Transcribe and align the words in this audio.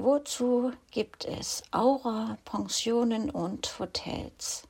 Wozu 0.00 0.70
gibt 0.92 1.24
es 1.24 1.64
Aura, 1.72 2.38
Pensionen 2.44 3.30
und 3.30 3.80
Hotels? 3.80 4.62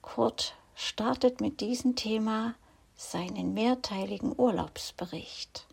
Kurt 0.00 0.54
startet 0.74 1.42
mit 1.42 1.60
diesem 1.60 1.96
Thema 1.96 2.54
seinen 2.96 3.52
mehrteiligen 3.52 4.32
Urlaubsbericht. 4.34 5.66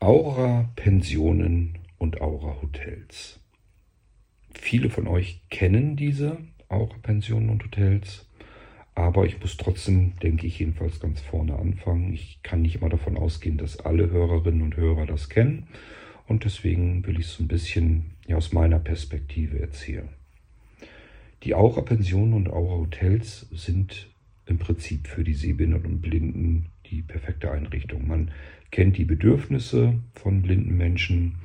Aura 0.00 0.66
Pensionen 0.84 1.78
und 1.96 2.20
Aura 2.20 2.60
Hotels. 2.60 3.40
Viele 4.52 4.90
von 4.90 5.06
euch 5.08 5.40
kennen 5.48 5.96
diese 5.96 6.36
Aura 6.68 6.98
Pensionen 7.00 7.48
und 7.48 7.64
Hotels, 7.64 8.28
aber 8.94 9.24
ich 9.24 9.40
muss 9.40 9.56
trotzdem, 9.56 10.12
denke 10.22 10.46
ich, 10.46 10.58
jedenfalls 10.58 11.00
ganz 11.00 11.22
vorne 11.22 11.58
anfangen. 11.58 12.12
Ich 12.12 12.40
kann 12.42 12.60
nicht 12.60 12.76
immer 12.76 12.90
davon 12.90 13.16
ausgehen, 13.16 13.56
dass 13.56 13.80
alle 13.80 14.10
Hörerinnen 14.10 14.60
und 14.60 14.76
Hörer 14.76 15.06
das 15.06 15.30
kennen 15.30 15.68
und 16.26 16.44
deswegen 16.44 17.06
will 17.06 17.18
ich 17.18 17.28
es 17.28 17.36
so 17.36 17.44
ein 17.44 17.48
bisschen 17.48 18.16
ja, 18.26 18.36
aus 18.36 18.52
meiner 18.52 18.78
Perspektive 18.78 19.60
erzählen. 19.60 20.10
Die 21.44 21.54
Aura 21.54 21.80
Pensionen 21.80 22.34
und 22.34 22.50
Aura 22.50 22.76
Hotels 22.76 23.48
sind 23.52 24.10
im 24.44 24.58
Prinzip 24.58 25.08
für 25.08 25.24
die 25.24 25.32
Sehbehinderten 25.32 25.92
und 25.92 26.02
Blinden 26.02 26.66
die 26.90 27.00
perfekte 27.00 27.50
Einrichtung. 27.50 28.06
Man 28.06 28.30
kennt 28.74 28.98
die 28.98 29.04
Bedürfnisse 29.04 30.00
von 30.14 30.42
blinden 30.42 30.76
Menschen 30.76 31.36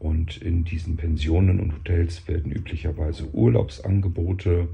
und 0.00 0.36
in 0.38 0.64
diesen 0.64 0.96
Pensionen 0.96 1.60
und 1.60 1.72
Hotels 1.74 2.26
werden 2.26 2.50
üblicherweise 2.50 3.32
Urlaubsangebote 3.32 4.66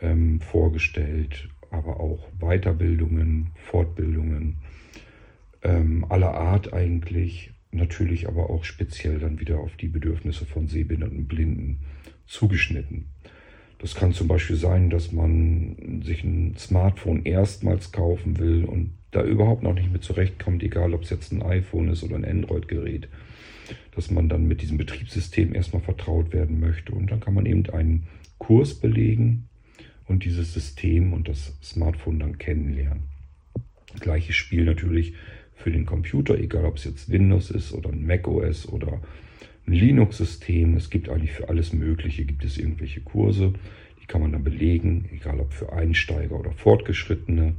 ähm, 0.00 0.40
vorgestellt, 0.40 1.48
aber 1.70 2.00
auch 2.00 2.26
Weiterbildungen, 2.40 3.52
Fortbildungen 3.54 4.56
ähm, 5.62 6.04
aller 6.08 6.34
Art 6.34 6.72
eigentlich, 6.72 7.52
natürlich 7.70 8.26
aber 8.26 8.50
auch 8.50 8.64
speziell 8.64 9.20
dann 9.20 9.38
wieder 9.38 9.60
auf 9.60 9.76
die 9.76 9.86
Bedürfnisse 9.86 10.46
von 10.46 10.66
Sehbehinderten 10.66 11.28
Blinden 11.28 11.78
zugeschnitten. 12.26 13.06
Das 13.78 13.94
kann 13.94 14.12
zum 14.12 14.26
Beispiel 14.26 14.56
sein, 14.56 14.90
dass 14.90 15.12
man 15.12 16.02
sich 16.04 16.24
ein 16.24 16.56
Smartphone 16.58 17.24
erstmals 17.24 17.92
kaufen 17.92 18.40
will 18.40 18.64
und 18.64 18.98
da 19.10 19.24
überhaupt 19.24 19.62
noch 19.62 19.74
nicht 19.74 19.92
mit 19.92 20.02
zurechtkommt, 20.04 20.62
egal 20.62 20.94
ob 20.94 21.02
es 21.02 21.10
jetzt 21.10 21.32
ein 21.32 21.42
iPhone 21.42 21.88
ist 21.88 22.02
oder 22.02 22.16
ein 22.16 22.24
Android-Gerät, 22.24 23.08
dass 23.94 24.10
man 24.10 24.28
dann 24.28 24.46
mit 24.46 24.62
diesem 24.62 24.78
Betriebssystem 24.78 25.54
erstmal 25.54 25.82
vertraut 25.82 26.32
werden 26.32 26.60
möchte. 26.60 26.92
Und 26.92 27.10
dann 27.10 27.20
kann 27.20 27.34
man 27.34 27.46
eben 27.46 27.68
einen 27.70 28.06
Kurs 28.38 28.74
belegen 28.74 29.48
und 30.06 30.24
dieses 30.24 30.54
System 30.54 31.12
und 31.12 31.28
das 31.28 31.56
Smartphone 31.62 32.18
dann 32.18 32.38
kennenlernen. 32.38 33.04
Gleiches 33.98 34.36
Spiel 34.36 34.64
natürlich 34.64 35.14
für 35.54 35.70
den 35.70 35.86
Computer, 35.86 36.38
egal 36.38 36.64
ob 36.64 36.76
es 36.76 36.84
jetzt 36.84 37.10
Windows 37.10 37.50
ist 37.50 37.72
oder 37.72 37.90
ein 37.90 38.06
Mac 38.06 38.26
OS 38.26 38.68
oder 38.68 39.00
ein 39.66 39.72
Linux-System. 39.72 40.76
Es 40.76 40.90
gibt 40.90 41.08
eigentlich 41.08 41.32
für 41.32 41.48
alles 41.48 41.72
Mögliche, 41.72 42.24
gibt 42.24 42.44
es 42.44 42.58
irgendwelche 42.58 43.00
Kurse, 43.00 43.52
die 44.00 44.06
kann 44.06 44.20
man 44.20 44.32
dann 44.32 44.44
belegen, 44.44 45.08
egal 45.12 45.40
ob 45.40 45.52
für 45.52 45.72
Einsteiger 45.72 46.38
oder 46.38 46.52
Fortgeschrittene. 46.52 47.54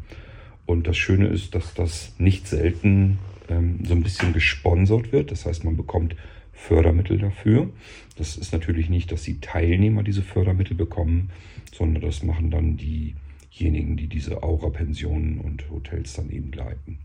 Und 0.65 0.87
das 0.87 0.97
Schöne 0.97 1.27
ist, 1.27 1.55
dass 1.55 1.73
das 1.73 2.13
nicht 2.17 2.47
selten 2.47 3.19
ähm, 3.49 3.79
so 3.83 3.93
ein 3.93 4.03
bisschen 4.03 4.33
gesponsert 4.33 5.11
wird. 5.11 5.31
Das 5.31 5.45
heißt, 5.45 5.63
man 5.63 5.75
bekommt 5.75 6.15
Fördermittel 6.53 7.17
dafür. 7.17 7.69
Das 8.17 8.37
ist 8.37 8.53
natürlich 8.53 8.89
nicht, 8.89 9.11
dass 9.11 9.23
die 9.23 9.39
Teilnehmer 9.39 10.03
diese 10.03 10.21
Fördermittel 10.21 10.75
bekommen, 10.75 11.31
sondern 11.73 12.03
das 12.03 12.23
machen 12.23 12.51
dann 12.51 12.77
diejenigen, 12.77 13.97
die 13.97 14.07
diese 14.07 14.43
Aura-Pensionen 14.43 15.39
und 15.39 15.69
Hotels 15.69 16.13
dann 16.13 16.29
eben 16.29 16.51
leiten. 16.51 16.99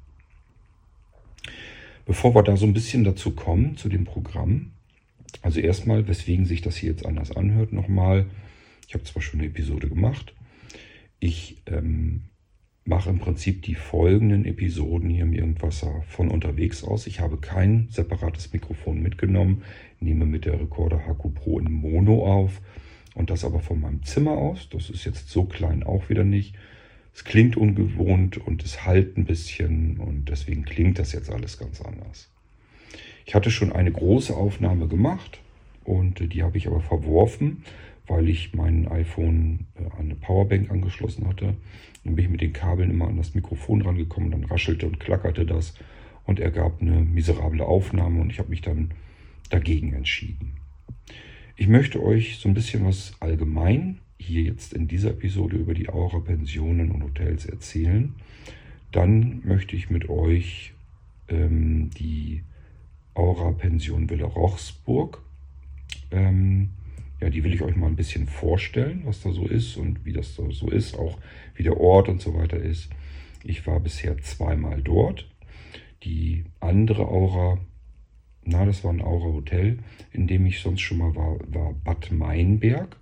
Bevor 2.05 2.35
wir 2.35 2.43
da 2.43 2.57
so 2.57 2.67
ein 2.67 2.75
bisschen 2.75 3.03
dazu 3.03 3.33
kommen, 3.33 3.77
zu 3.77 3.89
dem 3.89 4.05
Programm, 4.05 4.73
also 5.43 5.61
erstmal, 5.61 6.07
weswegen 6.07 6.47
sich 6.47 6.63
das 6.63 6.77
hier 6.77 6.91
jetzt 6.91 7.05
anders 7.05 7.33
anhört, 7.33 7.73
nochmal. 7.73 8.27
Ich 8.87 8.95
habe 8.95 9.05
zwar 9.05 9.23
schon 9.23 9.41
eine 9.41 9.49
Episode 9.49 9.89
gemacht. 9.89 10.35
Ich 11.19 11.57
ähm, 11.67 12.23
mache 12.87 13.11
im 13.11 13.19
Prinzip 13.19 13.63
die 13.63 13.75
folgenden 13.75 14.45
Episoden 14.45 15.11
hier 15.11 15.25
im 15.25 15.33
Irgendwasser 15.33 16.03
von 16.09 16.31
unterwegs 16.31 16.85
aus. 16.85 17.07
Ich 17.07 17.21
habe 17.21 17.37
kein 17.39 17.89
separates 17.91 18.53
Mikrofon 18.53 19.03
mitgenommen, 19.03 19.63
nehme 20.01 20.27
mit 20.27 20.45
der 20.45 20.61
Recorder 20.61 21.07
Haku 21.07 21.31
Pro 21.31 21.59
in 21.59 21.73
Mono 21.73 22.25
auf 22.27 22.61
und 23.15 23.31
das 23.31 23.45
aber 23.45 23.61
von 23.61 23.81
meinem 23.81 24.03
Zimmer 24.03 24.33
aus. 24.33 24.69
Das 24.71 24.91
ist 24.91 25.05
jetzt 25.05 25.31
so 25.31 25.45
klein 25.45 25.83
auch 25.83 26.09
wieder 26.09 26.25
nicht. 26.25 26.55
Es 27.15 27.25
klingt 27.25 27.57
ungewohnt 27.57 28.37
und 28.37 28.63
es 28.63 28.85
halt 28.85 29.17
ein 29.17 29.25
bisschen 29.25 29.99
und 29.99 30.29
deswegen 30.29 30.65
klingt 30.65 30.99
das 30.99 31.13
jetzt 31.13 31.31
alles 31.31 31.59
ganz 31.59 31.81
anders. 31.81 32.31
Ich 33.25 33.35
hatte 33.35 33.51
schon 33.51 33.73
eine 33.73 33.91
große 33.91 34.37
Aufnahme 34.37 34.87
gemacht 34.87 35.41
und 35.83 36.21
äh, 36.21 36.27
die 36.27 36.43
habe 36.43 36.59
ich 36.59 36.67
aber 36.67 36.81
verworfen, 36.81 37.65
weil 38.07 38.29
ich 38.29 38.55
mein 38.55 38.87
iPhone 38.87 39.67
äh, 39.77 39.87
an 39.99 40.07
eine 40.07 40.15
Powerbank 40.15 40.71
angeschlossen 40.71 41.27
hatte. 41.27 41.55
Dann 42.07 42.17
bin 42.17 42.25
ich 42.25 42.31
mit 42.31 42.41
den 42.41 42.53
Kabeln 42.53 42.91
immer 42.91 43.09
an 43.09 43.17
das 43.17 43.35
Mikrofon 43.35 43.83
rangekommen, 43.83 44.31
dann 44.31 44.45
raschelte 44.45 44.87
und 44.87 45.01
klackerte 45.01 45.45
das 45.45 45.75
und 46.25 46.41
ergab 46.41 46.81
eine 46.81 47.01
miserable 47.01 47.65
Aufnahme 47.65 48.21
und 48.21 48.31
ich 48.31 48.39
habe 48.39 48.51
mich 48.51 48.63
dann 48.63 48.93
dagegen 49.51 49.93
entschieden. 49.93 50.55
Ich 51.57 51.69
möchte 51.69 52.03
euch 52.03 52.39
so 52.39 52.49
ein 52.49 52.55
bisschen 52.55 52.85
was 52.85 53.15
allgemein 53.21 53.99
hier 54.19 54.43
jetzt 54.43 54.73
in 54.73 54.89
dieser 54.89 55.11
Episode 55.11 55.57
über 55.57 55.75
die 55.75 55.89
Aura 55.89 56.21
Pensionen 56.21 56.91
und 56.91 57.03
Hotels 57.03 57.45
erzählen. 57.47 58.15
Dann 58.93 59.43
möchte 59.45 59.77
ich 59.77 59.91
mit 59.91 60.09
euch 60.09 60.73
ähm, 61.29 61.91
die 61.91 62.43
Aura-Pension 63.15 64.09
Villa 64.11 64.27
Rochsburg. 64.27 65.23
Ähm, 66.11 66.71
ja, 67.21 67.31
die 67.31 67.45
will 67.45 67.55
ich 67.55 67.63
euch 67.63 67.77
mal 67.77 67.87
ein 67.87 67.97
bisschen 67.97 68.27
vorstellen, 68.27 69.03
was 69.05 69.23
da 69.23 69.33
so 69.33 69.47
ist 69.47 69.77
und 69.77 70.05
wie 70.05 70.13
das 70.13 70.37
da 70.37 70.51
so 70.51 70.69
ist, 70.69 70.95
auch 70.95 71.19
wie 71.55 71.63
der 71.63 71.79
Ort 71.79 72.09
und 72.09 72.21
so 72.21 72.35
weiter 72.35 72.59
ist. 72.59 72.91
Ich 73.43 73.67
war 73.67 73.81
bisher 73.81 74.19
zweimal 74.19 74.83
dort. 74.83 75.29
Die 76.03 76.45
andere 76.61 77.09
Aura, 77.09 77.59
na, 78.45 78.65
das 78.67 78.85
war 78.85 78.93
ein 78.93 79.01
Aura-Hotel, 79.01 79.79
in 80.13 80.27
dem 80.27 80.47
ich 80.47 80.61
sonst 80.61 80.81
schon 80.81 80.99
mal 80.99 81.15
war, 81.15 81.39
war 81.47 81.73
Bad 81.73 82.13
Meinberg. 82.13 82.97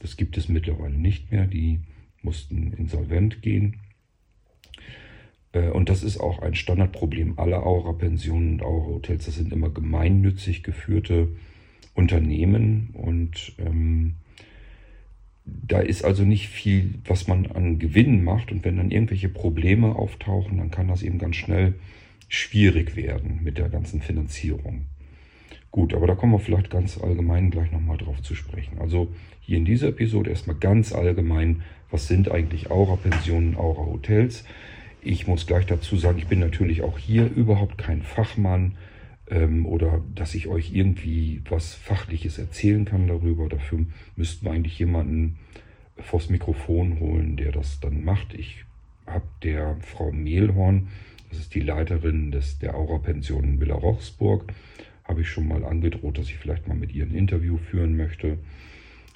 Das 0.00 0.16
gibt 0.16 0.36
es 0.36 0.48
mittlerweile 0.48 0.96
nicht 0.96 1.32
mehr. 1.32 1.46
Die 1.46 1.80
mussten 2.22 2.72
insolvent 2.72 3.40
gehen. 3.40 3.80
Äh, 5.52 5.70
und 5.70 5.88
das 5.88 6.02
ist 6.02 6.18
auch 6.18 6.40
ein 6.40 6.54
Standardproblem 6.54 7.38
aller 7.38 7.64
Aura-Pensionen 7.64 8.54
und 8.54 8.62
Aura-Hotels. 8.62 9.24
Das 9.24 9.36
sind 9.36 9.52
immer 9.52 9.70
gemeinnützig 9.70 10.62
geführte 10.62 11.28
Unternehmen 11.94 12.90
und 12.92 13.54
ähm, 13.58 14.14
da 15.44 15.80
ist 15.80 16.04
also 16.04 16.24
nicht 16.24 16.48
viel, 16.48 16.94
was 17.04 17.28
man 17.28 17.46
an 17.46 17.78
Gewinn 17.78 18.24
macht. 18.24 18.50
Und 18.50 18.64
wenn 18.64 18.78
dann 18.78 18.90
irgendwelche 18.90 19.28
Probleme 19.28 19.94
auftauchen, 19.94 20.58
dann 20.58 20.70
kann 20.70 20.88
das 20.88 21.02
eben 21.02 21.18
ganz 21.18 21.36
schnell 21.36 21.74
schwierig 22.28 22.96
werden 22.96 23.40
mit 23.42 23.58
der 23.58 23.68
ganzen 23.68 24.00
Finanzierung. 24.00 24.86
Gut, 25.70 25.92
aber 25.92 26.06
da 26.06 26.14
kommen 26.14 26.32
wir 26.32 26.38
vielleicht 26.38 26.70
ganz 26.70 26.98
allgemein 26.98 27.50
gleich 27.50 27.72
nochmal 27.72 27.98
drauf 27.98 28.22
zu 28.22 28.34
sprechen. 28.34 28.78
Also 28.78 29.08
hier 29.40 29.58
in 29.58 29.64
dieser 29.64 29.88
Episode 29.88 30.30
erstmal 30.30 30.56
ganz 30.56 30.92
allgemein, 30.92 31.62
was 31.90 32.08
sind 32.08 32.30
eigentlich 32.30 32.70
Aura-Pensionen, 32.70 33.56
Aura-Hotels? 33.56 34.44
Ich 35.02 35.26
muss 35.26 35.46
gleich 35.46 35.66
dazu 35.66 35.96
sagen, 35.96 36.18
ich 36.18 36.28
bin 36.28 36.38
natürlich 36.38 36.82
auch 36.82 36.98
hier 36.98 37.26
überhaupt 37.26 37.76
kein 37.76 38.02
Fachmann 38.02 38.76
ähm, 39.30 39.66
oder 39.66 40.02
dass 40.14 40.34
ich 40.34 40.48
euch 40.48 40.74
irgendwie 40.74 41.42
was 41.48 41.74
Fachliches 41.74 42.38
erzählen 42.38 42.84
kann 42.84 43.08
darüber. 43.08 43.48
Dafür 43.48 43.86
müssten 44.16 44.46
wir 44.46 44.52
eigentlich 44.52 44.78
jemanden 44.78 45.38
vors 45.96 46.28
Mikrofon 46.28 47.00
holen, 47.00 47.36
der 47.36 47.52
das 47.52 47.80
dann 47.80 48.04
macht. 48.04 48.34
Ich 48.34 48.64
habe 49.06 49.26
der 49.42 49.76
Frau 49.80 50.12
Mehlhorn, 50.12 50.88
das 51.30 51.38
ist 51.38 51.54
die 51.54 51.60
Leiterin 51.60 52.30
des, 52.30 52.58
der 52.58 52.74
Aura-Pension 52.74 53.44
in 53.44 53.60
Villa 53.60 53.74
Rochsburg, 53.74 54.52
habe 55.04 55.20
ich 55.20 55.28
schon 55.28 55.48
mal 55.48 55.64
angedroht, 55.64 56.18
dass 56.18 56.28
ich 56.28 56.36
vielleicht 56.36 56.68
mal 56.68 56.76
mit 56.76 56.94
ihr 56.94 57.04
ein 57.04 57.14
Interview 57.14 57.58
führen 57.58 57.96
möchte. 57.96 58.38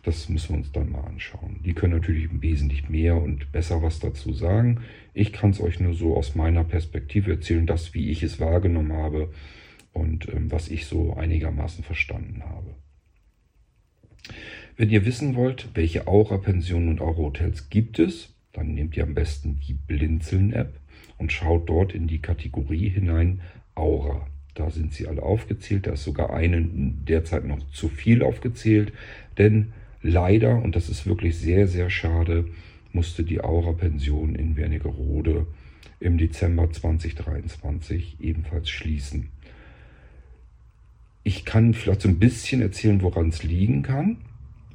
Das 0.05 0.29
müssen 0.29 0.51
wir 0.51 0.57
uns 0.59 0.73
dann 0.73 0.91
mal 0.91 1.05
anschauen. 1.05 1.61
Die 1.65 1.75
können 1.75 1.95
natürlich 1.95 2.29
wesentlich 2.41 2.89
mehr 2.89 3.17
und 3.17 3.51
besser 3.53 3.83
was 3.83 3.99
dazu 3.99 4.33
sagen. 4.33 4.81
Ich 5.13 5.33
kann 5.33 5.51
es 5.51 5.61
euch 5.61 5.81
nur 5.81 5.95
so 5.95 6.17
aus 6.17 6.35
meiner 6.35 6.65
Perspektive 6.65 7.33
erzählen, 7.33 7.67
das, 7.67 7.95
wie 7.95 8.11
ich 8.11 8.23
es 8.23 8.39
wahrgenommen 8.39 8.93
habe 8.93 9.31
und 9.99 10.29
ähm, 10.29 10.51
was 10.51 10.69
ich 10.69 10.87
so 10.87 11.15
einigermaßen 11.15 11.85
verstanden 11.85 12.43
habe. 12.45 12.75
Wenn 14.77 14.91
ihr 14.91 15.05
wissen 15.05 15.35
wollt, 15.35 15.69
welche 15.75 16.07
Aura-Pensionen 16.07 16.89
und 16.89 17.01
Aura-Hotels 17.01 17.69
gibt 17.69 17.99
es, 17.99 18.35
dann 18.53 18.75
nehmt 18.75 18.97
ihr 18.97 19.03
am 19.03 19.15
besten 19.15 19.61
die 19.67 19.75
Blinzeln-App 19.75 20.79
und 21.19 21.33
schaut 21.33 21.69
dort 21.69 21.93
in 21.93 22.07
die 22.07 22.21
Kategorie 22.21 22.89
hinein 22.89 23.41
Aura. 23.75 24.27
da 24.55 24.71
sind 24.71 24.93
sie 24.93 25.07
alle 25.07 25.23
aufgezählt. 25.23 25.87
Da 25.87 25.93
ist 25.93 26.03
sogar 26.03 26.33
eine 26.33 26.61
derzeit 26.63 27.45
noch 27.45 27.69
zu 27.71 27.89
viel 27.89 28.23
aufgezählt. 28.23 28.93
Denn 29.37 29.73
leider, 30.03 30.61
und 30.61 30.75
das 30.75 30.89
ist 30.89 31.07
wirklich 31.07 31.37
sehr, 31.37 31.69
sehr 31.69 31.91
schade, 31.91 32.49
musste 32.93 33.23
die 33.23 33.41
Aura-Pension 33.41 34.35
in 34.35 34.57
Wernigerode 34.57 35.47
im 36.01 36.19
Dezember 36.19 36.71
2023 36.71 38.17
ebenfalls 38.21 38.71
schließen. 38.71 39.29
Ich 41.29 41.45
kann 41.45 41.75
vielleicht 41.75 42.01
so 42.01 42.09
ein 42.09 42.19
bisschen 42.19 42.63
erzählen, 42.63 43.03
woran 43.03 43.29
es 43.29 43.43
liegen 43.43 43.83
kann. 43.83 44.17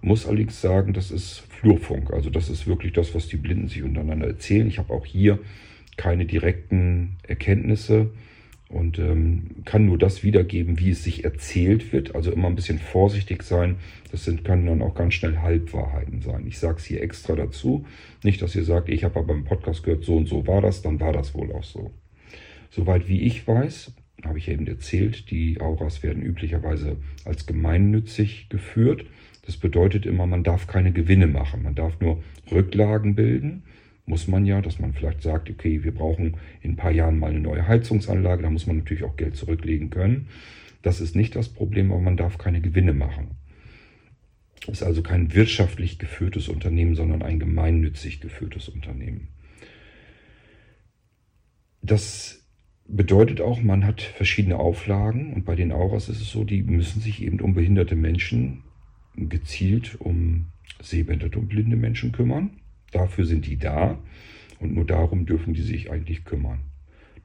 Muss 0.03 0.27
allerdings 0.27 0.61
sagen, 0.61 0.93
das 0.93 1.09
ist 1.09 1.39
Flurfunk. 1.49 2.13
Also 2.13 2.29
das 2.29 2.47
ist 2.47 2.67
wirklich 2.67 2.93
das, 2.93 3.15
was 3.15 3.27
die 3.27 3.37
Blinden 3.37 3.69
sich 3.69 3.81
untereinander 3.81 4.27
erzählen. 4.27 4.67
Ich 4.67 4.77
habe 4.77 4.93
auch 4.93 5.07
hier 5.07 5.39
keine 5.97 6.27
direkten 6.27 7.17
Erkenntnisse 7.23 8.11
und 8.69 8.99
ähm, 8.99 9.63
kann 9.65 9.87
nur 9.87 9.97
das 9.97 10.21
wiedergeben, 10.21 10.79
wie 10.79 10.91
es 10.91 11.03
sich 11.03 11.23
erzählt 11.23 11.91
wird. 11.91 12.13
Also 12.13 12.31
immer 12.31 12.49
ein 12.49 12.55
bisschen 12.55 12.77
vorsichtig 12.77 13.41
sein. 13.41 13.77
Das 14.11 14.23
sind, 14.23 14.45
können 14.45 14.67
dann 14.67 14.83
auch 14.83 14.93
ganz 14.93 15.15
schnell 15.15 15.39
Halbwahrheiten 15.39 16.21
sein. 16.21 16.45
Ich 16.45 16.59
sage 16.59 16.77
es 16.77 16.85
hier 16.85 17.01
extra 17.01 17.35
dazu. 17.35 17.83
Nicht, 18.21 18.43
dass 18.43 18.55
ihr 18.55 18.63
sagt, 18.63 18.89
ich 18.89 19.03
habe 19.03 19.17
aber 19.17 19.33
im 19.33 19.43
Podcast 19.43 19.81
gehört, 19.81 20.03
so 20.03 20.17
und 20.17 20.27
so 20.27 20.45
war 20.45 20.61
das, 20.61 20.83
dann 20.83 20.99
war 20.99 21.13
das 21.13 21.33
wohl 21.33 21.51
auch 21.51 21.63
so. 21.63 21.89
Soweit 22.69 23.07
wie 23.07 23.21
ich 23.23 23.47
weiß, 23.47 23.91
habe 24.23 24.37
ich 24.37 24.47
eben 24.47 24.67
erzählt, 24.67 25.31
die 25.31 25.59
Auras 25.59 26.03
werden 26.03 26.23
üblicherweise 26.23 26.97
als 27.25 27.45
gemeinnützig 27.45 28.49
geführt. 28.49 29.05
Das 29.45 29.57
bedeutet 29.57 30.05
immer, 30.05 30.25
man 30.27 30.43
darf 30.43 30.67
keine 30.67 30.91
Gewinne 30.91 31.27
machen. 31.27 31.63
Man 31.63 31.75
darf 31.75 31.99
nur 31.99 32.23
Rücklagen 32.51 33.15
bilden 33.15 33.63
muss 34.05 34.27
man 34.27 34.45
ja, 34.45 34.61
dass 34.61 34.79
man 34.79 34.93
vielleicht 34.93 35.21
sagt, 35.21 35.49
okay, 35.49 35.83
wir 35.83 35.93
brauchen 35.93 36.37
in 36.61 36.71
ein 36.71 36.75
paar 36.75 36.91
Jahren 36.91 37.19
mal 37.19 37.29
eine 37.29 37.39
neue 37.39 37.67
Heizungsanlage, 37.67 38.43
da 38.43 38.49
muss 38.49 38.67
man 38.67 38.77
natürlich 38.77 39.03
auch 39.03 39.15
Geld 39.15 39.35
zurücklegen 39.35 39.89
können. 39.89 40.27
Das 40.81 40.99
ist 40.99 41.15
nicht 41.15 41.35
das 41.35 41.49
Problem, 41.49 41.91
aber 41.91 42.01
man 42.01 42.17
darf 42.17 42.37
keine 42.37 42.59
Gewinne 42.59 42.93
machen. 42.93 43.37
Es 44.63 44.81
ist 44.81 44.83
also 44.83 45.01
kein 45.01 45.33
wirtschaftlich 45.33 45.99
geführtes 45.99 46.49
Unternehmen, 46.49 46.95
sondern 46.95 47.21
ein 47.21 47.39
gemeinnützig 47.39 48.19
geführtes 48.19 48.69
Unternehmen. 48.69 49.29
Das 51.81 52.42
bedeutet 52.87 53.41
auch, 53.41 53.61
man 53.61 53.85
hat 53.85 54.01
verschiedene 54.01 54.57
Auflagen 54.57 55.33
und 55.33 55.45
bei 55.45 55.55
den 55.55 55.71
Auras 55.71 56.09
ist 56.09 56.21
es 56.21 56.29
so, 56.29 56.43
die 56.43 56.63
müssen 56.63 57.01
sich 57.01 57.21
eben 57.21 57.39
um 57.39 57.53
behinderte 57.53 57.95
Menschen 57.95 58.63
gezielt 59.15 59.99
um 59.99 60.47
sehbehinderte 60.81 61.39
und 61.39 61.47
blinde 61.47 61.75
Menschen 61.75 62.11
kümmern. 62.11 62.51
Dafür 62.91 63.25
sind 63.25 63.45
die 63.45 63.57
da 63.57 63.97
und 64.59 64.73
nur 64.73 64.85
darum 64.85 65.25
dürfen 65.25 65.53
die 65.53 65.61
sich 65.61 65.91
eigentlich 65.91 66.25
kümmern. 66.25 66.59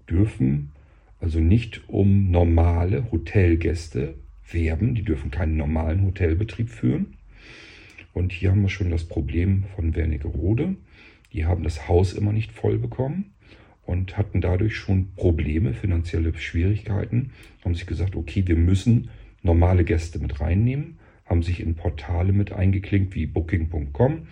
Dürfen 0.08 0.70
also 1.20 1.40
nicht 1.40 1.88
um 1.88 2.30
normale 2.30 3.10
Hotelgäste 3.10 4.14
werben, 4.50 4.94
die 4.94 5.02
dürfen 5.02 5.30
keinen 5.30 5.56
normalen 5.56 6.04
Hotelbetrieb 6.04 6.68
führen. 6.68 7.14
Und 8.12 8.32
hier 8.32 8.50
haben 8.50 8.62
wir 8.62 8.68
schon 8.68 8.90
das 8.90 9.04
Problem 9.04 9.64
von 9.74 9.94
Wernigerode. 9.94 10.76
Die 11.32 11.44
haben 11.44 11.64
das 11.64 11.88
Haus 11.88 12.12
immer 12.12 12.32
nicht 12.32 12.52
voll 12.52 12.78
bekommen 12.78 13.32
und 13.88 14.18
hatten 14.18 14.42
dadurch 14.42 14.76
schon 14.76 15.14
Probleme, 15.14 15.72
finanzielle 15.72 16.34
Schwierigkeiten. 16.34 17.30
Haben 17.64 17.74
sich 17.74 17.86
gesagt, 17.86 18.16
okay, 18.16 18.46
wir 18.46 18.56
müssen 18.56 19.08
normale 19.42 19.82
Gäste 19.82 20.18
mit 20.18 20.42
reinnehmen, 20.42 20.98
haben 21.24 21.42
sich 21.42 21.60
in 21.60 21.74
Portale 21.74 22.34
mit 22.34 22.52
eingeklinkt 22.52 23.14
wie 23.14 23.24
booking.com 23.24 24.26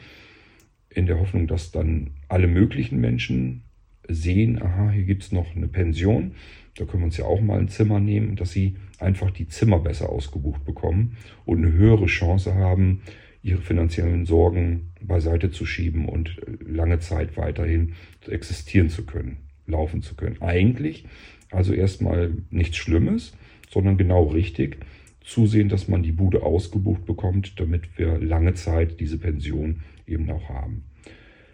in 0.91 1.07
der 1.07 1.19
Hoffnung, 1.19 1.47
dass 1.47 1.73
dann 1.73 2.11
alle 2.29 2.49
möglichen 2.49 3.01
Menschen 3.01 3.63
sehen, 4.07 4.61
aha, 4.61 4.91
hier 4.91 5.05
gibt 5.05 5.23
es 5.23 5.33
noch 5.33 5.57
eine 5.57 5.69
Pension, 5.69 6.33
da 6.77 6.85
können 6.85 7.05
wir 7.05 7.07
uns 7.07 7.17
ja 7.17 7.25
auch 7.25 7.41
mal 7.41 7.59
ein 7.59 7.69
Zimmer 7.69 7.99
nehmen, 7.99 8.37
dass 8.37 8.53
sie 8.53 8.77
einfach 8.99 9.31
die 9.31 9.49
Zimmer 9.49 9.79
besser 9.79 10.11
ausgebucht 10.11 10.67
bekommen 10.67 11.17
und 11.47 11.65
eine 11.65 11.73
höhere 11.73 12.07
Chance 12.07 12.55
haben, 12.57 13.01
ihre 13.43 13.63
finanziellen 13.63 14.27
Sorgen 14.27 14.93
beiseite 15.01 15.51
zu 15.51 15.65
schieben 15.65 16.11
und 16.11 16.37
lange 16.61 16.99
Zeit 16.99 17.39
weiterhin 17.39 17.95
existieren 18.29 18.91
zu 18.91 19.07
können, 19.07 19.39
laufen 19.67 20.03
zu 20.03 20.15
können. 20.15 20.41
Eigentlich 20.41 21.05
also 21.51 21.73
erstmal 21.73 22.33
nichts 22.51 22.77
Schlimmes, 22.77 23.33
sondern 23.71 23.97
genau 23.97 24.25
richtig 24.25 24.79
zusehen, 25.21 25.69
dass 25.69 25.89
man 25.89 26.03
die 26.03 26.13
Bude 26.13 26.43
ausgebucht 26.43 27.05
bekommt, 27.05 27.59
damit 27.61 27.99
wir 27.99 28.19
lange 28.19 28.55
Zeit 28.55 29.01
diese 29.01 29.19
Pension 29.19 29.81
eben 30.07 30.31
auch 30.31 30.49
haben. 30.49 30.85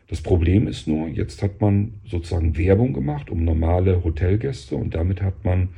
Das 0.09 0.21
Problem 0.21 0.67
ist 0.67 0.87
nur, 0.87 1.09
jetzt 1.09 1.43
hat 1.43 1.61
man 1.61 1.95
sozusagen 2.05 2.59
Werbung 2.59 2.93
gemacht 2.93 3.31
um 3.31 3.45
normale 3.45 4.05
Hotelgäste 4.05 4.77
und 4.77 4.95
damit 4.95 5.23
hat 5.23 5.45
man 5.45 5.71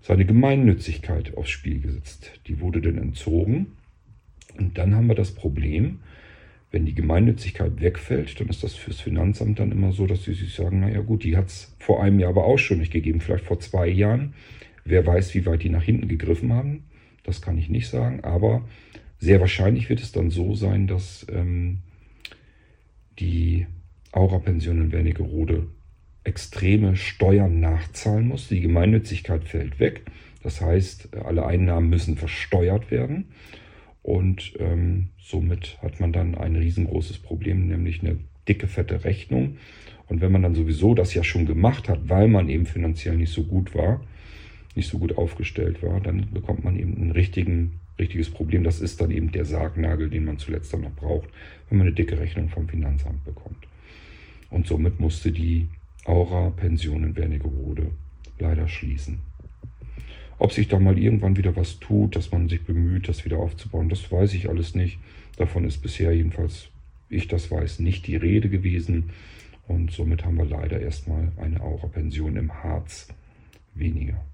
seine 0.00 0.24
Gemeinnützigkeit 0.24 1.36
aufs 1.36 1.50
Spiel 1.50 1.80
gesetzt. 1.80 2.40
Die 2.46 2.60
wurde 2.60 2.80
dann 2.80 2.96
entzogen 2.96 3.72
und 4.56 4.78
dann 4.78 4.94
haben 4.94 5.08
wir 5.08 5.14
das 5.14 5.32
Problem, 5.32 6.00
wenn 6.70 6.84
die 6.84 6.94
Gemeinnützigkeit 6.94 7.80
wegfällt, 7.80 8.40
dann 8.40 8.48
ist 8.48 8.62
das 8.62 8.74
fürs 8.74 9.00
Finanzamt 9.00 9.58
dann 9.58 9.72
immer 9.72 9.92
so, 9.92 10.06
dass 10.06 10.24
sie 10.24 10.34
sich 10.34 10.54
sagen, 10.54 10.80
naja 10.80 11.00
gut, 11.00 11.24
die 11.24 11.36
hat 11.36 11.46
es 11.46 11.74
vor 11.78 12.02
einem 12.02 12.18
Jahr 12.18 12.30
aber 12.30 12.44
auch 12.44 12.58
schon 12.58 12.78
nicht 12.78 12.92
gegeben, 12.92 13.20
vielleicht 13.20 13.44
vor 13.44 13.60
zwei 13.60 13.86
Jahren. 13.88 14.34
Wer 14.84 15.06
weiß, 15.06 15.34
wie 15.34 15.46
weit 15.46 15.62
die 15.62 15.70
nach 15.70 15.82
hinten 15.82 16.08
gegriffen 16.08 16.52
haben, 16.52 16.84
das 17.24 17.42
kann 17.42 17.58
ich 17.58 17.68
nicht 17.68 17.88
sagen, 17.88 18.22
aber 18.22 18.64
sehr 19.18 19.40
wahrscheinlich 19.40 19.88
wird 19.88 20.00
es 20.00 20.12
dann 20.12 20.30
so 20.30 20.54
sein, 20.54 20.86
dass 20.86 21.26
ähm, 21.30 21.78
die 23.18 23.66
Aura-Pension 24.12 24.80
in 24.80 24.92
Wernigerode 24.92 25.68
extreme 26.24 26.96
Steuern 26.96 27.60
nachzahlen 27.60 28.28
muss. 28.28 28.48
Die 28.48 28.60
Gemeinnützigkeit 28.60 29.44
fällt 29.44 29.78
weg. 29.80 30.02
Das 30.42 30.60
heißt, 30.60 31.16
alle 31.16 31.46
Einnahmen 31.46 31.88
müssen 31.88 32.16
versteuert 32.16 32.90
werden. 32.90 33.28
Und 34.06 34.52
ähm, 34.60 35.08
somit 35.18 35.78
hat 35.82 35.98
man 35.98 36.12
dann 36.12 36.36
ein 36.36 36.54
riesengroßes 36.54 37.18
Problem, 37.18 37.66
nämlich 37.66 38.02
eine 38.02 38.18
dicke, 38.46 38.68
fette 38.68 39.02
Rechnung. 39.02 39.56
Und 40.06 40.20
wenn 40.20 40.30
man 40.30 40.42
dann 40.42 40.54
sowieso 40.54 40.94
das 40.94 41.12
ja 41.12 41.24
schon 41.24 41.44
gemacht 41.44 41.88
hat, 41.88 42.08
weil 42.08 42.28
man 42.28 42.48
eben 42.48 42.66
finanziell 42.66 43.16
nicht 43.16 43.32
so 43.32 43.42
gut 43.42 43.74
war, 43.74 44.00
nicht 44.76 44.88
so 44.88 45.00
gut 45.00 45.18
aufgestellt 45.18 45.82
war, 45.82 46.00
dann 46.00 46.30
bekommt 46.32 46.62
man 46.62 46.78
eben 46.78 46.92
ein 47.02 47.10
richtiges 47.10 48.30
Problem. 48.30 48.62
Das 48.62 48.80
ist 48.80 49.00
dann 49.00 49.10
eben 49.10 49.32
der 49.32 49.44
Sargnagel, 49.44 50.08
den 50.08 50.24
man 50.24 50.38
zuletzt 50.38 50.72
dann 50.72 50.82
noch 50.82 50.94
braucht, 50.94 51.28
wenn 51.68 51.78
man 51.78 51.88
eine 51.88 51.96
dicke 51.96 52.20
Rechnung 52.20 52.48
vom 52.48 52.68
Finanzamt 52.68 53.24
bekommt. 53.24 53.66
Und 54.50 54.68
somit 54.68 55.00
musste 55.00 55.32
die 55.32 55.66
Aura-Pension 56.04 57.02
in 57.02 57.16
Wernigerode 57.16 57.90
leider 58.38 58.68
schließen. 58.68 59.18
Ob 60.38 60.52
sich 60.52 60.68
da 60.68 60.78
mal 60.78 60.98
irgendwann 60.98 61.36
wieder 61.36 61.56
was 61.56 61.78
tut, 61.78 62.16
dass 62.16 62.30
man 62.30 62.48
sich 62.48 62.62
bemüht, 62.62 63.08
das 63.08 63.24
wieder 63.24 63.38
aufzubauen, 63.38 63.88
das 63.88 64.10
weiß 64.10 64.34
ich 64.34 64.48
alles 64.48 64.74
nicht. 64.74 64.98
Davon 65.36 65.64
ist 65.64 65.78
bisher 65.78 66.14
jedenfalls, 66.14 66.68
ich 67.08 67.28
das 67.28 67.50
weiß, 67.50 67.80
nicht 67.80 68.06
die 68.06 68.16
Rede 68.16 68.48
gewesen. 68.48 69.10
Und 69.68 69.90
somit 69.90 70.24
haben 70.24 70.36
wir 70.36 70.44
leider 70.44 70.80
erstmal 70.80 71.32
eine 71.38 71.60
Aura-Pension 71.60 72.36
im 72.36 72.52
Harz 72.62 73.08
weniger. 73.74 74.24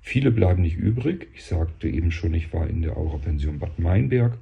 Viele 0.00 0.32
bleiben 0.32 0.62
nicht 0.62 0.76
übrig. 0.76 1.28
Ich 1.34 1.44
sagte 1.44 1.88
eben 1.88 2.10
schon, 2.10 2.34
ich 2.34 2.52
war 2.52 2.68
in 2.68 2.82
der 2.82 2.96
Aura-Pension 2.96 3.58
Bad 3.58 3.78
Meinberg. 3.78 4.36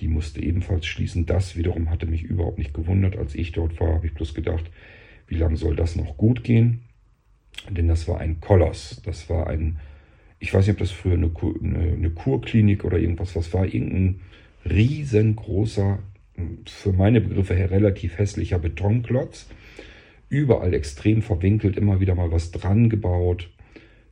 Die 0.00 0.08
musste 0.08 0.42
ebenfalls 0.42 0.86
schließen. 0.86 1.26
Das 1.26 1.56
wiederum 1.56 1.90
hatte 1.90 2.06
mich 2.06 2.22
überhaupt 2.22 2.58
nicht 2.58 2.72
gewundert. 2.72 3.16
Als 3.16 3.34
ich 3.34 3.52
dort 3.52 3.78
war, 3.80 3.94
habe 3.94 4.06
ich 4.06 4.14
bloß 4.14 4.32
gedacht, 4.34 4.70
wie 5.26 5.36
lange 5.36 5.56
soll 5.56 5.76
das 5.76 5.96
noch 5.96 6.16
gut 6.16 6.42
gehen? 6.42 6.80
Denn 7.68 7.88
das 7.88 8.08
war 8.08 8.18
ein 8.18 8.40
Koloss. 8.40 9.02
Das 9.04 9.28
war 9.28 9.48
ein, 9.48 9.78
ich 10.38 10.54
weiß 10.54 10.66
nicht, 10.66 10.74
ob 10.74 10.78
das 10.78 10.90
früher 10.90 11.14
eine, 11.14 11.28
Kur, 11.28 11.54
eine, 11.62 11.92
eine 11.92 12.10
Kurklinik 12.10 12.84
oder 12.84 12.98
irgendwas 12.98 13.34
was 13.34 13.52
war. 13.52 13.66
Irgendein 13.66 14.20
riesengroßer, 14.68 15.98
für 16.66 16.92
meine 16.92 17.20
Begriffe 17.20 17.54
her 17.54 17.70
relativ 17.70 18.18
hässlicher 18.18 18.58
Betonklotz. 18.58 19.48
Überall 20.28 20.74
extrem 20.74 21.22
verwinkelt, 21.22 21.76
immer 21.76 22.00
wieder 22.00 22.14
mal 22.14 22.30
was 22.30 22.50
dran 22.50 22.90
gebaut. 22.90 23.50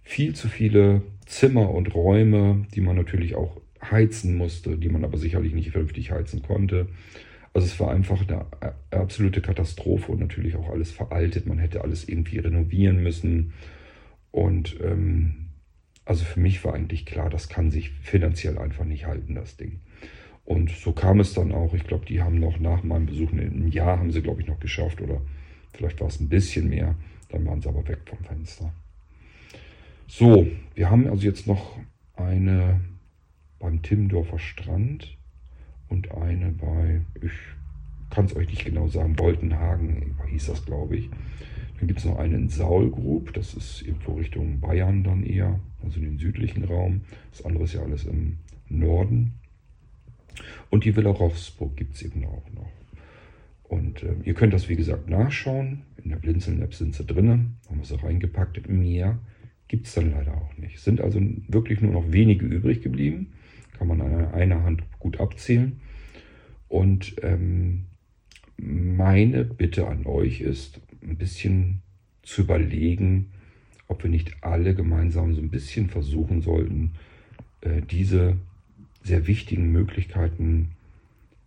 Viel 0.02 0.34
zu 0.34 0.48
viele 0.48 1.02
Zimmer 1.26 1.70
und 1.70 1.94
Räume, 1.94 2.66
die 2.74 2.80
man 2.80 2.96
natürlich 2.96 3.34
auch 3.34 3.60
heizen 3.82 4.36
musste, 4.36 4.78
die 4.78 4.88
man 4.88 5.04
aber 5.04 5.18
sicherlich 5.18 5.52
nicht 5.52 5.70
vernünftig 5.70 6.10
heizen 6.10 6.42
konnte. 6.42 6.88
Also 7.52 7.66
es 7.66 7.78
war 7.80 7.90
einfach 7.90 8.22
eine 8.28 8.74
absolute 8.90 9.40
Katastrophe 9.40 10.12
und 10.12 10.20
natürlich 10.20 10.56
auch 10.56 10.70
alles 10.70 10.90
veraltet. 10.90 11.46
Man 11.46 11.58
hätte 11.58 11.82
alles 11.82 12.08
irgendwie 12.08 12.38
renovieren 12.38 13.02
müssen. 13.02 13.52
Und 14.30 14.76
ähm, 14.82 15.45
also 16.06 16.24
für 16.24 16.40
mich 16.40 16.64
war 16.64 16.72
eigentlich 16.72 17.04
klar, 17.04 17.28
das 17.28 17.48
kann 17.48 17.70
sich 17.70 17.90
finanziell 17.90 18.58
einfach 18.58 18.84
nicht 18.84 19.06
halten, 19.06 19.34
das 19.34 19.56
Ding. 19.56 19.80
Und 20.44 20.70
so 20.70 20.92
kam 20.92 21.18
es 21.18 21.34
dann 21.34 21.52
auch. 21.52 21.74
Ich 21.74 21.84
glaube, 21.84 22.06
die 22.06 22.22
haben 22.22 22.38
noch 22.38 22.60
nach 22.60 22.84
meinem 22.84 23.06
Besuch, 23.06 23.32
in 23.32 23.40
einem 23.40 23.68
Jahr 23.68 23.98
haben 23.98 24.12
sie, 24.12 24.22
glaube 24.22 24.40
ich, 24.40 24.46
noch 24.46 24.60
geschafft 24.60 25.00
oder 25.00 25.20
vielleicht 25.74 26.00
war 26.00 26.06
es 26.06 26.20
ein 26.20 26.28
bisschen 26.28 26.68
mehr. 26.68 26.94
Dann 27.28 27.44
waren 27.44 27.60
sie 27.60 27.68
aber 27.68 27.86
weg 27.88 27.98
vom 28.06 28.20
Fenster. 28.20 28.72
So, 30.06 30.46
wir 30.76 30.88
haben 30.88 31.08
also 31.08 31.24
jetzt 31.24 31.48
noch 31.48 31.76
eine 32.14 32.80
beim 33.58 33.82
Timmendorfer 33.82 34.38
Strand 34.38 35.16
und 35.88 36.12
eine 36.12 36.52
bei, 36.52 37.00
ich 37.20 37.32
kann 38.10 38.26
es 38.26 38.36
euch 38.36 38.48
nicht 38.48 38.64
genau 38.64 38.86
sagen, 38.86 39.16
Boltenhagen 39.16 40.14
hieß 40.30 40.46
das, 40.46 40.64
glaube 40.64 40.96
ich. 40.96 41.10
Dann 41.78 41.88
gibt 41.88 42.00
es 42.00 42.06
noch 42.06 42.18
eine 42.18 42.36
in 42.36 42.48
Saulgrub, 42.48 43.32
das 43.34 43.54
ist 43.54 43.82
irgendwo 43.82 44.14
Richtung 44.14 44.60
Bayern 44.60 45.04
dann 45.04 45.24
eher, 45.24 45.60
also 45.84 46.00
den 46.00 46.18
südlichen 46.18 46.64
Raum. 46.64 47.02
Das 47.32 47.44
andere 47.44 47.64
ist 47.64 47.74
ja 47.74 47.82
alles 47.82 48.04
im 48.04 48.38
Norden. 48.68 49.34
Und 50.70 50.84
die 50.84 50.96
Villa 50.96 51.10
Rochsburg 51.10 51.76
gibt 51.76 51.94
es 51.94 52.02
eben 52.02 52.24
auch 52.24 52.50
noch. 52.54 52.70
Und 53.64 54.02
äh, 54.02 54.14
ihr 54.24 54.34
könnt 54.34 54.52
das 54.52 54.68
wie 54.68 54.76
gesagt 54.76 55.08
nachschauen. 55.08 55.82
In 56.02 56.10
der 56.10 56.16
Blinzeln-App 56.16 56.74
sind 56.74 56.94
sie 56.94 57.04
drin, 57.04 57.56
haben 57.68 57.78
wir 57.78 57.84
sie 57.84 58.00
reingepackt. 58.00 58.68
Mehr 58.68 59.18
gibt 59.68 59.86
es 59.86 59.94
dann 59.94 60.12
leider 60.12 60.34
auch 60.36 60.56
nicht. 60.56 60.78
Sind 60.78 61.00
also 61.00 61.20
wirklich 61.48 61.80
nur 61.80 61.92
noch 61.92 62.12
wenige 62.12 62.46
übrig 62.46 62.82
geblieben. 62.82 63.32
Kann 63.76 63.88
man 63.88 64.00
an 64.00 64.32
einer 64.32 64.62
Hand 64.62 64.82
gut 64.98 65.20
abzählen. 65.20 65.80
Und 66.68 67.16
ähm, 67.22 67.86
meine 68.56 69.44
Bitte 69.44 69.86
an 69.86 70.06
euch 70.06 70.40
ist, 70.40 70.80
ein 71.06 71.16
bisschen 71.16 71.82
zu 72.22 72.42
überlegen, 72.42 73.30
ob 73.88 74.02
wir 74.02 74.10
nicht 74.10 74.42
alle 74.42 74.74
gemeinsam 74.74 75.34
so 75.34 75.40
ein 75.40 75.50
bisschen 75.50 75.88
versuchen 75.88 76.42
sollten, 76.42 76.92
äh, 77.60 77.82
diese 77.82 78.36
sehr 79.02 79.26
wichtigen 79.26 79.70
Möglichkeiten 79.70 80.72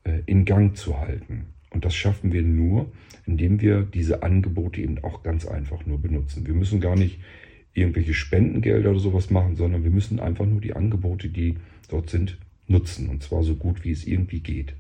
äh, 0.04 0.22
in 0.26 0.46
Gang 0.46 0.78
zu 0.78 1.00
halten. 1.00 1.46
Und 1.72 1.86
das 1.86 1.96
schaffen 1.96 2.32
wir 2.32 2.42
nur, 2.42 2.92
indem 3.26 3.62
wir 3.62 3.82
diese 3.84 4.24
Angebote 4.24 4.82
eben 4.82 5.04
auch 5.04 5.22
ganz 5.22 5.46
einfach 5.46 5.86
nur 5.86 6.02
benutzen. 6.02 6.48
Wir 6.48 6.54
müssen 6.54 6.80
gar 6.80 6.96
nicht 6.96 7.20
irgendwelche 7.74 8.14
Spendengelder 8.14 8.92
oder 8.92 9.00
sowas 9.00 9.30
machen, 9.30 9.56
sondern 9.56 9.84
wir 9.84 9.92
müssen 9.92 10.20
einfach 10.20 10.46
nur 10.46 10.62
die 10.62 10.74
Angebote, 10.74 11.30
die 11.30 11.56
dort 11.90 12.10
sind, 12.10 12.38
nutzen. 12.68 13.10
Und 13.10 13.24
zwar 13.24 13.44
so 13.44 13.56
gut, 13.56 13.84
wie 13.84 13.92
es 13.92 14.08
irgendwie 14.08 14.40
geht. 14.40 14.74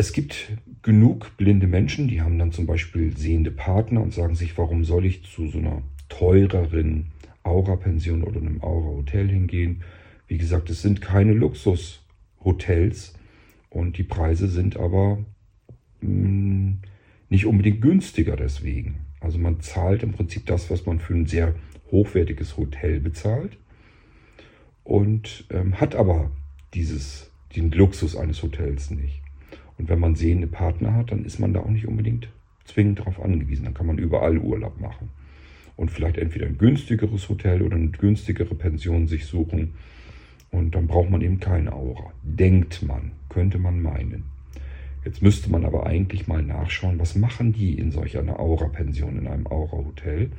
Es 0.00 0.14
gibt 0.14 0.56
genug 0.80 1.36
blinde 1.36 1.66
Menschen, 1.66 2.08
die 2.08 2.22
haben 2.22 2.38
dann 2.38 2.52
zum 2.52 2.64
Beispiel 2.64 3.14
sehende 3.14 3.50
Partner 3.50 4.00
und 4.00 4.14
sagen 4.14 4.34
sich, 4.34 4.56
warum 4.56 4.82
soll 4.82 5.04
ich 5.04 5.24
zu 5.24 5.46
so 5.48 5.58
einer 5.58 5.82
teureren 6.08 7.08
Aura-Pension 7.42 8.24
oder 8.24 8.40
einem 8.40 8.62
Aura-Hotel 8.62 9.28
hingehen? 9.28 9.82
Wie 10.26 10.38
gesagt, 10.38 10.70
es 10.70 10.80
sind 10.80 11.02
keine 11.02 11.34
Luxushotels 11.34 13.12
und 13.68 13.98
die 13.98 14.02
Preise 14.02 14.48
sind 14.48 14.78
aber 14.78 15.18
mh, 16.00 16.08
hm, 16.08 16.78
nicht 17.28 17.44
unbedingt 17.44 17.82
günstiger 17.82 18.36
deswegen. 18.36 19.00
Also 19.20 19.36
man 19.36 19.60
zahlt 19.60 20.02
im 20.02 20.12
Prinzip 20.12 20.46
das, 20.46 20.70
was 20.70 20.86
man 20.86 20.98
für 20.98 21.12
ein 21.12 21.26
sehr 21.26 21.54
hochwertiges 21.90 22.56
Hotel 22.56 23.00
bezahlt 23.00 23.58
und 24.82 25.44
ähm, 25.50 25.78
hat 25.78 25.94
aber 25.94 26.30
dieses, 26.72 27.30
den 27.54 27.70
Luxus 27.70 28.16
eines 28.16 28.42
Hotels 28.42 28.90
nicht. 28.90 29.19
Und 29.80 29.88
wenn 29.88 29.98
man 29.98 30.14
sehende 30.14 30.46
Partner 30.46 30.94
hat, 30.94 31.10
dann 31.10 31.24
ist 31.24 31.38
man 31.38 31.54
da 31.54 31.60
auch 31.60 31.70
nicht 31.70 31.88
unbedingt 31.88 32.28
zwingend 32.66 32.98
darauf 32.98 33.18
angewiesen. 33.18 33.64
Dann 33.64 33.72
kann 33.72 33.86
man 33.86 33.96
überall 33.96 34.36
Urlaub 34.36 34.78
machen. 34.78 35.08
Und 35.74 35.90
vielleicht 35.90 36.18
entweder 36.18 36.44
ein 36.44 36.58
günstigeres 36.58 37.30
Hotel 37.30 37.62
oder 37.62 37.76
eine 37.76 37.88
günstigere 37.88 38.54
Pension 38.54 39.06
sich 39.06 39.24
suchen. 39.24 39.72
Und 40.50 40.74
dann 40.74 40.86
braucht 40.86 41.08
man 41.08 41.22
eben 41.22 41.40
keine 41.40 41.72
Aura. 41.72 42.12
Denkt 42.22 42.82
man, 42.82 43.12
könnte 43.30 43.58
man 43.58 43.80
meinen. 43.80 44.24
Jetzt 45.02 45.22
müsste 45.22 45.50
man 45.50 45.64
aber 45.64 45.86
eigentlich 45.86 46.28
mal 46.28 46.42
nachschauen, 46.42 46.98
was 46.98 47.16
machen 47.16 47.54
die 47.54 47.78
in 47.78 47.90
solch 47.90 48.18
einer 48.18 48.38
Aura-Pension, 48.38 49.16
in 49.16 49.28
einem 49.28 49.46
Aura-Hotel. 49.46 50.30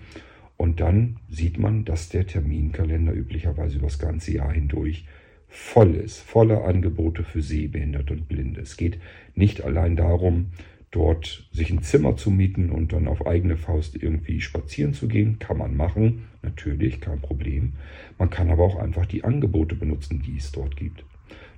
Und 0.56 0.80
dann 0.82 1.18
sieht 1.32 1.58
man, 1.58 1.84
dass 1.84 2.10
der 2.10 2.28
Terminkalender 2.28 3.14
üblicherweise 3.14 3.78
über 3.78 3.88
das 3.88 3.98
ganze 3.98 4.34
Jahr 4.34 4.54
hindurch 4.54 5.06
voll 5.52 5.96
ist, 5.96 6.20
voller 6.20 6.64
Angebote 6.64 7.24
für 7.24 7.42
Sehbehinderte 7.42 8.14
und 8.14 8.28
Blinde. 8.30 8.62
Es 8.62 8.78
geht 8.78 9.00
nicht 9.36 9.62
allein 9.64 9.98
darum, 9.98 10.48
dort 10.92 11.48
sich 11.52 11.70
ein 11.70 11.84
Zimmer 11.84 12.16
zu 12.16 12.32
mieten 12.32 12.70
und 12.70 12.94
dann 12.94 13.08
auf 13.08 13.28
eigene 13.28 13.58
Faust 13.58 14.02
irgendwie 14.02 14.40
spazieren 14.40 14.94
zu 14.94 15.10
gehen. 15.10 15.40
Kann 15.40 15.58
man 15.58 15.76
machen, 15.76 16.28
natürlich, 16.42 17.02
kein 17.02 17.20
Problem. 17.20 17.74
Man 18.18 18.30
kann 18.30 18.50
aber 18.50 18.64
auch 18.64 18.78
einfach 18.78 19.06
die 19.06 19.26
Angebote 19.26 19.76
benutzen, 19.76 20.22
die 20.26 20.38
es 20.38 20.52
dort 20.54 20.78
gibt. 20.78 21.04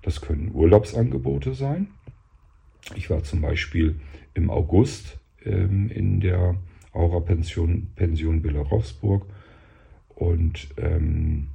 Das 0.01 0.21
können 0.21 0.51
Urlaubsangebote 0.53 1.53
sein. 1.53 1.87
Ich 2.95 3.09
war 3.09 3.23
zum 3.23 3.41
Beispiel 3.41 3.95
im 4.33 4.49
August 4.49 5.19
ähm, 5.45 5.89
in 5.89 6.19
der 6.19 6.55
Aura-Pension 6.93 7.87
Pension 7.95 8.43
Villa 8.43 8.61
Rossburg 8.61 9.25
und 10.09 10.67
ähm, 10.77 11.49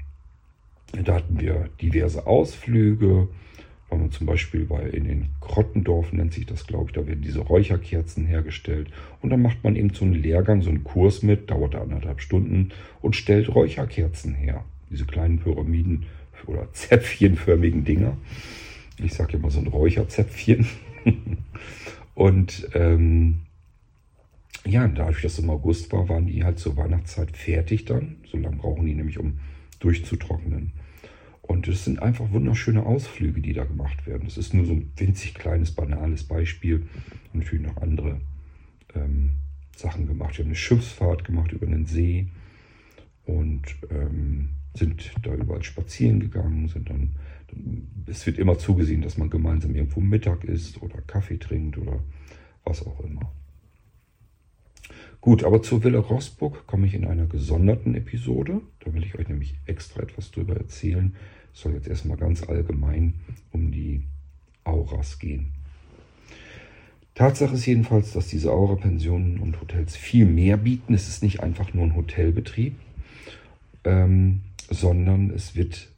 da 0.93 1.15
hatten 1.15 1.41
wir 1.41 1.69
diverse 1.81 2.27
Ausflüge. 2.27 3.29
Waren 3.89 4.03
wir 4.03 4.11
zum 4.11 4.27
Beispiel 4.27 4.67
bei, 4.67 4.83
in 4.83 5.05
den 5.05 5.29
Krottendorf, 5.41 6.13
nennt 6.13 6.35
sich 6.35 6.45
das, 6.45 6.67
glaube 6.67 6.87
ich, 6.89 6.93
da 6.93 7.07
werden 7.07 7.23
diese 7.23 7.41
Räucherkerzen 7.41 8.27
hergestellt. 8.27 8.89
Und 9.23 9.31
dann 9.31 9.41
macht 9.41 9.65
man 9.65 9.77
eben 9.77 9.95
so 9.95 10.05
einen 10.05 10.15
Lehrgang, 10.15 10.61
so 10.61 10.69
einen 10.69 10.85
Kurs 10.85 11.23
mit, 11.23 11.51
dauert 11.51 11.75
anderthalb 11.75 12.21
Stunden 12.21 12.71
und 13.01 13.17
stellt 13.17 13.55
Räucherkerzen 13.55 14.35
her. 14.35 14.65
Diese 14.91 15.07
kleinen 15.07 15.39
Pyramiden 15.39 16.07
oder 16.47 16.71
zäpfchenförmigen 16.73 17.85
Dinger. 17.85 18.17
Ich 19.03 19.15
sage 19.15 19.37
immer 19.37 19.51
so 19.51 19.61
ein 19.61 19.69
Räucherzäpfchen. 19.69 20.67
und 22.15 22.69
ähm, 22.75 23.43
ja, 24.67 24.87
dadurch, 24.87 25.23
dass 25.23 25.35
es 25.35 25.39
im 25.39 25.51
August 25.51 25.93
war, 25.93 26.09
waren 26.09 26.27
die 26.27 26.45
halt 26.45 26.59
zur 26.59 26.77
Weihnachtszeit 26.77 27.35
fertig 27.35 27.87
dann. 27.87 28.17
So 28.31 28.37
lange 28.37 28.57
brauchen 28.57 28.85
die 28.85 28.95
nämlich, 28.95 29.19
um 29.19 29.39
durchzutrocknen. 29.81 30.73
Und 31.49 31.67
es 31.67 31.85
sind 31.85 32.01
einfach 32.01 32.31
wunderschöne 32.31 32.85
Ausflüge, 32.85 33.41
die 33.41 33.55
da 33.55 33.65
gemacht 33.65 34.07
werden. 34.07 34.25
Das 34.27 34.37
ist 34.37 34.53
nur 34.53 34.67
so 34.67 34.75
ein 34.75 34.93
winzig 34.97 35.35
kleines, 35.35 35.73
banales 35.73 36.23
Beispiel. 36.23 36.87
Und 37.33 37.41
natürlich 37.41 37.67
noch 37.67 37.79
andere 37.79 38.21
ähm, 38.95 39.31
Sachen 39.75 40.07
gemacht. 40.07 40.37
Wir 40.37 40.45
haben 40.45 40.51
eine 40.51 40.57
Schiffsfahrt 40.57 41.25
gemacht 41.25 41.51
über 41.53 41.67
einen 41.67 41.87
See 41.87 42.29
und 43.25 43.63
ähm, 43.91 44.51
sind 44.75 45.11
da 45.23 45.35
überall 45.35 45.63
spazieren 45.63 46.21
gegangen, 46.21 46.69
sind 46.69 46.91
dann, 46.91 47.15
es 48.07 48.27
wird 48.27 48.39
immer 48.39 48.59
zugesehen, 48.59 49.01
dass 49.01 49.17
man 49.17 49.31
gemeinsam 49.31 49.75
irgendwo 49.75 50.01
Mittag 50.01 50.45
isst 50.45 50.83
oder 50.83 51.01
Kaffee 51.01 51.39
trinkt 51.39 51.79
oder 51.79 51.99
was 52.65 52.87
auch 52.87 53.01
immer. 53.01 53.33
Gut, 55.21 55.45
aber 55.45 55.63
zur 55.63 55.83
Villa 55.83 55.99
Rossburg 55.99 56.67
komme 56.67 56.87
ich 56.87 56.95
in 56.95 57.05
einer 57.05 57.27
gesonderten 57.27 57.95
Episode. 57.95 58.61
Da 58.81 58.95
will 58.95 59.05
ich 59.05 59.19
euch 59.19 59.29
nämlich 59.29 59.57
extra 59.67 60.03
etwas 60.03 60.31
drüber 60.31 60.57
erzählen. 60.57 61.15
Soll 61.59 61.75
jetzt 61.75 61.89
erstmal 61.89 62.17
ganz 62.17 62.45
allgemein 62.45 63.15
um 63.51 63.73
die 63.73 64.05
Auras 64.63 65.19
gehen. 65.19 65.55
Tatsache 67.17 67.55
ist 67.55 67.67
jedenfalls, 67.67 68.13
dass 68.13 68.29
diese 68.29 68.53
Aura-Pensionen 68.53 69.41
und 69.41 69.61
Hotels 69.61 69.97
viel 69.97 70.25
mehr 70.25 70.57
bieten. 70.57 70.95
Es 70.95 71.09
ist 71.09 71.21
nicht 71.21 71.43
einfach 71.43 71.75
nur 71.75 71.83
ein 71.87 71.97
Hotelbetrieb, 71.97 72.77
ähm, 73.83 74.43
sondern 74.71 75.31
es 75.31 75.57
wird 75.57 75.89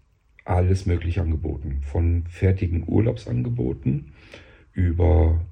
alles 0.46 0.86
Mögliche 0.86 1.20
angeboten. 1.20 1.82
Von 1.82 2.24
fertigen 2.30 2.84
Urlaubsangeboten 2.86 4.12
über 4.72 5.42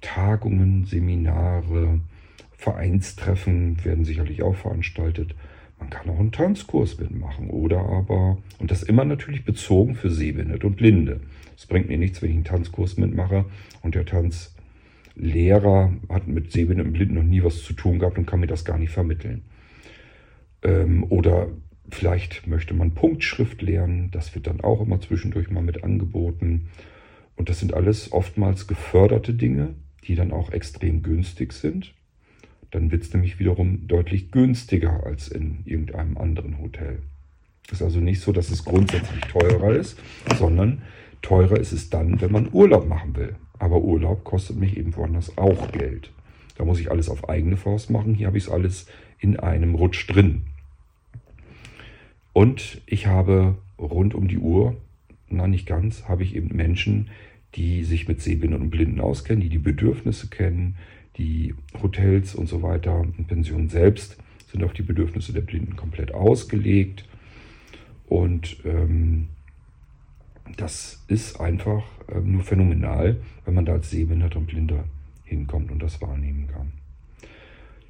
Tagungen, 0.00 0.86
Seminare, 0.86 2.00
Vereinstreffen 2.56 3.84
werden 3.84 4.06
sicherlich 4.06 4.42
auch 4.42 4.56
veranstaltet. 4.56 5.34
Man 5.84 5.90
kann 5.90 6.08
auch 6.08 6.18
einen 6.18 6.32
Tanzkurs 6.32 6.98
mitmachen 6.98 7.50
oder 7.50 7.80
aber, 7.80 8.38
und 8.58 8.70
das 8.70 8.82
immer 8.82 9.04
natürlich 9.04 9.44
bezogen 9.44 9.94
für 9.96 10.08
Sehbehinderte 10.08 10.66
und 10.66 10.76
Blinde. 10.76 11.20
Es 11.58 11.66
bringt 11.66 11.88
mir 11.88 11.98
nichts, 11.98 12.22
wenn 12.22 12.30
ich 12.30 12.36
einen 12.36 12.44
Tanzkurs 12.44 12.96
mitmache 12.96 13.44
und 13.82 13.94
der 13.94 14.06
Tanzlehrer 14.06 15.92
hat 16.08 16.26
mit 16.26 16.52
Sehbehinderten 16.52 16.90
und 16.90 16.92
Blinden 16.94 17.14
noch 17.16 17.22
nie 17.22 17.44
was 17.44 17.62
zu 17.62 17.74
tun 17.74 17.98
gehabt 17.98 18.16
und 18.16 18.24
kann 18.24 18.40
mir 18.40 18.46
das 18.46 18.64
gar 18.64 18.78
nicht 18.78 18.92
vermitteln. 18.92 19.42
Ähm, 20.62 21.04
oder 21.10 21.48
vielleicht 21.90 22.46
möchte 22.46 22.72
man 22.72 22.94
Punktschrift 22.94 23.60
lernen, 23.60 24.10
das 24.10 24.34
wird 24.34 24.46
dann 24.46 24.62
auch 24.62 24.80
immer 24.80 25.02
zwischendurch 25.02 25.50
mal 25.50 25.62
mit 25.62 25.84
angeboten. 25.84 26.70
Und 27.36 27.50
das 27.50 27.60
sind 27.60 27.74
alles 27.74 28.10
oftmals 28.10 28.66
geförderte 28.66 29.34
Dinge, 29.34 29.74
die 30.04 30.14
dann 30.14 30.32
auch 30.32 30.50
extrem 30.50 31.02
günstig 31.02 31.52
sind. 31.52 31.92
Dann 32.74 32.90
wird 32.90 33.04
es 33.04 33.14
nämlich 33.14 33.38
wiederum 33.38 33.86
deutlich 33.86 34.32
günstiger 34.32 35.06
als 35.06 35.28
in 35.28 35.58
irgendeinem 35.64 36.18
anderen 36.18 36.58
Hotel. 36.58 36.98
Es 37.68 37.74
ist 37.74 37.82
also 37.82 38.00
nicht 38.00 38.20
so, 38.20 38.32
dass 38.32 38.50
es 38.50 38.64
grundsätzlich 38.64 39.20
teurer 39.26 39.76
ist, 39.76 39.96
sondern 40.36 40.82
teurer 41.22 41.56
ist 41.60 41.70
es 41.70 41.88
dann, 41.88 42.20
wenn 42.20 42.32
man 42.32 42.48
Urlaub 42.52 42.88
machen 42.88 43.14
will. 43.14 43.36
Aber 43.60 43.80
Urlaub 43.80 44.24
kostet 44.24 44.56
mich 44.56 44.76
eben 44.76 44.96
woanders 44.96 45.38
auch 45.38 45.70
Geld. 45.70 46.10
Da 46.58 46.64
muss 46.64 46.80
ich 46.80 46.90
alles 46.90 47.08
auf 47.08 47.28
eigene 47.28 47.56
Faust 47.56 47.90
machen. 47.90 48.12
Hier 48.12 48.26
habe 48.26 48.38
ich 48.38 48.46
es 48.46 48.50
alles 48.50 48.88
in 49.20 49.38
einem 49.38 49.76
Rutsch 49.76 50.10
drin. 50.10 50.42
Und 52.32 52.82
ich 52.86 53.06
habe 53.06 53.54
rund 53.78 54.16
um 54.16 54.26
die 54.26 54.38
Uhr, 54.38 54.76
na 55.28 55.46
nicht 55.46 55.66
ganz, 55.66 56.08
habe 56.08 56.24
ich 56.24 56.34
eben 56.34 56.56
Menschen, 56.56 57.10
die 57.54 57.84
sich 57.84 58.08
mit 58.08 58.20
Sehbehinderten 58.20 58.66
und 58.66 58.70
Blinden 58.70 59.00
auskennen, 59.00 59.40
die 59.40 59.48
die 59.48 59.58
Bedürfnisse 59.58 60.26
kennen, 60.26 60.74
die 61.16 61.54
Hotels 61.82 62.34
und 62.34 62.48
so 62.48 62.62
weiter 62.62 62.98
und 62.98 63.26
Pensionen 63.26 63.68
selbst 63.68 64.16
sind 64.50 64.64
auf 64.64 64.72
die 64.72 64.82
Bedürfnisse 64.82 65.32
der 65.32 65.40
Blinden 65.40 65.76
komplett 65.76 66.12
ausgelegt. 66.12 67.04
Und 68.06 68.58
ähm, 68.64 69.28
das 70.56 71.04
ist 71.08 71.40
einfach 71.40 71.84
ähm, 72.12 72.32
nur 72.32 72.42
phänomenal, 72.42 73.20
wenn 73.44 73.54
man 73.54 73.64
da 73.64 73.72
als 73.72 73.90
Sehbehinderter 73.90 74.38
und 74.38 74.46
Blinder 74.46 74.84
hinkommt 75.24 75.70
und 75.70 75.82
das 75.82 76.00
wahrnehmen 76.00 76.48
kann. 76.48 76.72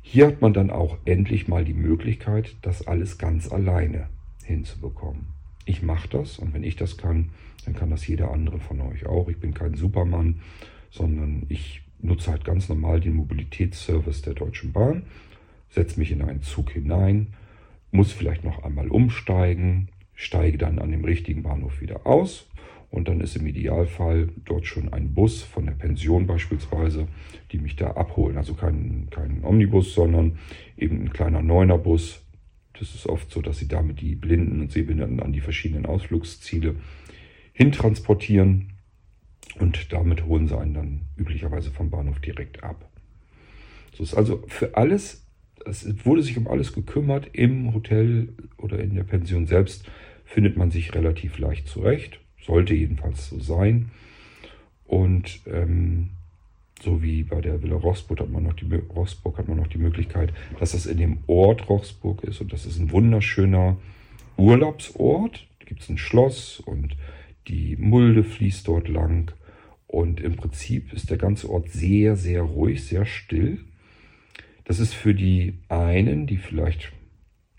Hier 0.00 0.26
hat 0.26 0.40
man 0.40 0.52
dann 0.52 0.70
auch 0.70 0.98
endlich 1.04 1.48
mal 1.48 1.64
die 1.64 1.74
Möglichkeit, 1.74 2.56
das 2.62 2.86
alles 2.86 3.18
ganz 3.18 3.50
alleine 3.50 4.08
hinzubekommen. 4.44 5.26
Ich 5.64 5.82
mache 5.82 6.08
das 6.08 6.38
und 6.38 6.52
wenn 6.52 6.62
ich 6.62 6.76
das 6.76 6.96
kann, 6.96 7.30
dann 7.64 7.74
kann 7.74 7.90
das 7.90 8.06
jeder 8.06 8.30
andere 8.30 8.60
von 8.60 8.80
euch 8.82 9.06
auch. 9.06 9.28
Ich 9.28 9.38
bin 9.38 9.54
kein 9.54 9.74
Supermann, 9.74 10.40
sondern 10.90 11.44
ich 11.48 11.83
nutze 12.04 12.30
halt 12.30 12.44
ganz 12.44 12.68
normal 12.68 13.00
den 13.00 13.14
Mobilitätsservice 13.14 14.22
der 14.22 14.34
Deutschen 14.34 14.72
Bahn, 14.72 15.02
setze 15.70 15.98
mich 15.98 16.12
in 16.12 16.22
einen 16.22 16.42
Zug 16.42 16.70
hinein, 16.70 17.28
muss 17.90 18.12
vielleicht 18.12 18.44
noch 18.44 18.62
einmal 18.62 18.88
umsteigen, 18.88 19.88
steige 20.14 20.58
dann 20.58 20.78
an 20.78 20.90
dem 20.90 21.04
richtigen 21.04 21.42
Bahnhof 21.42 21.80
wieder 21.80 22.06
aus 22.06 22.46
und 22.94 23.08
dann 23.08 23.20
ist 23.20 23.34
im 23.34 23.46
Idealfall 23.46 24.28
dort 24.44 24.66
schon 24.66 24.92
ein 24.92 25.14
Bus 25.14 25.42
von 25.42 25.66
der 25.66 25.72
Pension 25.72 26.28
beispielsweise, 26.28 27.08
die 27.50 27.58
mich 27.58 27.74
da 27.74 27.92
abholen. 27.92 28.36
Also 28.36 28.54
kein, 28.54 29.08
kein 29.10 29.42
Omnibus, 29.42 29.94
sondern 29.94 30.38
eben 30.76 31.02
ein 31.02 31.12
kleiner 31.12 31.42
Neunerbus. 31.42 32.22
Das 32.78 32.94
ist 32.94 33.08
oft 33.08 33.32
so, 33.32 33.42
dass 33.42 33.58
sie 33.58 33.66
damit 33.66 34.00
die 34.00 34.14
Blinden 34.14 34.60
und 34.60 34.70
Sehbehinderten 34.70 35.18
an 35.18 35.32
die 35.32 35.40
verschiedenen 35.40 35.86
Ausflugsziele 35.86 36.76
hintransportieren. 37.52 38.73
Und 39.58 39.92
damit 39.92 40.24
holen 40.26 40.48
sie 40.48 40.58
einen 40.58 40.74
dann 40.74 41.00
üblicherweise 41.16 41.70
vom 41.70 41.90
Bahnhof 41.90 42.20
direkt 42.20 42.64
ab. 42.64 42.88
So 43.92 44.02
ist 44.02 44.14
also 44.14 44.42
für 44.48 44.76
alles, 44.76 45.24
es 45.64 45.86
wurde 46.04 46.22
sich 46.22 46.36
um 46.36 46.48
alles 46.48 46.72
gekümmert. 46.72 47.30
Im 47.32 47.72
Hotel 47.72 48.30
oder 48.58 48.80
in 48.80 48.94
der 48.94 49.04
Pension 49.04 49.46
selbst 49.46 49.88
findet 50.24 50.56
man 50.56 50.70
sich 50.70 50.94
relativ 50.94 51.38
leicht 51.38 51.68
zurecht. 51.68 52.20
Sollte 52.42 52.74
jedenfalls 52.74 53.28
so 53.30 53.38
sein. 53.38 53.90
Und 54.84 55.40
ähm, 55.46 56.10
so 56.82 57.02
wie 57.02 57.22
bei 57.22 57.40
der 57.40 57.62
Villa 57.62 57.76
Roxburg 57.76 58.20
hat 58.20 58.30
man 58.30 58.42
noch 58.42 58.52
die, 58.52 58.66
Roxburg 58.74 59.38
hat 59.38 59.48
man 59.48 59.56
noch 59.56 59.68
die 59.68 59.78
Möglichkeit, 59.78 60.32
dass 60.58 60.72
das 60.72 60.86
in 60.86 60.98
dem 60.98 61.18
Ort 61.26 61.68
Roxburg 61.68 62.24
ist. 62.24 62.40
Und 62.40 62.52
das 62.52 62.66
ist 62.66 62.78
ein 62.78 62.90
wunderschöner 62.90 63.78
Urlaubsort. 64.36 65.46
Da 65.60 65.64
gibt 65.66 65.80
es 65.82 65.88
ein 65.88 65.98
Schloss 65.98 66.60
und 66.60 66.96
die 67.48 67.76
Mulde 67.76 68.24
fließt 68.24 68.66
dort 68.66 68.88
lang. 68.88 69.32
Und 69.86 70.20
im 70.20 70.36
Prinzip 70.36 70.92
ist 70.92 71.10
der 71.10 71.18
ganze 71.18 71.50
Ort 71.50 71.70
sehr, 71.70 72.16
sehr 72.16 72.42
ruhig, 72.42 72.84
sehr 72.84 73.06
still. 73.06 73.60
Das 74.64 74.80
ist 74.80 74.94
für 74.94 75.14
die 75.14 75.58
einen, 75.68 76.26
die 76.26 76.38
vielleicht 76.38 76.92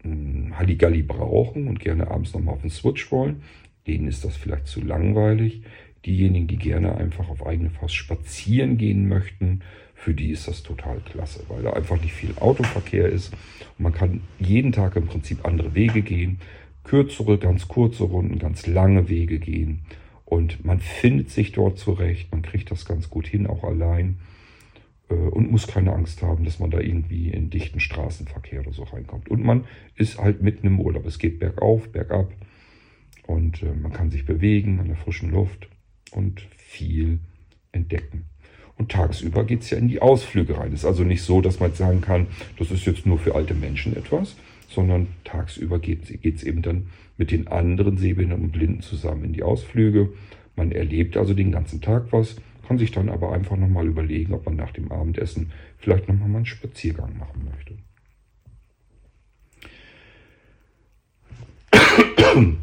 hm, 0.01 0.58
Halligalli 0.58 1.03
brauchen 1.03 1.67
und 1.67 1.79
gerne 1.79 2.10
abends 2.10 2.34
nochmal 2.34 2.55
auf 2.55 2.62
den 2.62 2.72
Switch 2.72 3.12
wollen, 3.12 3.44
denen 3.88 4.08
ist 4.08 4.25
das 4.25 4.36
vielleicht 4.36 4.67
zu 4.67 4.82
langweilig. 4.82 5.62
Diejenigen, 6.05 6.48
die 6.48 6.58
gerne 6.58 6.98
einfach 6.98 7.29
auf 7.29 7.46
eigene 7.46 7.72
Faust 7.72 7.96
spazieren 7.96 8.77
gehen 8.77 9.08
möchten, 9.08 9.62
für 9.96 10.13
die 10.13 10.32
ist 10.32 10.48
das 10.48 10.62
total 10.62 11.00
klasse, 11.00 11.44
weil 11.48 11.63
da 11.63 11.74
einfach 11.74 12.00
nicht 12.00 12.13
viel 12.13 12.34
Autoverkehr 12.39 13.10
ist. 13.10 13.34
Und 13.77 13.84
man 13.84 13.94
kann 13.94 14.22
jeden 14.39 14.72
Tag 14.72 14.96
im 14.98 15.08
Prinzip 15.08 15.46
andere 15.46 15.74
Wege 15.74 16.01
gehen, 16.01 16.39
kürzere, 16.84 17.39
ganz 17.39 17.67
kurze 17.67 18.03
Runden, 18.03 18.38
ganz 18.38 18.67
lange 18.67 19.10
Wege 19.10 19.39
gehen. 19.39 19.82
Und 20.25 20.65
man 20.65 20.79
findet 20.79 21.29
sich 21.29 21.51
dort 21.51 21.77
zurecht, 21.77 22.32
man 22.32 22.41
kriegt 22.41 22.72
das 22.72 22.86
ganz 22.86 23.10
gut 23.10 23.27
hin, 23.27 23.48
auch 23.48 23.63
allein. 23.63 24.17
Äh, 25.10 25.13
und 25.13 25.51
muss 25.51 25.67
keine 25.67 25.94
Angst 25.94 26.22
haben, 26.22 26.46
dass 26.46 26.60
man 26.60 26.72
da 26.72 26.79
irgendwie 26.79 27.29
in 27.29 27.50
dichten 27.50 27.79
Straßenverkehr 27.79 28.62
oder 28.62 28.74
so 28.74 28.84
reinkommt. 28.84 29.29
Und 29.29 29.44
man 29.44 29.65
ist 29.96 30.20
halt 30.20 30.41
mitten 30.41 30.67
im 30.67 30.79
Urlaub. 30.79 31.05
Es 31.05 31.20
geht 31.20 31.39
bergauf, 31.39 31.91
bergab 31.91 32.32
und 33.27 33.62
äh, 33.63 33.74
man 33.74 33.94
kann 33.94 34.12
sich 34.12 34.25
bewegen 34.25 34.79
an 34.79 34.88
der 34.88 34.98
frischen 34.98 35.32
Luft 35.32 35.67
und 36.12 36.41
viel 36.58 37.20
entdecken. 37.72 38.25
Und 38.77 38.91
tagsüber 38.91 39.46
geht 39.46 39.62
es 39.62 39.70
ja 39.70 39.77
in 39.77 39.88
die 39.88 40.01
Ausflüge 40.01 40.58
rein. 40.58 40.74
Es 40.74 40.82
ist 40.82 40.86
also 40.86 41.03
nicht 41.03 41.22
so, 41.22 41.39
dass 41.39 41.60
man 41.60 41.74
sagen 41.74 42.01
kann, 42.01 42.27
das 42.58 42.72
ist 42.72 42.86
jetzt 42.86 43.05
nur 43.05 43.17
für 43.17 43.36
alte 43.36 43.53
Menschen 43.53 43.96
etwas, 43.96 44.36
sondern 44.67 45.08
tagsüber 45.24 45.79
geht 45.79 46.12
es 46.24 46.44
eben 46.44 46.62
dann 46.62 46.89
mit 47.17 47.31
den 47.31 47.48
anderen 47.48 47.98
Sehbehinderten 47.98 48.45
und 48.45 48.51
Blinden 48.51 48.81
zusammen 48.81 49.24
in 49.25 49.34
die 49.34 49.43
Ausflüge. 49.43 50.13
Man 50.55 50.72
erlebt 50.72 51.18
also 51.18 51.33
den 51.33 51.51
ganzen 51.51 51.81
Tag 51.81 52.11
was, 52.11 52.35
kann 52.68 52.77
sich 52.77 52.92
dann 52.92 53.09
aber 53.09 53.31
einfach 53.31 53.57
nochmal 53.57 53.87
überlegen, 53.87 54.33
ob 54.33 54.46
man 54.46 54.55
nach 54.55 54.72
dem 54.72 54.92
Abendessen 54.92 55.51
vielleicht 55.77 56.07
nochmal 56.07 56.27
einen 56.27 56.46
Spaziergang 56.46 57.18
machen 57.18 57.50
möchte. 57.51 57.77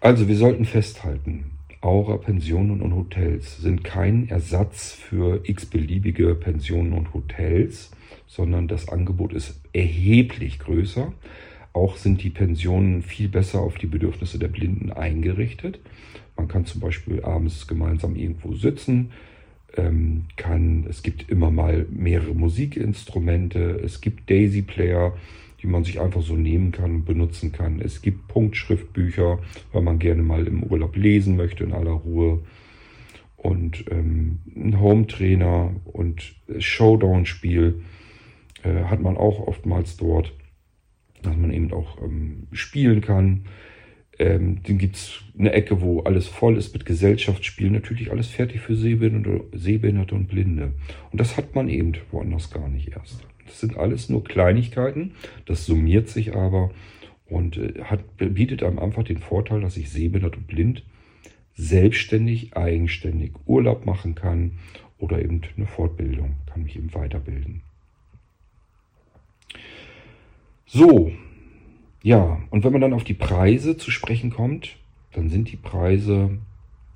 Also 0.00 0.28
wir 0.28 0.36
sollten 0.36 0.66
festhalten, 0.66 1.54
Aura 1.84 2.16
Pensionen 2.16 2.80
und 2.80 2.94
Hotels 2.94 3.58
sind 3.58 3.84
kein 3.84 4.28
Ersatz 4.28 4.92
für 4.92 5.40
x-beliebige 5.44 6.34
Pensionen 6.34 6.94
und 6.94 7.12
Hotels, 7.12 7.90
sondern 8.26 8.68
das 8.68 8.88
Angebot 8.88 9.34
ist 9.34 9.60
erheblich 9.74 10.58
größer. 10.58 11.12
Auch 11.74 11.96
sind 11.96 12.22
die 12.22 12.30
Pensionen 12.30 13.02
viel 13.02 13.28
besser 13.28 13.60
auf 13.60 13.74
die 13.74 13.88
Bedürfnisse 13.88 14.38
der 14.38 14.48
Blinden 14.48 14.92
eingerichtet. 14.92 15.80
Man 16.36 16.48
kann 16.48 16.64
zum 16.66 16.80
Beispiel 16.80 17.22
abends 17.22 17.66
gemeinsam 17.66 18.14
irgendwo 18.14 18.54
sitzen. 18.54 19.10
Ähm, 19.76 20.26
kann, 20.36 20.86
es 20.88 21.02
gibt 21.02 21.28
immer 21.28 21.50
mal 21.50 21.86
mehrere 21.90 22.32
Musikinstrumente. 22.32 23.80
Es 23.84 24.00
gibt 24.00 24.30
Daisy 24.30 24.62
Player, 24.62 25.16
die 25.62 25.66
man 25.66 25.82
sich 25.82 26.00
einfach 26.00 26.22
so 26.22 26.36
nehmen 26.36 26.70
kann 26.70 26.94
und 26.94 27.04
benutzen 27.06 27.50
kann. 27.50 27.80
Es 27.80 28.02
gibt 28.02 28.28
Punktschriftbücher, 28.28 29.40
weil 29.72 29.82
man 29.82 29.98
gerne 29.98 30.22
mal 30.22 30.46
im 30.46 30.62
Urlaub 30.62 30.94
lesen 30.94 31.36
möchte 31.36 31.64
in 31.64 31.72
aller 31.72 31.90
Ruhe. 31.90 32.38
Und 33.36 33.84
ähm, 33.90 34.38
ein 34.54 34.78
Home-Trainer 34.78 35.74
und 35.84 36.34
Showdown-Spiel 36.56 37.82
äh, 38.62 38.84
hat 38.84 39.02
man 39.02 39.16
auch 39.16 39.40
oftmals 39.40 39.96
dort, 39.96 40.32
dass 41.24 41.36
man 41.36 41.52
eben 41.52 41.72
auch 41.72 42.00
ähm, 42.02 42.48
spielen 42.52 43.00
kann. 43.00 43.44
Ähm, 44.18 44.60
dann 44.62 44.78
gibt 44.78 44.96
es 44.96 45.22
eine 45.36 45.52
Ecke, 45.52 45.80
wo 45.80 46.00
alles 46.02 46.28
voll 46.28 46.56
ist 46.56 46.72
mit 46.72 46.86
Gesellschaftsspielen. 46.86 47.72
Natürlich 47.72 48.12
alles 48.12 48.28
fertig 48.28 48.60
für 48.60 48.76
Sehbehinderte, 48.76 49.44
Sehbehinderte 49.58 50.14
und 50.14 50.28
Blinde. 50.28 50.74
Und 51.10 51.20
das 51.20 51.36
hat 51.36 51.54
man 51.54 51.68
eben 51.68 51.92
woanders 52.10 52.50
gar 52.50 52.68
nicht 52.68 52.92
erst. 52.94 53.26
Das 53.46 53.60
sind 53.60 53.76
alles 53.76 54.08
nur 54.08 54.24
Kleinigkeiten. 54.24 55.12
Das 55.46 55.66
summiert 55.66 56.08
sich 56.08 56.34
aber 56.34 56.70
und 57.26 57.56
äh, 57.56 57.82
hat, 57.84 58.00
bietet 58.16 58.62
einem 58.62 58.78
einfach 58.78 59.02
den 59.02 59.18
Vorteil, 59.18 59.60
dass 59.60 59.76
ich 59.76 59.90
sehbehindert 59.90 60.36
und 60.36 60.46
blind 60.46 60.84
selbstständig, 61.56 62.56
eigenständig 62.56 63.32
Urlaub 63.46 63.86
machen 63.86 64.14
kann 64.14 64.58
oder 64.98 65.20
eben 65.22 65.40
eine 65.56 65.66
Fortbildung, 65.66 66.36
kann 66.46 66.64
mich 66.64 66.76
eben 66.76 66.92
weiterbilden. 66.94 67.62
So, 70.76 71.12
ja, 72.02 72.42
und 72.50 72.64
wenn 72.64 72.72
man 72.72 72.80
dann 72.80 72.94
auf 72.94 73.04
die 73.04 73.14
Preise 73.14 73.76
zu 73.76 73.92
sprechen 73.92 74.30
kommt, 74.30 74.76
dann 75.12 75.28
sind 75.28 75.52
die 75.52 75.56
Preise 75.56 76.38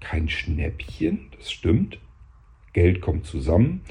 kein 0.01 0.29
Schnäppchen, 0.29 1.29
das 1.39 1.53
stimmt. 1.53 2.01
Geld 2.73 3.01
kommt 3.01 3.25
zusammen. 3.25 3.83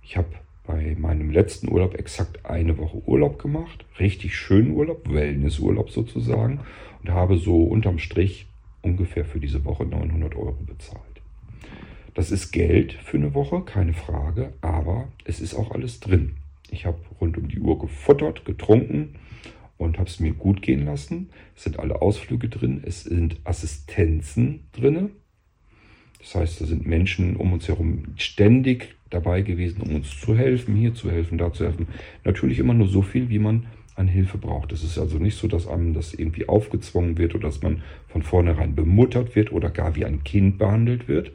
Ich 0.00 0.16
habe 0.16 0.28
bei 0.64 0.94
meinem 0.96 1.30
letzten 1.30 1.72
Urlaub 1.72 1.98
exakt 1.98 2.46
eine 2.46 2.78
Woche 2.78 3.02
Urlaub 3.04 3.40
gemacht. 3.40 3.84
Richtig 3.98 4.36
schönen 4.36 4.70
Urlaub, 4.76 5.12
Wellnessurlaub 5.12 5.90
sozusagen. 5.90 6.60
Und 7.02 7.10
habe 7.10 7.36
so 7.36 7.64
unterm 7.64 7.98
Strich 7.98 8.46
ungefähr 8.80 9.24
für 9.24 9.40
diese 9.40 9.64
Woche 9.64 9.84
900 9.84 10.36
Euro 10.36 10.56
bezahlt. 10.64 11.02
Das 12.14 12.30
ist 12.30 12.52
Geld 12.52 12.92
für 12.92 13.16
eine 13.16 13.34
Woche, 13.34 13.62
keine 13.62 13.92
Frage, 13.92 14.52
aber 14.60 15.08
es 15.24 15.40
ist 15.40 15.56
auch 15.56 15.72
alles 15.72 15.98
drin. 15.98 16.36
Ich 16.72 16.86
habe 16.86 16.98
rund 17.20 17.36
um 17.36 17.48
die 17.48 17.60
Uhr 17.60 17.78
gefuttert, 17.78 18.44
getrunken 18.44 19.16
und 19.76 19.98
habe 19.98 20.08
es 20.08 20.20
mir 20.20 20.32
gut 20.32 20.62
gehen 20.62 20.86
lassen. 20.86 21.30
Es 21.54 21.64
sind 21.64 21.78
alle 21.78 22.00
Ausflüge 22.00 22.48
drin, 22.48 22.82
es 22.84 23.04
sind 23.04 23.36
Assistenzen 23.44 24.68
drin. 24.72 25.10
Das 26.18 26.34
heißt, 26.34 26.60
da 26.60 26.66
sind 26.66 26.86
Menschen 26.86 27.36
um 27.36 27.52
uns 27.52 27.68
herum 27.68 28.14
ständig 28.16 28.94
dabei 29.10 29.42
gewesen, 29.42 29.82
um 29.82 29.94
uns 29.94 30.18
zu 30.18 30.36
helfen, 30.36 30.74
hier 30.74 30.94
zu 30.94 31.10
helfen, 31.10 31.36
da 31.36 31.52
zu 31.52 31.64
helfen. 31.64 31.88
Natürlich 32.24 32.58
immer 32.58 32.74
nur 32.74 32.88
so 32.88 33.02
viel, 33.02 33.28
wie 33.28 33.38
man 33.38 33.66
an 33.94 34.08
Hilfe 34.08 34.38
braucht. 34.38 34.72
Es 34.72 34.82
ist 34.82 34.98
also 34.98 35.18
nicht 35.18 35.36
so, 35.36 35.48
dass 35.48 35.68
einem 35.68 35.92
das 35.92 36.14
irgendwie 36.14 36.48
aufgezwungen 36.48 37.18
wird 37.18 37.34
oder 37.34 37.48
dass 37.48 37.60
man 37.60 37.82
von 38.08 38.22
vornherein 38.22 38.74
bemuttert 38.74 39.36
wird 39.36 39.52
oder 39.52 39.68
gar 39.68 39.94
wie 39.94 40.06
ein 40.06 40.24
Kind 40.24 40.58
behandelt 40.58 41.08
wird. 41.08 41.32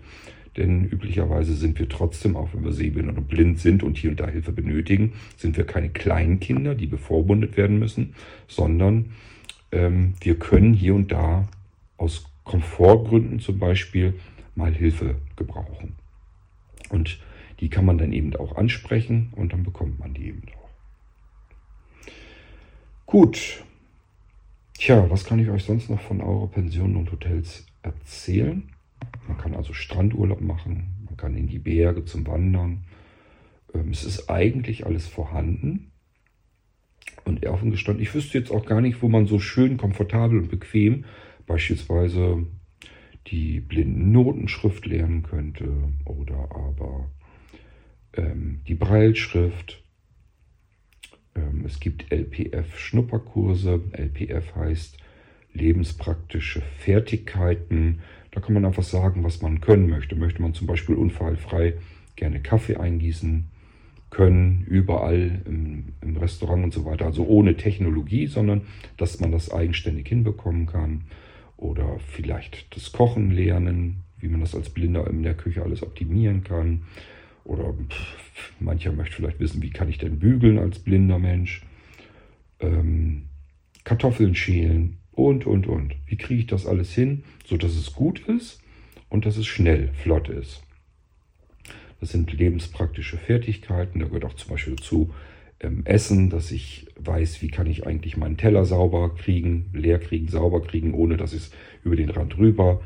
Denn 0.57 0.85
üblicherweise 0.85 1.53
sind 1.53 1.77
wir 1.77 1.87
trotzdem, 1.87 2.35
auch 2.35 2.49
wenn 2.53 2.63
wir 2.63 2.73
sehbehindert 2.73 3.17
und 3.17 3.27
blind 3.27 3.59
sind 3.59 3.83
und 3.83 3.97
hier 3.97 4.09
und 4.09 4.19
da 4.19 4.27
Hilfe 4.27 4.51
benötigen, 4.51 5.13
sind 5.37 5.55
wir 5.55 5.65
keine 5.65 5.89
kleinen 5.89 6.39
Kinder, 6.39 6.73
die 6.73 6.87
bevorbundet 6.87 7.57
werden 7.57 7.77
müssen, 7.77 8.15
sondern 8.47 9.11
ähm, 9.71 10.15
wir 10.21 10.39
können 10.39 10.73
hier 10.73 10.95
und 10.95 11.11
da 11.11 11.47
aus 11.97 12.25
Komfortgründen 12.43 13.39
zum 13.39 13.59
Beispiel 13.59 14.15
mal 14.55 14.73
Hilfe 14.73 15.15
gebrauchen. 15.35 15.95
Und 16.89 17.19
die 17.59 17.69
kann 17.69 17.85
man 17.85 17.97
dann 17.97 18.13
eben 18.13 18.35
auch 18.35 18.55
ansprechen 18.55 19.33
und 19.35 19.53
dann 19.53 19.63
bekommt 19.63 19.99
man 19.99 20.13
die 20.13 20.27
eben 20.27 20.41
auch. 20.55 20.69
Gut. 23.05 23.63
Tja, 24.73 25.09
was 25.09 25.25
kann 25.25 25.39
ich 25.39 25.49
euch 25.49 25.63
sonst 25.63 25.89
noch 25.89 26.01
von 26.01 26.21
eurer 26.21 26.47
Pensionen 26.47 26.97
und 26.97 27.11
Hotels 27.11 27.65
erzählen? 27.81 28.69
Man 29.27 29.37
kann 29.37 29.55
also 29.55 29.73
Strandurlaub 29.73 30.41
machen, 30.41 31.05
man 31.05 31.17
kann 31.17 31.35
in 31.35 31.47
die 31.47 31.59
Berge 31.59 32.05
zum 32.05 32.25
Wandern. 32.27 32.85
Ähm, 33.73 33.89
es 33.89 34.03
ist 34.03 34.29
eigentlich 34.29 34.85
alles 34.85 35.07
vorhanden. 35.07 35.91
Und 37.25 37.45
offen 37.45 37.71
gestanden, 37.71 38.01
ich 38.01 38.13
wüsste 38.13 38.37
jetzt 38.37 38.51
auch 38.51 38.65
gar 38.65 38.79
nicht, 38.79 39.01
wo 39.01 39.09
man 39.09 39.25
so 39.25 39.39
schön, 39.39 39.77
komfortabel 39.77 40.39
und 40.39 40.49
bequem 40.49 41.03
beispielsweise 41.45 42.45
die 43.27 43.59
blinden 43.59 44.11
Notenschrift 44.11 44.85
lernen 44.85 45.23
könnte 45.23 45.69
oder 46.05 46.49
aber 46.51 47.09
ähm, 48.13 48.61
die 48.67 48.75
Breilschrift. 48.75 49.83
Ähm, 51.35 51.63
es 51.65 51.79
gibt 51.79 52.11
LPF-Schnupperkurse. 52.11 53.81
LPF 53.91 54.55
heißt 54.55 54.97
lebenspraktische 55.53 56.61
Fertigkeiten. 56.61 58.01
Da 58.37 58.41
kann 58.41 58.53
man 58.53 58.65
einfach 58.65 58.83
sagen, 58.83 59.23
was 59.23 59.41
man 59.41 59.61
können 59.61 59.89
möchte. 59.89 60.15
Möchte 60.15 60.43
man 60.43 60.53
zum 60.53 60.67
Beispiel 60.67 60.93
unfallfrei 60.93 61.73
gerne 62.15 62.39
Kaffee 62.39 62.75
eingießen 62.75 63.45
können, 64.11 64.63
überall 64.67 65.41
im, 65.45 65.85
im, 66.01 66.17
Restaurant 66.17 66.65
und 66.65 66.71
so 66.71 66.85
weiter. 66.85 67.05
Also 67.05 67.25
ohne 67.25 67.57
Technologie, 67.57 68.27
sondern 68.27 68.61
dass 68.95 69.19
man 69.19 69.31
das 69.31 69.51
eigenständig 69.51 70.07
hinbekommen 70.07 70.67
kann. 70.67 71.05
Oder 71.57 71.97
vielleicht 71.97 72.75
das 72.75 72.91
Kochen 72.91 73.31
lernen, 73.31 74.03
wie 74.19 74.27
man 74.27 74.41
das 74.41 74.53
als 74.53 74.69
Blinder 74.69 75.09
in 75.09 75.23
der 75.23 75.33
Küche 75.33 75.63
alles 75.63 75.81
optimieren 75.81 76.43
kann. 76.43 76.83
Oder 77.43 77.73
pff, 77.73 78.53
mancher 78.59 78.91
möchte 78.91 79.15
vielleicht 79.15 79.39
wissen, 79.39 79.63
wie 79.63 79.71
kann 79.71 79.89
ich 79.89 79.97
denn 79.97 80.19
bügeln 80.19 80.59
als 80.59 80.77
blinder 80.77 81.17
Mensch. 81.17 81.65
Ähm, 82.59 83.23
Kartoffeln 83.83 84.35
schälen 84.35 84.97
und, 85.17 85.47
und, 85.47 85.67
und. 85.67 85.95
Wie 86.05 86.15
kriege 86.15 86.41
ich 86.41 86.47
das 86.47 86.65
alles 86.65 86.93
hin, 86.93 87.23
sodass 87.45 87.75
es 87.75 87.93
gut 87.93 88.19
ist 88.27 88.61
und 89.09 89.25
dass 89.25 89.37
es 89.37 89.47
schnell, 89.47 89.89
flott 89.93 90.29
ist. 90.29 90.61
Das 91.99 92.11
sind 92.11 92.31
lebenspraktische 92.31 93.17
Fertigkeiten. 93.17 93.99
Da 93.99 94.05
gehört 94.05 94.25
auch 94.25 94.35
zum 94.35 94.51
Beispiel 94.51 94.75
dazu 94.75 95.13
ähm, 95.59 95.81
Essen, 95.85 96.29
dass 96.29 96.51
ich 96.51 96.87
weiß, 96.97 97.41
wie 97.41 97.47
kann 97.47 97.65
ich 97.65 97.87
eigentlich 97.87 98.15
meinen 98.15 98.37
Teller 98.37 98.65
sauber 98.65 99.15
kriegen, 99.15 99.71
leer 99.73 99.99
kriegen, 99.99 100.27
sauber 100.27 100.61
kriegen, 100.61 100.93
ohne 100.93 101.17
dass 101.17 101.33
ich 101.33 101.39
es 101.39 101.51
über 101.83 101.95
den 101.95 102.11
Rand 102.11 102.37
rüber 102.37 102.81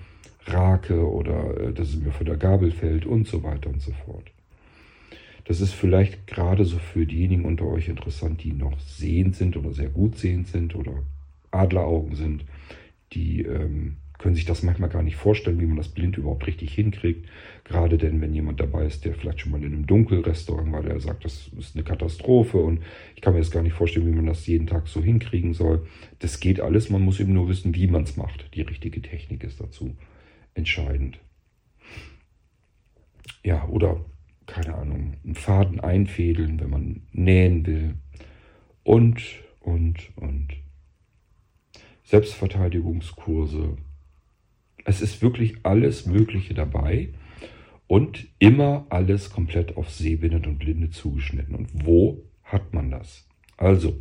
rake 0.46 1.06
oder 1.06 1.60
äh, 1.60 1.74
dass 1.74 1.90
es 1.90 1.98
mir 1.98 2.12
von 2.12 2.26
der 2.26 2.38
Gabel 2.38 2.72
fällt 2.72 3.06
und 3.06 3.28
so 3.28 3.44
weiter 3.44 3.70
und 3.70 3.82
so 3.82 3.92
fort. 4.06 4.32
Das 5.44 5.60
ist 5.60 5.74
vielleicht 5.74 6.28
gerade 6.28 6.64
so 6.64 6.78
für 6.78 7.06
diejenigen 7.06 7.44
unter 7.44 7.66
euch 7.66 7.90
interessant, 7.90 8.42
die 8.42 8.54
noch 8.54 8.80
sehend 8.80 9.36
sind 9.36 9.58
oder 9.58 9.74
sehr 9.74 9.90
gut 9.90 10.18
sehend 10.18 10.48
sind 10.48 10.76
oder 10.76 11.04
Adleraugen 11.52 12.16
sind. 12.16 12.46
Die 13.14 13.42
ähm, 13.42 13.98
können 14.22 14.36
sich 14.36 14.46
das 14.46 14.62
manchmal 14.62 14.90
gar 14.90 15.02
nicht 15.02 15.16
vorstellen, 15.16 15.60
wie 15.60 15.66
man 15.66 15.78
das 15.78 15.90
blind 15.90 16.16
überhaupt 16.16 16.46
richtig 16.46 16.74
hinkriegt. 16.74 17.28
Gerade 17.64 17.98
denn, 17.98 18.22
wenn 18.22 18.34
jemand 18.34 18.60
dabei 18.60 18.86
ist, 18.86 19.04
der 19.04 19.16
vielleicht 19.16 19.42
schon 19.42 19.52
mal 19.52 19.64
in 19.64 19.74
einem 19.74 19.88
Dunkelrestaurant 19.88 20.72
war, 20.72 20.84
der 20.84 21.00
sagt, 21.00 21.26
das 21.26 21.50
ist 21.58 21.76
eine 21.76 21.84
Katastrophe 21.84 22.58
und 22.58 22.82
ich 23.16 23.22
kann 23.22 23.34
mir 23.34 23.40
das 23.40 23.52
gar 23.52 23.64
nicht 23.64 23.74
vorstellen, 23.74 24.06
wie 24.06 24.16
man 24.16 24.28
das 24.28 24.46
jeden 24.46 24.68
Tag 24.68 24.88
so 24.88 25.02
hinkriegen 25.02 25.54
soll. 25.54 25.88
Das 26.20 26.40
geht 26.40 26.60
alles, 26.60 26.90
man 26.90 27.02
muss 27.02 27.20
eben 27.20 27.34
nur 27.34 27.50
wissen, 27.50 27.74
wie 27.74 27.88
man 27.88 28.04
es 28.04 28.16
macht. 28.16 28.54
Die 28.54 28.62
richtige 28.62 29.02
Technik 29.02 29.44
ist 29.44 29.60
dazu 29.60 29.96
entscheidend. 30.54 31.20
Ja, 33.44 33.68
oder 33.70 34.06
keine 34.46 34.76
Ahnung, 34.76 35.16
einen 35.24 35.36
Faden 35.36 35.80
einfädeln, 35.80 36.60
wenn 36.60 36.70
man 36.70 37.02
nähen 37.12 37.66
will. 37.66 37.96
Und, 38.84 39.24
und, 39.62 40.12
und. 40.16 40.61
Selbstverteidigungskurse. 42.12 43.78
Es 44.84 45.02
ist 45.02 45.22
wirklich 45.22 45.56
alles 45.64 46.06
Mögliche 46.06 46.54
dabei 46.54 47.14
und 47.88 48.28
immer 48.38 48.86
alles 48.90 49.30
komplett 49.30 49.78
auf 49.78 49.90
Sehbehinderte 49.90 50.50
und 50.50 50.60
Blinde 50.60 50.90
zugeschnitten. 50.90 51.56
Und 51.56 51.70
wo 51.86 52.22
hat 52.44 52.74
man 52.74 52.92
das? 52.92 53.26
Also, 53.56 53.94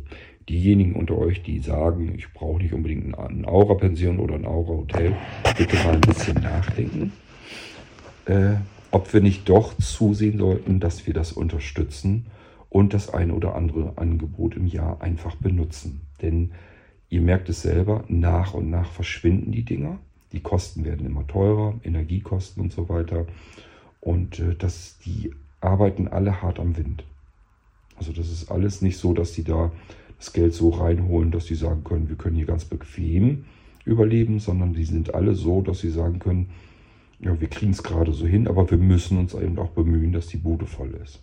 diejenigen 0.49 0.95
unter 0.95 1.17
euch, 1.17 1.41
die 1.41 1.59
sagen, 1.59 2.13
ich 2.17 2.33
brauche 2.33 2.61
nicht 2.61 2.73
unbedingt 2.73 3.17
eine 3.17 3.47
Aura-Pension 3.47 4.19
oder 4.19 4.35
ein 4.35 4.45
Aura-Hotel, 4.45 5.15
bitte 5.57 5.77
mal 5.77 5.95
ein 5.95 6.01
bisschen 6.01 6.35
nachdenken. 6.41 7.13
Äh, 8.25 8.55
ob 8.91 9.13
wir 9.13 9.21
nicht 9.21 9.47
doch 9.47 9.77
zusehen 9.77 10.37
sollten, 10.37 10.81
dass 10.81 11.07
wir 11.07 11.13
das 11.13 11.31
unterstützen 11.31 12.25
und 12.67 12.93
das 12.93 13.13
ein 13.13 13.31
oder 13.31 13.55
andere 13.55 13.97
Angebot 13.97 14.57
im 14.57 14.67
Jahr 14.67 15.01
einfach 15.01 15.35
benutzen. 15.37 16.01
Denn 16.21 16.51
ihr 17.11 17.21
merkt 17.21 17.49
es 17.49 17.61
selber, 17.61 18.03
nach 18.07 18.55
und 18.55 18.71
nach 18.71 18.89
verschwinden 18.89 19.51
die 19.51 19.63
Dinger. 19.63 19.99
Die 20.31 20.39
Kosten 20.39 20.85
werden 20.85 21.05
immer 21.05 21.27
teurer, 21.27 21.75
Energiekosten 21.83 22.63
und 22.63 22.71
so 22.71 22.89
weiter. 22.89 23.27
Und 23.99 24.39
äh, 24.39 24.55
das, 24.57 24.97
die 25.05 25.31
arbeiten 25.59 26.07
alle 26.07 26.41
hart 26.41 26.59
am 26.59 26.75
Wind. 26.77 27.03
Also 27.97 28.13
das 28.13 28.31
ist 28.31 28.49
alles 28.49 28.81
nicht 28.81 28.97
so, 28.97 29.13
dass 29.13 29.33
die 29.33 29.43
da 29.43 29.71
das 30.17 30.33
Geld 30.33 30.53
so 30.53 30.69
reinholen, 30.69 31.31
dass 31.31 31.45
sie 31.45 31.55
sagen 31.55 31.83
können, 31.83 32.09
wir 32.09 32.15
können 32.15 32.37
hier 32.37 32.45
ganz 32.45 32.65
bequem 32.65 33.45
überleben, 33.85 34.39
sondern 34.39 34.73
die 34.73 34.85
sind 34.85 35.13
alle 35.13 35.35
so, 35.35 35.61
dass 35.61 35.79
sie 35.79 35.89
sagen 35.89 36.19
können, 36.19 36.49
ja, 37.19 37.39
wir 37.39 37.49
kriegen 37.49 37.71
es 37.71 37.83
gerade 37.83 38.13
so 38.13 38.25
hin, 38.25 38.47
aber 38.47 38.71
wir 38.71 38.77
müssen 38.77 39.17
uns 39.17 39.33
eben 39.33 39.59
auch 39.59 39.71
bemühen, 39.71 40.13
dass 40.13 40.27
die 40.27 40.37
Bude 40.37 40.65
voll 40.65 40.91
ist. 41.03 41.21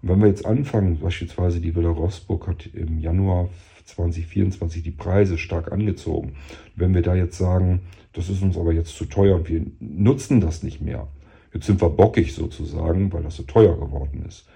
Und 0.00 0.08
wenn 0.08 0.20
wir 0.20 0.28
jetzt 0.28 0.46
anfangen, 0.46 1.00
beispielsweise 1.00 1.60
die 1.60 1.74
Villa 1.74 1.90
Rossburg 1.90 2.46
hat 2.46 2.66
im 2.74 2.98
Januar 2.98 3.48
2024 3.84 4.82
die 4.82 4.90
Preise 4.90 5.38
stark 5.38 5.72
angezogen. 5.72 6.34
Wenn 6.76 6.94
wir 6.94 7.02
da 7.02 7.14
jetzt 7.14 7.36
sagen, 7.38 7.80
das 8.12 8.28
ist 8.28 8.42
uns 8.42 8.56
aber 8.56 8.72
jetzt 8.72 8.96
zu 8.96 9.04
teuer 9.04 9.36
und 9.36 9.48
wir 9.48 9.64
nutzen 9.80 10.40
das 10.40 10.62
nicht 10.62 10.80
mehr, 10.80 11.08
jetzt 11.52 11.66
sind 11.66 11.80
wir 11.80 11.90
bockig 11.90 12.34
sozusagen, 12.34 13.12
weil 13.12 13.22
das 13.22 13.36
so 13.36 13.42
teuer 13.42 13.78
geworden 13.78 14.24
ist, 14.26 14.46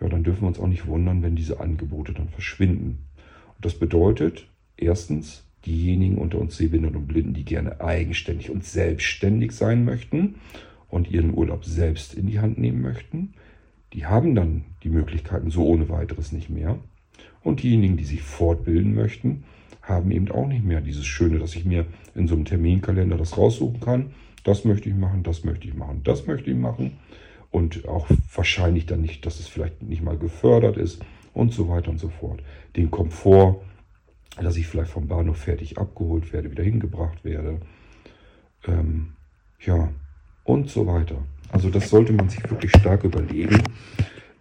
ja, 0.00 0.08
dann 0.08 0.24
dürfen 0.24 0.42
wir 0.42 0.48
uns 0.48 0.58
auch 0.58 0.66
nicht 0.66 0.86
wundern, 0.86 1.22
wenn 1.22 1.36
diese 1.36 1.60
Angebote 1.60 2.12
dann 2.12 2.28
verschwinden. 2.28 3.04
Und 3.56 3.64
das 3.64 3.74
bedeutet, 3.74 4.46
erstens, 4.76 5.44
diejenigen 5.66 6.18
unter 6.18 6.38
uns 6.38 6.56
Sehbehinderten 6.56 7.00
und 7.00 7.06
Blinden, 7.06 7.34
die 7.34 7.44
gerne 7.44 7.80
eigenständig 7.80 8.50
und 8.50 8.64
selbstständig 8.64 9.52
sein 9.52 9.84
möchten 9.84 10.36
und 10.88 11.10
ihren 11.10 11.34
Urlaub 11.34 11.64
selbst 11.64 12.14
in 12.14 12.26
die 12.26 12.40
Hand 12.40 12.58
nehmen 12.58 12.82
möchten, 12.82 13.34
die 13.92 14.06
haben 14.06 14.34
dann 14.34 14.64
die 14.82 14.88
Möglichkeiten 14.88 15.50
so 15.50 15.64
ohne 15.66 15.88
weiteres 15.88 16.32
nicht 16.32 16.50
mehr. 16.50 16.78
Und 17.42 17.62
diejenigen, 17.62 17.96
die 17.96 18.04
sich 18.04 18.22
fortbilden 18.22 18.94
möchten, 18.94 19.44
haben 19.82 20.10
eben 20.10 20.30
auch 20.30 20.46
nicht 20.46 20.64
mehr 20.64 20.80
dieses 20.80 21.04
Schöne, 21.04 21.38
dass 21.38 21.54
ich 21.54 21.64
mir 21.64 21.86
in 22.14 22.26
so 22.26 22.34
einem 22.34 22.44
Terminkalender 22.44 23.16
das 23.16 23.36
raussuchen 23.36 23.80
kann. 23.80 24.12
Das 24.44 24.64
möchte 24.64 24.88
ich 24.88 24.94
machen, 24.94 25.22
das 25.22 25.44
möchte 25.44 25.68
ich 25.68 25.74
machen, 25.74 26.00
das 26.04 26.26
möchte 26.26 26.50
ich 26.50 26.56
machen. 26.56 26.98
Und 27.50 27.86
auch 27.86 28.06
wahrscheinlich 28.34 28.86
dann 28.86 29.02
nicht, 29.02 29.26
dass 29.26 29.40
es 29.40 29.46
vielleicht 29.46 29.82
nicht 29.82 30.02
mal 30.02 30.16
gefördert 30.16 30.76
ist 30.76 31.02
und 31.34 31.52
so 31.52 31.68
weiter 31.68 31.90
und 31.90 31.98
so 31.98 32.08
fort. 32.08 32.42
Den 32.76 32.90
Komfort 32.90 33.60
dass 34.42 34.56
ich 34.56 34.66
vielleicht 34.66 34.90
vom 34.90 35.06
Bahnhof 35.06 35.38
fertig 35.38 35.78
abgeholt 35.78 36.32
werde, 36.32 36.50
wieder 36.50 36.64
hingebracht 36.64 37.24
werde. 37.24 37.60
Ähm, 38.66 39.12
ja, 39.60 39.90
und 40.44 40.68
so 40.68 40.86
weiter. 40.86 41.16
Also 41.50 41.70
das 41.70 41.88
sollte 41.88 42.12
man 42.12 42.28
sich 42.28 42.42
wirklich 42.50 42.72
stark 42.72 43.04
überlegen, 43.04 43.62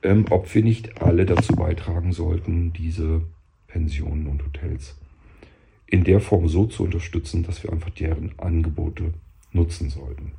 ähm, 0.04 0.26
ob 0.30 0.54
wir 0.54 0.64
nicht 0.64 1.02
alle 1.02 1.26
dazu 1.26 1.54
beitragen 1.54 2.12
sollten, 2.12 2.74
diese 2.74 3.22
Pensionen 3.68 4.28
und 4.28 4.46
Hotels 4.46 4.96
in 5.88 6.04
der 6.04 6.20
Form 6.20 6.48
so 6.48 6.66
zu 6.66 6.84
unterstützen, 6.86 7.44
dass 7.44 7.64
wir 7.64 7.72
einfach 7.72 7.92
deren 7.92 8.38
Angebote 8.38 9.14
nutzen 9.52 9.90
sollten. 9.90 10.32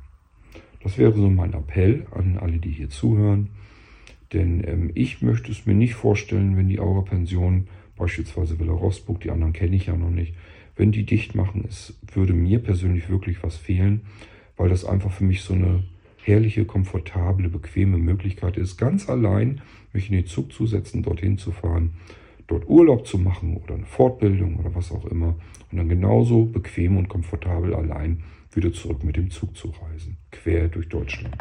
Das 0.83 0.97
wäre 0.97 1.13
so 1.13 1.29
mein 1.29 1.53
Appell 1.53 2.05
an 2.11 2.37
alle, 2.37 2.57
die 2.57 2.71
hier 2.71 2.89
zuhören. 2.89 3.49
Denn 4.33 4.63
ähm, 4.67 4.91
ich 4.95 5.21
möchte 5.21 5.51
es 5.51 5.65
mir 5.65 5.73
nicht 5.73 5.93
vorstellen, 5.93 6.57
wenn 6.57 6.67
die 6.67 6.79
Aura-Pension 6.79 7.67
beispielsweise 7.95 8.59
Villa 8.59 8.73
Rossburg, 8.73 9.21
die 9.21 9.31
anderen 9.31 9.53
kenne 9.53 9.77
ich 9.77 9.85
ja 9.85 9.95
noch 9.95 10.09
nicht. 10.09 10.35
Wenn 10.75 10.91
die 10.91 11.05
dicht 11.05 11.35
machen, 11.35 11.63
es 11.67 11.93
würde 12.13 12.33
mir 12.33 12.59
persönlich 12.59 13.09
wirklich 13.09 13.41
was 13.41 13.55
fehlen, 13.55 14.01
weil 14.57 14.67
das 14.67 14.83
einfach 14.83 15.11
für 15.11 15.23
mich 15.23 15.41
so 15.41 15.53
eine 15.53 15.83
herrliche, 16.25 16.65
komfortable, 16.65 17.49
bequeme 17.49 17.97
Möglichkeit 17.97 18.57
ist, 18.57 18.77
ganz 18.77 19.09
allein 19.09 19.61
mich 19.93 20.09
in 20.09 20.15
den 20.15 20.25
Zug 20.25 20.51
zu 20.51 20.65
setzen, 20.65 21.03
dorthin 21.03 21.37
zu 21.37 21.51
fahren, 21.51 21.93
dort 22.47 22.67
Urlaub 22.67 23.05
zu 23.05 23.17
machen 23.17 23.57
oder 23.57 23.75
eine 23.75 23.85
Fortbildung 23.85 24.57
oder 24.57 24.73
was 24.73 24.91
auch 24.91 25.05
immer 25.05 25.35
und 25.71 25.77
dann 25.77 25.89
genauso 25.89 26.45
bequem 26.45 26.97
und 26.97 27.09
komfortabel 27.09 27.75
allein 27.75 28.23
wieder 28.53 28.73
zurück 28.73 29.03
mit 29.03 29.17
dem 29.17 29.29
Zug 29.29 29.55
zu 29.55 29.69
reisen, 29.69 30.17
quer 30.31 30.67
durch 30.67 30.89
Deutschland. 30.89 31.35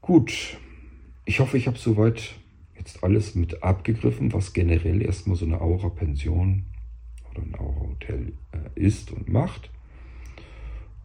Gut, 0.00 0.58
ich 1.24 1.40
hoffe, 1.40 1.56
ich 1.56 1.66
habe 1.66 1.78
soweit 1.78 2.34
jetzt 2.76 3.02
alles 3.02 3.34
mit 3.34 3.64
abgegriffen, 3.64 4.32
was 4.32 4.52
generell 4.52 5.02
erstmal 5.02 5.36
so 5.36 5.44
eine 5.44 5.60
Aura-Pension 5.60 6.66
oder 7.30 7.42
ein 7.42 7.54
Aura-Hotel 7.56 8.34
äh, 8.52 8.80
ist 8.80 9.10
und 9.10 9.28
macht. 9.28 9.70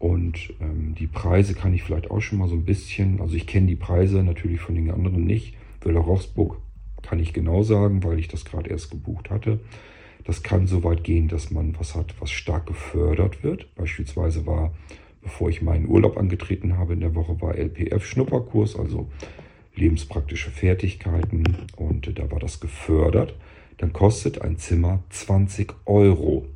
Und 0.02 0.52
ähm, 0.60 0.96
die 0.98 1.06
Preise 1.06 1.54
kann 1.54 1.72
ich 1.72 1.84
vielleicht 1.84 2.10
auch 2.10 2.20
schon 2.20 2.38
mal 2.38 2.48
so 2.48 2.56
ein 2.56 2.64
bisschen, 2.64 3.20
also 3.20 3.36
ich 3.36 3.46
kenne 3.46 3.68
die 3.68 3.76
Preise 3.76 4.24
natürlich 4.24 4.58
von 4.58 4.74
den 4.74 4.90
anderen 4.90 5.24
nicht. 5.24 5.54
Villa 5.80 6.00
Rossburg 6.00 6.56
kann 7.02 7.20
ich 7.20 7.32
genau 7.32 7.62
sagen, 7.62 8.02
weil 8.02 8.18
ich 8.18 8.26
das 8.26 8.44
gerade 8.44 8.68
erst 8.68 8.90
gebucht 8.90 9.30
hatte. 9.30 9.60
Das 10.24 10.42
kann 10.42 10.66
so 10.66 10.82
weit 10.82 11.04
gehen, 11.04 11.28
dass 11.28 11.52
man 11.52 11.76
was 11.78 11.94
hat, 11.94 12.16
was 12.18 12.32
stark 12.32 12.66
gefördert 12.66 13.44
wird. 13.44 13.72
Beispielsweise 13.76 14.44
war 14.44 14.72
bevor 15.22 15.48
ich 15.48 15.62
meinen 15.62 15.88
Urlaub 15.88 16.16
angetreten 16.16 16.76
habe 16.76 16.94
in 16.94 17.00
der 17.00 17.14
Woche, 17.14 17.40
war 17.40 17.54
LPF 17.54 18.04
Schnupperkurs, 18.04 18.76
also 18.76 19.08
lebenspraktische 19.76 20.50
Fertigkeiten. 20.50 21.44
Und 21.76 22.18
da 22.18 22.28
war 22.28 22.40
das 22.40 22.58
gefördert. 22.58 23.36
Dann 23.78 23.92
kostet 23.92 24.42
ein 24.42 24.58
Zimmer 24.58 25.04
20 25.10 25.72
Euro. 25.86 26.46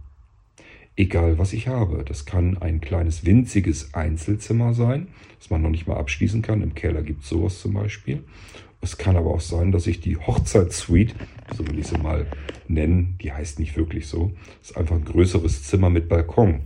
Egal 0.96 1.38
was 1.38 1.52
ich 1.52 1.68
habe. 1.68 2.04
Das 2.04 2.24
kann 2.24 2.56
ein 2.58 2.80
kleines 2.80 3.26
winziges 3.26 3.92
Einzelzimmer 3.92 4.72
sein, 4.72 5.08
das 5.38 5.50
man 5.50 5.60
noch 5.60 5.70
nicht 5.70 5.86
mal 5.86 5.98
abschließen 5.98 6.40
kann. 6.40 6.62
Im 6.62 6.74
Keller 6.74 7.02
gibt 7.02 7.22
es 7.22 7.28
sowas 7.28 7.60
zum 7.60 7.74
Beispiel. 7.74 8.24
Es 8.80 8.96
kann 8.96 9.16
aber 9.16 9.30
auch 9.30 9.40
sein, 9.40 9.72
dass 9.72 9.86
ich 9.86 10.00
die 10.00 10.16
Hochzeitssuite, 10.16 11.14
so 11.56 11.66
will 11.66 11.78
ich 11.78 11.88
sie 11.88 11.98
mal 11.98 12.26
nennen, 12.68 13.16
die 13.20 13.32
heißt 13.32 13.58
nicht 13.58 13.76
wirklich 13.76 14.06
so, 14.06 14.32
ist 14.62 14.76
einfach 14.76 14.96
ein 14.96 15.04
größeres 15.04 15.64
Zimmer 15.64 15.90
mit 15.90 16.08
Balkon. 16.08 16.60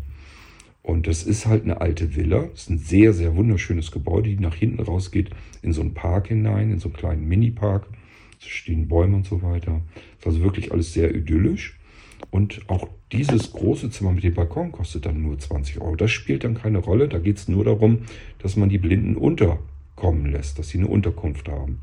Und 0.83 1.07
das 1.07 1.25
ist 1.25 1.47
halt 1.47 1.65
eine 1.65 1.81
alte 1.81 2.15
Villa. 2.15 2.49
Das 2.53 2.63
ist 2.63 2.71
ein 2.71 2.79
sehr, 2.79 3.13
sehr 3.13 3.37
wunderschönes 3.37 3.91
Gebäude, 3.91 4.31
die 4.31 4.41
nach 4.41 4.55
hinten 4.55 4.83
rausgeht 4.83 5.31
in 5.63 5.73
so 5.73 5.81
einen 5.81 5.95
Park 5.95 6.29
hinein, 6.29 6.71
in 6.71 6.79
so 6.79 6.89
einen 6.89 6.97
kleinen 6.97 7.29
Mini-Park. 7.29 7.87
Es 8.41 8.47
stehen 8.47 8.89
Bäume 8.89 9.17
und 9.17 9.27
so 9.27 9.43
weiter. 9.43 9.81
Das 9.95 10.21
ist 10.21 10.27
also 10.27 10.43
wirklich 10.43 10.73
alles 10.73 10.93
sehr 10.93 11.15
idyllisch. 11.15 11.80
Und 12.31 12.63
auch 12.69 12.89
dieses 13.13 13.53
große 13.53 13.91
Zimmer 13.91 14.13
mit 14.13 14.25
dem 14.25 14.35
Balkon 14.35 14.73
kostet 14.73 15.07
dann 15.07 15.23
nur 15.23 15.39
20 15.39 15.81
Euro. 15.81 15.97
Das 15.97 16.11
spielt 16.11 16.45
dann 16.45 16.55
keine 16.55 16.79
Rolle. 16.79 17.09
Da 17.09 17.19
geht 17.19 17.39
es 17.39 17.49
nur 17.49 17.65
darum, 17.65 18.03
dass 18.39 18.57
man 18.57 18.69
die 18.69 18.79
Blinden 18.79 19.17
unterkommen 19.17 20.31
lässt, 20.31 20.59
dass 20.59 20.69
sie 20.69 20.79
eine 20.79 20.89
Unterkunft 20.89 21.49
haben. 21.49 21.81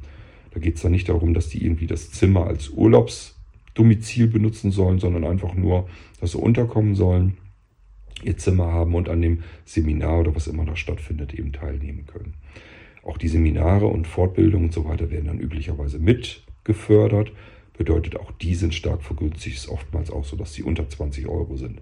Da 0.52 0.60
geht 0.60 0.76
es 0.76 0.82
dann 0.82 0.92
nicht 0.92 1.10
darum, 1.10 1.34
dass 1.34 1.50
die 1.50 1.64
irgendwie 1.64 1.88
das 1.88 2.12
Zimmer 2.12 2.48
als 2.48 2.70
Urlaubsdomizil 2.70 4.28
benutzen 4.28 4.72
sollen, 4.72 5.00
sondern 5.00 5.26
einfach 5.26 5.54
nur, 5.54 5.88
dass 6.20 6.32
sie 6.32 6.40
unterkommen 6.40 6.96
sollen, 6.96 7.38
ihr 8.24 8.38
Zimmer 8.38 8.72
haben 8.72 8.96
und 8.96 9.10
an 9.10 9.22
dem 9.22 9.44
Seminar 9.66 10.22
oder 10.22 10.36
was 10.36 10.48
immer 10.48 10.66
da 10.66 10.76
stattfindet 10.76 11.34
eben 11.34 11.52
teilnehmen 11.52 12.06
können. 12.06 12.34
Auch 13.04 13.18
die 13.18 13.28
Seminare 13.28 13.88
und 13.88 14.08
Fortbildungen 14.08 14.68
und 14.68 14.74
so 14.74 14.86
weiter 14.86 15.12
werden 15.12 15.28
dann 15.28 15.40
üblicherweise 15.40 16.00
mit 16.00 16.44
gefördert. 16.64 17.32
Bedeutet, 17.78 18.18
auch 18.18 18.32
die 18.32 18.56
sind 18.56 18.74
stark 18.74 19.04
vergünstigt. 19.04 19.56
Ist 19.56 19.70
oftmals 19.70 20.12
auch 20.12 20.26
so, 20.26 20.36
dass 20.36 20.54
sie 20.54 20.64
unter 20.64 20.90
20 20.90 21.28
Euro 21.28 21.58
sind. 21.58 21.82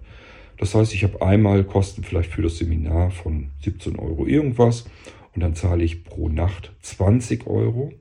Das 0.58 0.74
heißt, 0.74 0.94
ich 0.94 1.04
habe 1.04 1.22
einmal 1.22 1.64
Kosten 1.64 2.02
vielleicht 2.02 2.32
für 2.32 2.42
das 2.42 2.58
Seminar 2.58 3.10
von 3.10 3.48
17 3.62 3.96
Euro 3.96 4.26
irgendwas 4.26 4.86
und 5.34 5.42
dann 5.42 5.54
zahle 5.54 5.84
ich 5.84 6.04
pro 6.04 6.28
Nacht 6.28 6.72
20 6.80 7.46
Euro. 7.46 7.92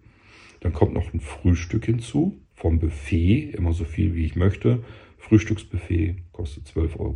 Dann 0.62 0.74
kommt 0.74 0.94
noch 0.94 1.14
ein 1.14 1.20
Frühstück 1.20 1.86
hinzu 1.86 2.38
vom 2.54 2.80
Buffet, 2.80 3.52
immer 3.56 3.74
so 3.74 3.84
viel 3.84 4.16
wie 4.16 4.26
ich 4.26 4.36
möchte. 4.36 4.84
Frühstücksbuffet 5.18 6.16
kostet 6.32 6.68
12,50 6.68 7.00
Euro. 7.00 7.16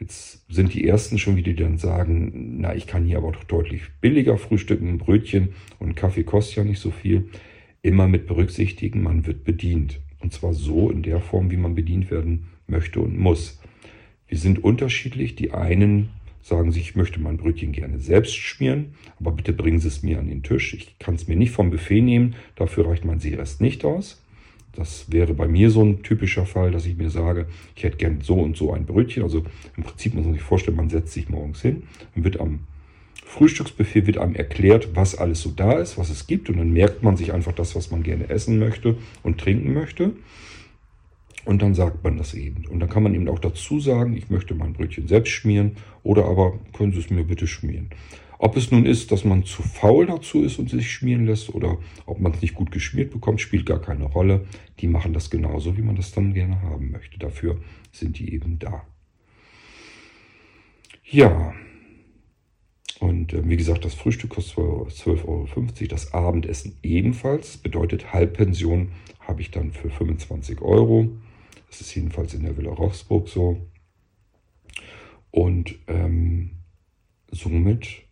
Jetzt 0.00 0.44
sind 0.48 0.74
die 0.74 0.86
ersten 0.86 1.18
schon 1.18 1.36
wieder, 1.36 1.52
die 1.52 1.62
dann 1.62 1.78
sagen, 1.78 2.60
na, 2.60 2.74
ich 2.74 2.86
kann 2.86 3.04
hier 3.04 3.18
aber 3.18 3.32
doch 3.32 3.44
deutlich 3.44 3.82
billiger 4.00 4.38
frühstücken, 4.38 4.88
ein 4.88 4.98
Brötchen 4.98 5.54
und 5.80 5.96
Kaffee 5.96 6.22
kostet 6.22 6.56
ja 6.56 6.64
nicht 6.64 6.78
so 6.80 6.90
viel. 6.90 7.30
Immer 7.88 8.06
mit 8.06 8.26
berücksichtigen, 8.26 9.02
man 9.02 9.26
wird 9.26 9.44
bedient. 9.44 9.98
Und 10.20 10.34
zwar 10.34 10.52
so 10.52 10.90
in 10.90 11.02
der 11.02 11.22
Form, 11.22 11.50
wie 11.50 11.56
man 11.56 11.74
bedient 11.74 12.10
werden 12.10 12.48
möchte 12.66 13.00
und 13.00 13.18
muss. 13.18 13.62
Wir 14.28 14.36
sind 14.36 14.62
unterschiedlich. 14.62 15.36
Die 15.36 15.52
einen 15.52 16.10
sagen 16.42 16.70
sich, 16.70 16.90
ich 16.90 16.96
möchte 16.96 17.18
mein 17.18 17.38
Brötchen 17.38 17.72
gerne 17.72 17.98
selbst 17.98 18.36
schmieren, 18.36 18.92
aber 19.18 19.32
bitte 19.32 19.54
bringen 19.54 19.78
Sie 19.78 19.88
es 19.88 20.02
mir 20.02 20.18
an 20.18 20.28
den 20.28 20.42
Tisch. 20.42 20.74
Ich 20.74 20.98
kann 20.98 21.14
es 21.14 21.28
mir 21.28 21.36
nicht 21.36 21.52
vom 21.52 21.70
Buffet 21.70 22.02
nehmen, 22.02 22.34
dafür 22.56 22.86
reicht 22.86 23.06
mein 23.06 23.20
Seerest 23.20 23.62
nicht 23.62 23.86
aus. 23.86 24.22
Das 24.74 25.10
wäre 25.10 25.32
bei 25.32 25.48
mir 25.48 25.70
so 25.70 25.82
ein 25.82 26.02
typischer 26.02 26.44
Fall, 26.44 26.72
dass 26.72 26.84
ich 26.84 26.98
mir 26.98 27.08
sage, 27.08 27.46
ich 27.74 27.84
hätte 27.84 27.96
gern 27.96 28.20
so 28.20 28.34
und 28.34 28.54
so 28.54 28.70
ein 28.70 28.84
Brötchen. 28.84 29.22
Also 29.22 29.44
im 29.78 29.82
Prinzip 29.82 30.12
muss 30.12 30.26
man 30.26 30.34
sich 30.34 30.42
vorstellen, 30.42 30.76
man 30.76 30.90
setzt 30.90 31.14
sich 31.14 31.30
morgens 31.30 31.62
hin 31.62 31.84
und 32.14 32.24
wird 32.24 32.38
am 32.38 32.66
Frühstücksbuffet 33.24 34.06
wird 34.06 34.18
einem 34.18 34.34
erklärt, 34.34 34.90
was 34.94 35.14
alles 35.14 35.42
so 35.42 35.50
da 35.50 35.72
ist, 35.72 35.98
was 35.98 36.10
es 36.10 36.26
gibt. 36.26 36.48
Und 36.48 36.58
dann 36.58 36.72
merkt 36.72 37.02
man 37.02 37.16
sich 37.16 37.32
einfach 37.32 37.52
das, 37.52 37.74
was 37.74 37.90
man 37.90 38.02
gerne 38.02 38.28
essen 38.30 38.58
möchte 38.58 38.96
und 39.22 39.38
trinken 39.38 39.72
möchte. 39.74 40.14
Und 41.44 41.62
dann 41.62 41.74
sagt 41.74 42.04
man 42.04 42.18
das 42.18 42.34
eben. 42.34 42.66
Und 42.66 42.80
dann 42.80 42.88
kann 42.88 43.02
man 43.02 43.14
eben 43.14 43.28
auch 43.28 43.38
dazu 43.38 43.80
sagen, 43.80 44.16
ich 44.16 44.28
möchte 44.28 44.54
mein 44.54 44.72
Brötchen 44.72 45.08
selbst 45.08 45.30
schmieren 45.30 45.76
oder 46.02 46.26
aber 46.26 46.58
können 46.72 46.92
Sie 46.92 46.98
es 46.98 47.10
mir 47.10 47.24
bitte 47.24 47.46
schmieren. 47.46 47.90
Ob 48.38 48.56
es 48.56 48.70
nun 48.70 48.86
ist, 48.86 49.10
dass 49.10 49.24
man 49.24 49.44
zu 49.44 49.62
faul 49.62 50.06
dazu 50.06 50.42
ist 50.42 50.58
und 50.58 50.70
sich 50.70 50.92
schmieren 50.92 51.26
lässt 51.26 51.52
oder 51.52 51.78
ob 52.06 52.20
man 52.20 52.32
es 52.32 52.42
nicht 52.42 52.54
gut 52.54 52.70
geschmiert 52.70 53.10
bekommt, 53.10 53.40
spielt 53.40 53.66
gar 53.66 53.80
keine 53.80 54.04
Rolle. 54.04 54.46
Die 54.80 54.86
machen 54.86 55.12
das 55.12 55.28
genauso, 55.28 55.76
wie 55.76 55.82
man 55.82 55.96
das 55.96 56.12
dann 56.12 56.34
gerne 56.34 56.62
haben 56.62 56.90
möchte. 56.90 57.18
Dafür 57.18 57.58
sind 57.92 58.18
die 58.18 58.32
eben 58.32 58.58
da. 58.58 58.84
Ja, 61.04 61.54
und 63.00 63.32
äh, 63.32 63.48
wie 63.48 63.56
gesagt, 63.56 63.84
das 63.84 63.94
Frühstück 63.94 64.30
kostet 64.30 64.58
12,50 64.58 65.26
Euro, 65.26 65.46
das 65.88 66.12
Abendessen 66.12 66.76
ebenfalls. 66.82 67.56
Bedeutet, 67.58 68.12
Halbpension 68.12 68.92
habe 69.20 69.40
ich 69.40 69.50
dann 69.50 69.72
für 69.72 69.90
25 69.90 70.60
Euro. 70.62 71.08
Das 71.68 71.80
ist 71.80 71.94
jedenfalls 71.94 72.34
in 72.34 72.42
der 72.42 72.56
Villa 72.56 72.70
Rochsburg 72.70 73.28
so. 73.28 73.60
Und 75.30 75.78
ähm, 75.86 76.50
somit 77.30 78.04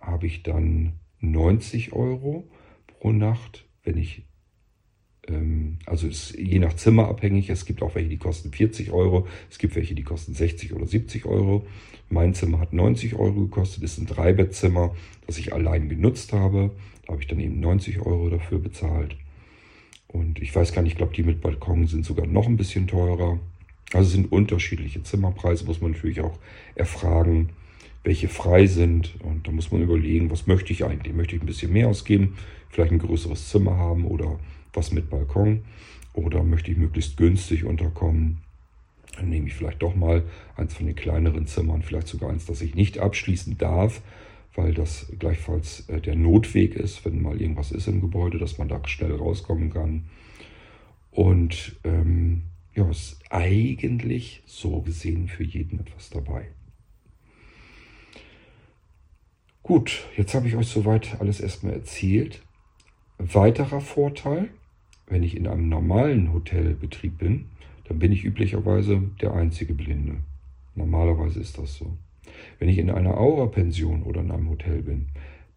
habe 0.00 0.26
ich 0.26 0.42
dann 0.42 0.94
90 1.20 1.92
Euro 1.92 2.48
pro 2.86 3.12
Nacht, 3.12 3.66
wenn 3.82 3.98
ich, 3.98 4.22
ähm, 5.26 5.78
also 5.86 6.06
ist 6.06 6.36
je 6.36 6.60
nach 6.60 6.74
Zimmer 6.74 7.08
abhängig. 7.08 7.50
Es 7.50 7.66
gibt 7.66 7.82
auch 7.82 7.94
welche, 7.94 8.08
die 8.08 8.18
kosten 8.18 8.52
40 8.52 8.92
Euro. 8.92 9.26
Es 9.50 9.58
gibt 9.58 9.74
welche, 9.74 9.94
die 9.94 10.04
kosten 10.04 10.34
60 10.34 10.72
oder 10.72 10.86
70 10.86 11.26
Euro. 11.26 11.66
Mein 12.12 12.34
Zimmer 12.34 12.60
hat 12.60 12.74
90 12.74 13.14
Euro 13.14 13.40
gekostet. 13.40 13.82
Ist 13.82 13.96
ein 13.96 14.06
Dreibettzimmer, 14.06 14.94
das 15.26 15.38
ich 15.38 15.54
allein 15.54 15.88
genutzt 15.88 16.34
habe. 16.34 16.70
Da 17.06 17.12
habe 17.14 17.22
ich 17.22 17.26
dann 17.26 17.40
eben 17.40 17.58
90 17.58 18.00
Euro 18.00 18.28
dafür 18.28 18.58
bezahlt. 18.58 19.16
Und 20.08 20.38
ich 20.42 20.54
weiß 20.54 20.74
gar 20.74 20.82
nicht, 20.82 20.92
ich 20.92 20.98
glaube, 20.98 21.14
die 21.14 21.22
mit 21.22 21.40
Balkon 21.40 21.86
sind 21.86 22.04
sogar 22.04 22.26
noch 22.26 22.46
ein 22.46 22.58
bisschen 22.58 22.86
teurer. 22.86 23.40
Also 23.94 24.10
sind 24.10 24.30
unterschiedliche 24.30 25.02
Zimmerpreise, 25.02 25.64
muss 25.64 25.80
man 25.80 25.92
natürlich 25.92 26.20
auch 26.20 26.38
erfragen, 26.74 27.48
welche 28.04 28.28
frei 28.28 28.66
sind. 28.66 29.14
Und 29.22 29.48
da 29.48 29.50
muss 29.50 29.72
man 29.72 29.80
überlegen, 29.80 30.30
was 30.30 30.46
möchte 30.46 30.74
ich 30.74 30.84
eigentlich? 30.84 31.14
Möchte 31.14 31.36
ich 31.36 31.42
ein 31.42 31.46
bisschen 31.46 31.72
mehr 31.72 31.88
ausgeben, 31.88 32.36
vielleicht 32.68 32.92
ein 32.92 32.98
größeres 32.98 33.48
Zimmer 33.48 33.78
haben 33.78 34.04
oder 34.04 34.38
was 34.74 34.92
mit 34.92 35.08
Balkon? 35.08 35.62
Oder 36.12 36.42
möchte 36.42 36.70
ich 36.72 36.76
möglichst 36.76 37.16
günstig 37.16 37.64
unterkommen? 37.64 38.42
Dann 39.16 39.28
nehme 39.28 39.48
ich 39.48 39.54
vielleicht 39.54 39.82
doch 39.82 39.94
mal 39.94 40.24
eins 40.56 40.74
von 40.74 40.86
den 40.86 40.96
kleineren 40.96 41.46
Zimmern, 41.46 41.82
vielleicht 41.82 42.08
sogar 42.08 42.30
eins, 42.30 42.46
das 42.46 42.62
ich 42.62 42.74
nicht 42.74 42.98
abschließen 42.98 43.58
darf, 43.58 44.02
weil 44.54 44.74
das 44.74 45.12
gleichfalls 45.18 45.88
äh, 45.88 46.00
der 46.00 46.16
Notweg 46.16 46.74
ist, 46.76 47.04
wenn 47.04 47.22
mal 47.22 47.40
irgendwas 47.40 47.72
ist 47.72 47.88
im 47.88 48.00
Gebäude, 48.00 48.38
dass 48.38 48.58
man 48.58 48.68
da 48.68 48.80
schnell 48.86 49.14
rauskommen 49.14 49.70
kann. 49.70 50.04
Und 51.10 51.76
ähm, 51.84 52.42
ja, 52.74 52.88
ist 52.88 53.20
eigentlich 53.30 54.42
so 54.46 54.80
gesehen 54.80 55.28
für 55.28 55.44
jeden 55.44 55.80
etwas 55.80 56.10
dabei. 56.10 56.48
Gut, 59.62 60.08
jetzt 60.16 60.34
habe 60.34 60.48
ich 60.48 60.56
euch 60.56 60.68
soweit 60.68 61.20
alles 61.20 61.40
erstmal 61.40 61.74
erzählt. 61.74 62.42
Weiterer 63.18 63.80
Vorteil, 63.80 64.48
wenn 65.06 65.22
ich 65.22 65.36
in 65.36 65.46
einem 65.46 65.68
normalen 65.68 66.32
Hotelbetrieb 66.32 67.18
bin, 67.18 67.46
dann 67.92 67.98
bin 67.98 68.12
ich 68.12 68.24
üblicherweise 68.24 69.02
der 69.20 69.34
einzige 69.34 69.74
Blinde. 69.74 70.16
Normalerweise 70.74 71.40
ist 71.40 71.58
das 71.58 71.76
so. 71.76 71.94
Wenn 72.58 72.70
ich 72.70 72.78
in 72.78 72.88
einer 72.88 73.18
Aura-Pension 73.18 74.02
oder 74.04 74.22
in 74.22 74.30
einem 74.30 74.48
Hotel 74.48 74.80
bin, 74.80 75.08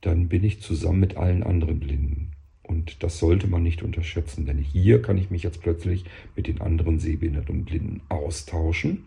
dann 0.02 0.28
bin 0.28 0.44
ich 0.44 0.60
zusammen 0.60 1.00
mit 1.00 1.16
allen 1.16 1.44
anderen 1.44 1.80
Blinden. 1.80 2.32
Und 2.62 3.04
das 3.04 3.20
sollte 3.20 3.48
man 3.48 3.64
nicht 3.64 3.84
unterschätzen, 3.84 4.46
denn 4.46 4.58
hier 4.58 5.02
kann 5.02 5.18
ich 5.18 5.32
mich 5.32 5.44
jetzt 5.44 5.62
plötzlich 5.62 6.04
mit 6.36 6.48
den 6.48 6.60
anderen 6.60 7.00
Sehbehinderten 7.00 7.60
und 7.60 7.66
Blinden 7.66 8.02
austauschen. 8.10 9.06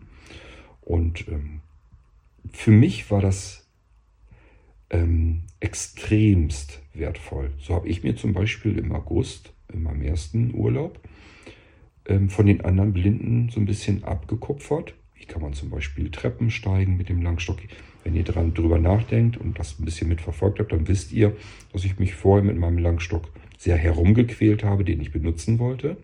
Und 0.81 1.27
ähm, 1.27 1.61
für 2.51 2.71
mich 2.71 3.11
war 3.11 3.21
das 3.21 3.67
ähm, 4.89 5.41
extremst 5.59 6.81
wertvoll. 6.95 7.51
So 7.59 7.75
habe 7.75 7.89
ich 7.89 8.01
mir 8.01 8.15
zum 8.15 8.33
Beispiel 8.33 8.79
im 8.79 8.91
August, 8.91 9.53
in 9.71 9.83
meinem 9.83 10.01
ersten 10.01 10.51
Urlaub, 10.55 10.99
von 12.29 12.45
den 12.45 12.61
anderen 12.61 12.93
Blinden 12.93 13.49
so 13.49 13.59
ein 13.59 13.65
bisschen 13.65 14.03
abgekupfert 14.03 14.93
wie 15.19 15.25
kann 15.25 15.41
man 15.41 15.53
zum 15.53 15.69
Beispiel 15.69 16.09
Treppen 16.09 16.49
steigen 16.49 16.95
mit 16.95 17.09
dem 17.09 17.21
Langstock? 17.21 17.57
Wenn 18.03 18.15
ihr 18.15 18.23
dran, 18.23 18.53
drüber 18.53 18.79
nachdenkt 18.79 19.35
und 19.35 19.59
das 19.59 19.77
ein 19.77 19.85
bisschen 19.85 20.07
mitverfolgt 20.07 20.59
habt, 20.59 20.71
dann 20.71 20.87
wisst 20.87 21.11
ihr, 21.11 21.35
dass 21.73 21.83
ich 21.83 21.99
mich 21.99 22.15
vorher 22.15 22.43
mit 22.43 22.57
meinem 22.57 22.77
Langstock 22.77 23.29
sehr 23.57 23.75
herumgequält 23.75 24.63
habe, 24.63 24.85
den 24.85 25.01
ich 25.01 25.11
benutzen 25.11 25.59
wollte. 25.59 25.97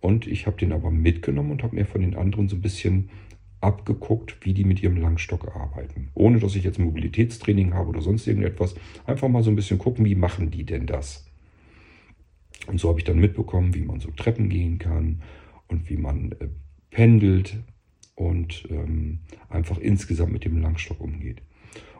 Und 0.00 0.26
ich 0.26 0.46
habe 0.46 0.56
den 0.56 0.72
aber 0.72 0.90
mitgenommen 0.90 1.50
und 1.50 1.62
habe 1.62 1.76
mir 1.76 1.84
von 1.84 2.00
den 2.00 2.16
anderen 2.16 2.48
so 2.48 2.56
ein 2.56 2.62
bisschen 2.62 3.10
abgeguckt, 3.60 4.38
wie 4.40 4.54
die 4.54 4.64
mit 4.64 4.82
ihrem 4.82 4.96
Langstock 4.96 5.54
arbeiten. 5.54 6.08
Ohne 6.14 6.38
dass 6.38 6.56
ich 6.56 6.64
jetzt 6.64 6.78
Mobilitätstraining 6.78 7.74
habe 7.74 7.90
oder 7.90 8.00
sonst 8.00 8.26
irgendetwas. 8.26 8.76
Einfach 9.04 9.28
mal 9.28 9.42
so 9.42 9.50
ein 9.50 9.56
bisschen 9.56 9.78
gucken, 9.78 10.06
wie 10.06 10.14
machen 10.14 10.50
die 10.50 10.64
denn 10.64 10.86
das? 10.86 11.27
Und 12.68 12.78
so 12.78 12.88
habe 12.88 13.00
ich 13.00 13.04
dann 13.04 13.18
mitbekommen, 13.18 13.74
wie 13.74 13.82
man 13.82 13.98
so 13.98 14.10
Treppen 14.12 14.48
gehen 14.48 14.78
kann 14.78 15.22
und 15.66 15.90
wie 15.90 15.96
man 15.96 16.32
äh, 16.32 16.48
pendelt, 16.90 17.58
und 18.18 18.66
ähm, 18.70 19.20
einfach 19.48 19.78
insgesamt 19.78 20.32
mit 20.32 20.44
dem 20.44 20.60
Langstock 20.60 21.00
umgeht. 21.00 21.40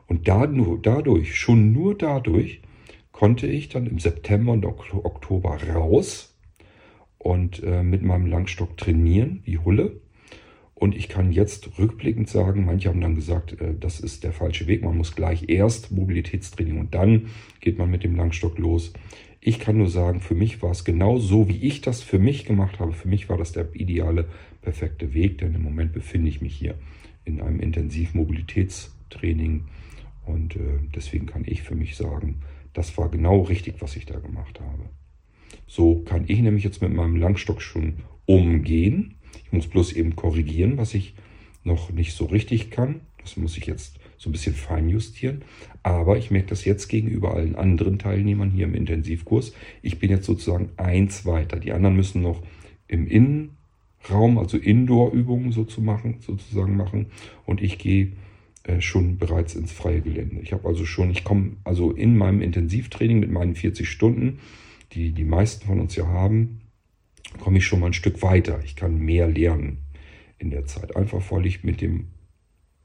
Und 0.09 0.26
dadurch, 0.26 1.37
schon 1.37 1.72
nur 1.72 1.96
dadurch, 1.96 2.62
konnte 3.12 3.46
ich 3.46 3.68
dann 3.68 3.87
im 3.87 3.98
September 3.98 4.52
und 4.52 4.64
Oktober 4.64 5.59
raus 5.74 6.37
und 7.18 7.62
äh, 7.62 7.83
mit 7.83 8.02
meinem 8.02 8.26
Langstock 8.26 8.76
trainieren, 8.76 9.42
wie 9.44 9.59
Hulle. 9.59 10.00
Und 10.74 10.96
ich 10.96 11.09
kann 11.09 11.33
jetzt 11.33 11.78
rückblickend 11.78 12.28
sagen, 12.28 12.64
manche 12.64 12.88
haben 12.88 13.00
dann 13.00 13.14
gesagt, 13.14 13.61
äh, 13.61 13.74
das 13.78 14.00
ist 14.00 14.24
der 14.24 14.33
falsche 14.33 14.66
Weg. 14.66 14.83
Man 14.83 14.96
muss 14.96 15.14
gleich 15.14 15.48
erst 15.48 15.92
Mobilitätstraining 15.92 16.81
und 16.81 16.94
dann 16.94 17.28
geht 17.61 17.78
man 17.78 17.90
mit 17.90 18.02
dem 18.02 18.16
Langstock 18.16 18.59
los. 18.59 18.92
Ich 19.48 19.61
kann 19.61 19.78
nur 19.78 19.88
sagen, 19.88 20.20
für 20.20 20.34
mich 20.34 20.61
war 20.61 20.72
es 20.72 20.84
genau 20.84 21.16
so, 21.16 21.48
wie 21.48 21.66
ich 21.66 21.80
das 21.80 22.02
für 22.02 22.18
mich 22.18 22.44
gemacht 22.44 22.80
habe. 22.80 22.92
Für 22.92 23.08
mich 23.08 23.30
war 23.30 23.38
das 23.38 23.52
der 23.52 23.74
ideale, 23.74 24.28
perfekte 24.61 25.14
Weg, 25.14 25.38
denn 25.38 25.54
im 25.54 25.62
Moment 25.62 25.94
befinde 25.94 26.28
ich 26.28 26.42
mich 26.42 26.54
hier 26.54 26.74
in 27.24 27.40
einem 27.40 27.58
Intensivmobilitätstraining 27.58 29.64
und 30.26 30.56
äh, 30.56 30.80
deswegen 30.94 31.24
kann 31.24 31.44
ich 31.46 31.62
für 31.62 31.74
mich 31.74 31.96
sagen, 31.96 32.42
das 32.74 32.98
war 32.98 33.08
genau 33.08 33.40
richtig, 33.40 33.80
was 33.80 33.96
ich 33.96 34.04
da 34.04 34.18
gemacht 34.18 34.61
habe. 34.61 34.90
So 35.66 36.00
kann 36.00 36.24
ich 36.26 36.40
nämlich 36.40 36.64
jetzt 36.64 36.82
mit 36.82 36.92
meinem 36.92 37.16
Langstock 37.16 37.62
schon 37.62 38.00
umgehen. 38.26 39.14
Ich 39.46 39.52
muss 39.52 39.66
bloß 39.66 39.94
eben 39.94 40.14
korrigieren, 40.14 40.76
was 40.76 40.92
ich 40.92 41.14
noch 41.64 41.90
nicht 41.90 42.12
so 42.12 42.26
richtig 42.26 42.70
kann. 42.70 43.00
Das 43.22 43.38
muss 43.38 43.56
ich 43.56 43.64
jetzt 43.64 43.97
so 44.18 44.28
ein 44.28 44.33
bisschen 44.33 44.54
feinjustieren. 44.54 45.42
Aber 45.83 46.18
ich 46.18 46.31
merke 46.31 46.48
das 46.48 46.64
jetzt 46.64 46.88
gegenüber 46.88 47.35
allen 47.35 47.54
anderen 47.54 47.98
Teilnehmern 47.98 48.50
hier 48.50 48.66
im 48.66 48.74
Intensivkurs. 48.74 49.54
Ich 49.81 49.98
bin 49.98 50.11
jetzt 50.11 50.26
sozusagen 50.26 50.70
eins 50.76 51.24
weiter. 51.24 51.59
Die 51.59 51.72
anderen 51.72 51.96
müssen 51.96 52.20
noch 52.20 52.42
im 52.88 53.07
Innenraum, 53.07 54.38
also 54.38 54.59
Indoor-Übungen 54.59 55.52
so 55.52 55.64
zu 55.64 55.81
machen, 55.81 56.16
sozusagen 56.20 56.76
machen. 56.76 57.07
Und 57.46 57.62
ich 57.62 57.78
gehe 57.78 58.12
äh, 58.64 58.81
schon 58.81 59.18
bereits 59.18 59.54
ins 59.54 59.72
freie 59.72 60.00
Gelände. 60.00 60.40
Ich 60.42 60.52
habe 60.52 60.68
also 60.68 60.85
schon, 60.85 61.11
ich 61.11 61.22
komme 61.22 61.52
also 61.64 61.92
in 61.92 62.18
meinem 62.18 62.42
Intensivtraining 62.42 63.20
mit 63.20 63.31
meinen 63.31 63.54
40 63.54 63.88
Stunden, 63.88 64.40
die 64.92 65.12
die 65.12 65.24
meisten 65.24 65.66
von 65.66 65.81
uns 65.81 65.94
ja 65.94 66.07
haben, 66.07 66.61
komme 67.38 67.59
ich 67.59 67.66
schon 67.66 67.81
mal 67.81 67.87
ein 67.87 67.92
Stück 67.92 68.20
weiter. 68.22 68.61
Ich 68.64 68.74
kann 68.74 68.98
mehr 68.98 69.28
lernen 69.28 69.78
in 70.38 70.50
der 70.50 70.64
Zeit. 70.64 70.96
Einfach 70.96 71.31
weil 71.31 71.46
ich 71.46 71.62
mit 71.62 71.81
dem 71.81 72.09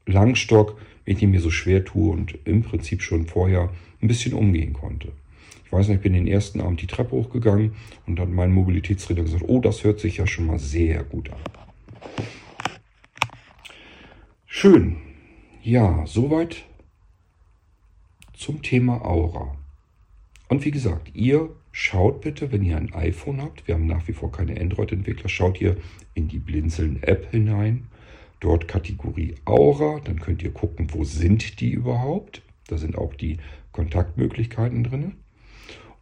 Langstock, 0.06 0.78
mit 1.06 1.20
dem 1.20 1.30
mir 1.30 1.40
so 1.40 1.50
schwer 1.50 1.84
tue 1.84 2.12
und 2.12 2.38
im 2.44 2.62
Prinzip 2.62 3.02
schon 3.02 3.26
vorher 3.26 3.70
ein 4.00 4.08
bisschen 4.08 4.34
umgehen 4.34 4.72
konnte. 4.72 5.12
Ich 5.64 5.72
weiß 5.72 5.88
noch, 5.88 5.96
ich 5.96 6.02
bin 6.02 6.12
den 6.12 6.26
ersten 6.26 6.60
Abend 6.60 6.80
die 6.82 6.86
Treppe 6.86 7.12
hochgegangen 7.12 7.74
und 8.06 8.16
dann 8.18 8.34
mein 8.34 8.52
Mobilitätsräder 8.52 9.22
gesagt, 9.22 9.44
oh, 9.46 9.60
das 9.60 9.84
hört 9.84 10.00
sich 10.00 10.18
ja 10.18 10.26
schon 10.26 10.46
mal 10.46 10.58
sehr 10.58 11.02
gut 11.04 11.30
an. 11.30 11.38
Schön. 14.46 14.96
Ja, 15.62 16.04
soweit 16.06 16.64
zum 18.34 18.62
Thema 18.62 19.04
Aura. 19.04 19.56
Und 20.48 20.64
wie 20.64 20.70
gesagt, 20.70 21.10
ihr 21.14 21.50
schaut 21.72 22.20
bitte, 22.20 22.52
wenn 22.52 22.62
ihr 22.62 22.76
ein 22.76 22.92
iPhone 22.94 23.42
habt, 23.42 23.66
wir 23.66 23.74
haben 23.74 23.86
nach 23.86 24.06
wie 24.06 24.12
vor 24.12 24.30
keine 24.30 24.60
Android-Entwickler, 24.60 25.28
schaut 25.28 25.60
ihr 25.60 25.76
in 26.14 26.28
die 26.28 26.38
Blinzeln-App 26.38 27.30
hinein 27.30 27.88
dort 28.40 28.68
Kategorie 28.68 29.34
Aura. 29.44 30.00
Dann 30.04 30.20
könnt 30.20 30.42
ihr 30.42 30.52
gucken, 30.52 30.88
wo 30.92 31.04
sind 31.04 31.60
die 31.60 31.70
überhaupt. 31.70 32.42
Da 32.68 32.78
sind 32.78 32.96
auch 32.96 33.14
die 33.14 33.38
Kontaktmöglichkeiten 33.72 34.84
drin. 34.84 35.14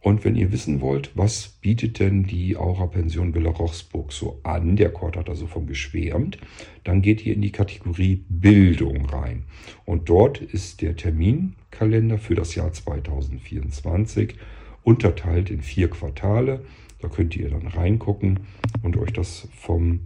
Und 0.03 0.25
wenn 0.25 0.35
ihr 0.35 0.51
wissen 0.51 0.81
wollt, 0.81 1.11
was 1.15 1.47
bietet 1.61 1.99
denn 1.99 2.25
die 2.25 2.57
Aura-Pension 2.57 3.33
Villa 3.33 3.51
Rochsburg 3.51 4.11
so 4.11 4.37
an, 4.43 4.75
der 4.75 4.91
Kort 4.91 5.15
hat 5.15 5.29
also 5.29 5.47
von 5.47 5.65
geschwärmt, 5.65 6.37
dann 6.83 7.01
geht 7.01 7.25
ihr 7.25 7.33
in 7.33 7.41
die 7.41 7.53
Kategorie 7.53 8.25
Bildung 8.27 9.05
rein. 9.05 9.45
Und 9.85 10.09
dort 10.09 10.41
ist 10.41 10.81
der 10.81 10.97
Terminkalender 10.97 12.17
für 12.17 12.35
das 12.35 12.53
Jahr 12.53 12.73
2024 12.73 14.35
unterteilt 14.83 15.49
in 15.49 15.61
vier 15.61 15.89
Quartale. 15.89 16.65
Da 16.99 17.07
könnt 17.07 17.37
ihr 17.37 17.49
dann 17.49 17.67
reingucken 17.67 18.41
und 18.81 18.97
euch 18.97 19.13
das 19.13 19.47
vom 19.55 20.01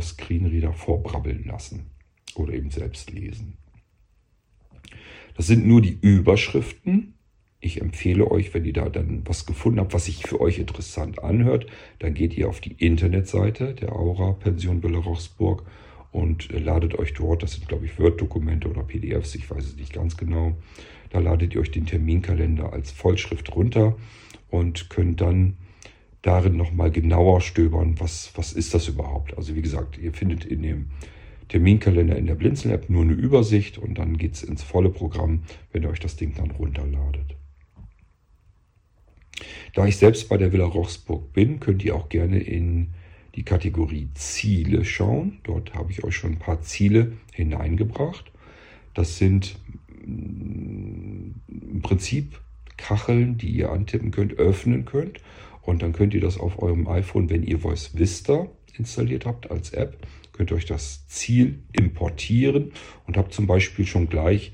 Screenreader 0.00 0.72
vorbrabbeln 0.72 1.44
lassen 1.44 1.90
oder 2.34 2.52
eben 2.52 2.70
selbst 2.70 3.10
lesen. 3.10 3.56
Das 5.36 5.46
sind 5.46 5.66
nur 5.66 5.80
die 5.80 5.98
Überschriften. 6.00 7.14
Ich 7.60 7.80
empfehle 7.80 8.30
euch, 8.30 8.54
wenn 8.54 8.64
ihr 8.64 8.72
da 8.72 8.88
dann 8.88 9.22
was 9.24 9.46
gefunden 9.46 9.80
habt, 9.80 9.92
was 9.92 10.04
sich 10.04 10.22
für 10.22 10.40
euch 10.40 10.58
interessant 10.58 11.22
anhört, 11.22 11.66
dann 11.98 12.14
geht 12.14 12.36
ihr 12.36 12.48
auf 12.48 12.60
die 12.60 12.72
Internetseite 12.72 13.74
der 13.74 13.94
Aura 13.94 14.32
Pension 14.32 14.80
Rochsburg 14.82 15.64
und 16.12 16.50
äh, 16.50 16.58
ladet 16.58 16.98
euch 16.98 17.14
dort, 17.14 17.42
das 17.42 17.52
sind 17.52 17.68
glaube 17.68 17.86
ich 17.86 17.98
Word-Dokumente 17.98 18.68
oder 18.68 18.82
PDFs, 18.82 19.34
ich 19.34 19.50
weiß 19.50 19.64
es 19.64 19.76
nicht 19.76 19.92
ganz 19.92 20.16
genau, 20.16 20.56
da 21.10 21.18
ladet 21.18 21.54
ihr 21.54 21.60
euch 21.60 21.70
den 21.70 21.86
Terminkalender 21.86 22.72
als 22.72 22.90
Vollschrift 22.90 23.54
runter 23.54 23.96
und 24.50 24.88
könnt 24.90 25.20
dann 25.20 25.56
darin 26.22 26.56
nochmal 26.56 26.90
genauer 26.90 27.40
stöbern, 27.40 27.96
was, 27.98 28.32
was 28.34 28.52
ist 28.52 28.74
das 28.74 28.88
überhaupt. 28.88 29.36
Also 29.36 29.54
wie 29.54 29.62
gesagt, 29.62 29.98
ihr 29.98 30.12
findet 30.12 30.44
in 30.44 30.62
dem 30.62 30.90
Terminkalender 31.48 32.16
in 32.16 32.26
der 32.26 32.34
Blinzeln-App 32.34 32.90
nur 32.90 33.02
eine 33.02 33.14
Übersicht 33.14 33.78
und 33.78 33.96
dann 33.98 34.18
geht 34.18 34.34
es 34.34 34.42
ins 34.42 34.62
volle 34.62 34.90
Programm, 34.90 35.44
wenn 35.72 35.82
ihr 35.82 35.90
euch 35.90 36.00
das 36.00 36.16
Ding 36.16 36.34
dann 36.36 36.50
runterladet. 36.50 37.36
Da 39.74 39.86
ich 39.86 39.96
selbst 39.96 40.28
bei 40.28 40.36
der 40.36 40.52
Villa 40.52 40.64
Rochsburg 40.64 41.32
bin, 41.32 41.60
könnt 41.60 41.84
ihr 41.84 41.94
auch 41.94 42.08
gerne 42.08 42.40
in 42.40 42.88
die 43.34 43.44
Kategorie 43.44 44.08
Ziele 44.14 44.84
schauen. 44.84 45.38
Dort 45.44 45.74
habe 45.74 45.92
ich 45.92 46.02
euch 46.02 46.16
schon 46.16 46.32
ein 46.32 46.38
paar 46.38 46.60
Ziele 46.62 47.12
hineingebracht. 47.32 48.32
Das 48.94 49.16
sind 49.18 49.56
mm, 50.04 51.30
im 51.46 51.82
Prinzip 51.82 52.40
Kacheln, 52.76 53.38
die 53.38 53.50
ihr 53.50 53.70
antippen 53.70 54.10
könnt, 54.10 54.34
öffnen 54.38 54.84
könnt 54.84 55.20
und 55.68 55.82
dann 55.82 55.92
könnt 55.92 56.14
ihr 56.14 56.22
das 56.22 56.40
auf 56.40 56.62
eurem 56.62 56.88
iPhone, 56.88 57.28
wenn 57.28 57.42
ihr 57.42 57.58
Voice 57.58 57.90
Vista 57.92 58.46
installiert 58.78 59.26
habt 59.26 59.50
als 59.50 59.68
App, 59.74 59.98
könnt 60.32 60.50
ihr 60.50 60.56
euch 60.56 60.64
das 60.64 61.06
Ziel 61.08 61.58
importieren 61.72 62.72
und 63.06 63.18
habt 63.18 63.34
zum 63.34 63.46
Beispiel 63.46 63.84
schon 63.84 64.08
gleich 64.08 64.52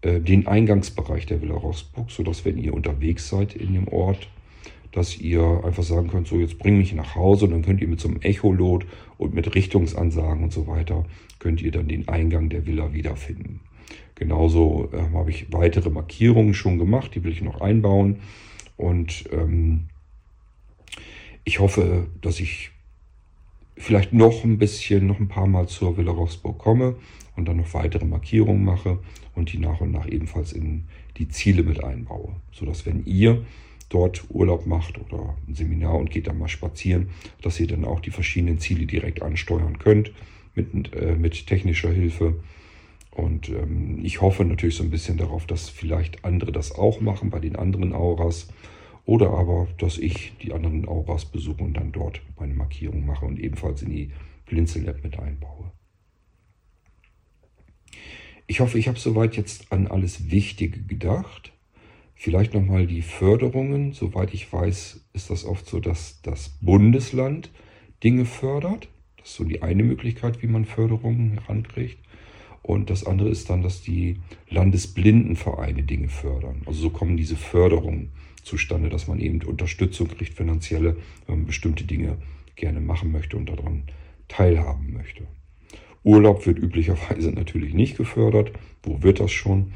äh, 0.00 0.18
den 0.18 0.48
Eingangsbereich 0.48 1.26
der 1.26 1.40
Villa 1.40 1.54
Rossburg, 1.54 2.10
sodass 2.10 2.44
wenn 2.44 2.58
ihr 2.58 2.74
unterwegs 2.74 3.28
seid 3.28 3.54
in 3.54 3.74
dem 3.74 3.86
Ort, 3.86 4.28
dass 4.90 5.16
ihr 5.16 5.62
einfach 5.64 5.84
sagen 5.84 6.08
könnt, 6.08 6.26
so 6.26 6.40
jetzt 6.40 6.58
bring 6.58 6.78
mich 6.78 6.94
nach 6.94 7.14
Hause 7.14 7.44
und 7.44 7.52
dann 7.52 7.62
könnt 7.62 7.80
ihr 7.80 7.86
mit 7.86 8.00
so 8.00 8.08
einem 8.08 8.20
Echolot 8.20 8.86
und 9.18 9.32
mit 9.32 9.54
Richtungsansagen 9.54 10.42
und 10.42 10.52
so 10.52 10.66
weiter, 10.66 11.04
könnt 11.38 11.62
ihr 11.62 11.70
dann 11.70 11.86
den 11.86 12.08
Eingang 12.08 12.48
der 12.48 12.66
Villa 12.66 12.92
wiederfinden. 12.92 13.60
Genauso 14.16 14.88
äh, 14.92 15.14
habe 15.14 15.30
ich 15.30 15.52
weitere 15.52 15.90
Markierungen 15.90 16.54
schon 16.54 16.76
gemacht, 16.76 17.14
die 17.14 17.22
will 17.22 17.30
ich 17.30 17.40
noch 17.40 17.60
einbauen 17.60 18.16
und 18.76 19.26
ähm, 19.30 19.89
ich 21.44 21.58
hoffe, 21.60 22.06
dass 22.20 22.40
ich 22.40 22.70
vielleicht 23.76 24.12
noch 24.12 24.44
ein 24.44 24.58
bisschen, 24.58 25.06
noch 25.06 25.18
ein 25.18 25.28
paar 25.28 25.46
Mal 25.46 25.68
zur 25.68 25.96
Villa 25.96 26.12
Rochsburg 26.12 26.58
komme 26.58 26.96
und 27.36 27.48
dann 27.48 27.56
noch 27.56 27.72
weitere 27.74 28.04
Markierungen 28.04 28.64
mache 28.64 28.98
und 29.34 29.52
die 29.52 29.58
nach 29.58 29.80
und 29.80 29.90
nach 29.90 30.06
ebenfalls 30.06 30.52
in 30.52 30.84
die 31.16 31.28
Ziele 31.28 31.62
mit 31.62 31.82
einbaue. 31.82 32.34
Sodass 32.52 32.84
wenn 32.84 33.04
ihr 33.06 33.44
dort 33.88 34.24
Urlaub 34.28 34.66
macht 34.66 34.98
oder 34.98 35.36
ein 35.48 35.54
Seminar 35.54 35.94
und 35.94 36.10
geht 36.10 36.26
dann 36.26 36.38
mal 36.38 36.48
spazieren, 36.48 37.10
dass 37.42 37.58
ihr 37.58 37.66
dann 37.66 37.84
auch 37.84 38.00
die 38.00 38.10
verschiedenen 38.10 38.58
Ziele 38.58 38.86
direkt 38.86 39.22
ansteuern 39.22 39.78
könnt 39.78 40.12
mit, 40.54 40.94
äh, 40.94 41.16
mit 41.16 41.46
technischer 41.46 41.90
Hilfe. 41.90 42.36
Und 43.10 43.48
ähm, 43.48 43.98
ich 44.02 44.20
hoffe 44.20 44.44
natürlich 44.44 44.76
so 44.76 44.84
ein 44.84 44.90
bisschen 44.90 45.16
darauf, 45.16 45.46
dass 45.46 45.68
vielleicht 45.68 46.24
andere 46.24 46.52
das 46.52 46.72
auch 46.72 47.00
machen 47.00 47.30
bei 47.30 47.40
den 47.40 47.56
anderen 47.56 47.92
Auras 47.92 48.48
oder 49.04 49.30
aber, 49.30 49.68
dass 49.78 49.98
ich 49.98 50.32
die 50.42 50.52
anderen 50.52 50.86
Auras 50.86 51.24
besuche 51.24 51.62
und 51.62 51.74
dann 51.74 51.92
dort 51.92 52.20
meine 52.38 52.54
Markierung 52.54 53.06
mache 53.06 53.26
und 53.26 53.38
ebenfalls 53.38 53.82
in 53.82 53.90
die 53.90 54.12
Blinzel-App 54.46 55.02
mit 55.02 55.18
einbaue. 55.18 55.72
Ich 58.46 58.60
hoffe, 58.60 58.78
ich 58.78 58.88
habe 58.88 58.98
soweit 58.98 59.36
jetzt 59.36 59.70
an 59.72 59.86
alles 59.86 60.30
Wichtige 60.30 60.82
gedacht. 60.82 61.52
Vielleicht 62.14 62.52
nochmal 62.52 62.86
die 62.86 63.02
Förderungen. 63.02 63.92
Soweit 63.92 64.34
ich 64.34 64.52
weiß, 64.52 65.08
ist 65.12 65.30
das 65.30 65.44
oft 65.44 65.66
so, 65.66 65.78
dass 65.78 66.20
das 66.22 66.58
Bundesland 66.60 67.50
Dinge 68.02 68.24
fördert. 68.24 68.88
Das 69.16 69.30
ist 69.30 69.36
so 69.36 69.44
die 69.44 69.62
eine 69.62 69.84
Möglichkeit, 69.84 70.42
wie 70.42 70.48
man 70.48 70.64
Förderungen 70.64 71.38
herankriegt. 71.38 71.98
Und 72.62 72.90
das 72.90 73.06
andere 73.06 73.28
ist 73.28 73.48
dann, 73.50 73.62
dass 73.62 73.82
die 73.82 74.16
Landesblindenvereine 74.48 75.82
Dinge 75.82 76.08
fördern. 76.08 76.62
Also 76.66 76.80
so 76.82 76.90
kommen 76.90 77.16
diese 77.16 77.36
Förderungen 77.36 78.10
zustande, 78.44 78.88
dass 78.88 79.06
man 79.06 79.20
eben 79.20 79.42
Unterstützung 79.42 80.08
kriegt, 80.08 80.34
finanzielle, 80.34 80.96
wenn 81.26 81.36
man 81.36 81.46
bestimmte 81.46 81.84
Dinge 81.84 82.18
gerne 82.56 82.80
machen 82.80 83.12
möchte 83.12 83.36
und 83.36 83.48
daran 83.48 83.84
teilhaben 84.28 84.92
möchte. 84.92 85.26
Urlaub 86.02 86.46
wird 86.46 86.58
üblicherweise 86.58 87.30
natürlich 87.34 87.74
nicht 87.74 87.96
gefördert. 87.96 88.52
Wo 88.82 89.02
wird 89.02 89.20
das 89.20 89.32
schon? 89.32 89.72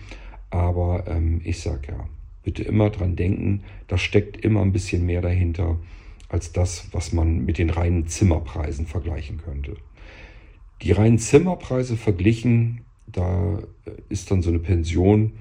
Aber 0.51 1.07
ähm, 1.09 1.41
ich 1.45 1.61
sage 1.61 1.89
ja, 1.89 2.09
bitte 2.43 2.63
immer 2.63 2.91
dran 2.91 3.17
denken, 3.17 3.63
da 3.89 3.99
steckt 3.99 4.37
immer 4.45 4.63
ein 4.63 4.73
bisschen 4.73 5.05
mehr 5.05 5.21
dahinter 5.21 5.79
als 6.29 6.53
das, 6.53 6.89
was 6.93 7.13
man 7.13 7.45
mit 7.45 7.59
den 7.59 7.71
reinen 7.71 8.07
Zimmerpreisen 8.07 8.87
vergleichen 8.87 9.39
könnte. 9.39 9.77
Die 10.83 10.93
reinen 10.93 11.19
Zimmerpreise 11.19 11.97
verglichen, 11.97 12.83
da 13.07 13.63
ist 14.09 14.31
dann 14.31 14.43
so 14.43 14.51
eine 14.51 14.59
Pension 14.59 15.33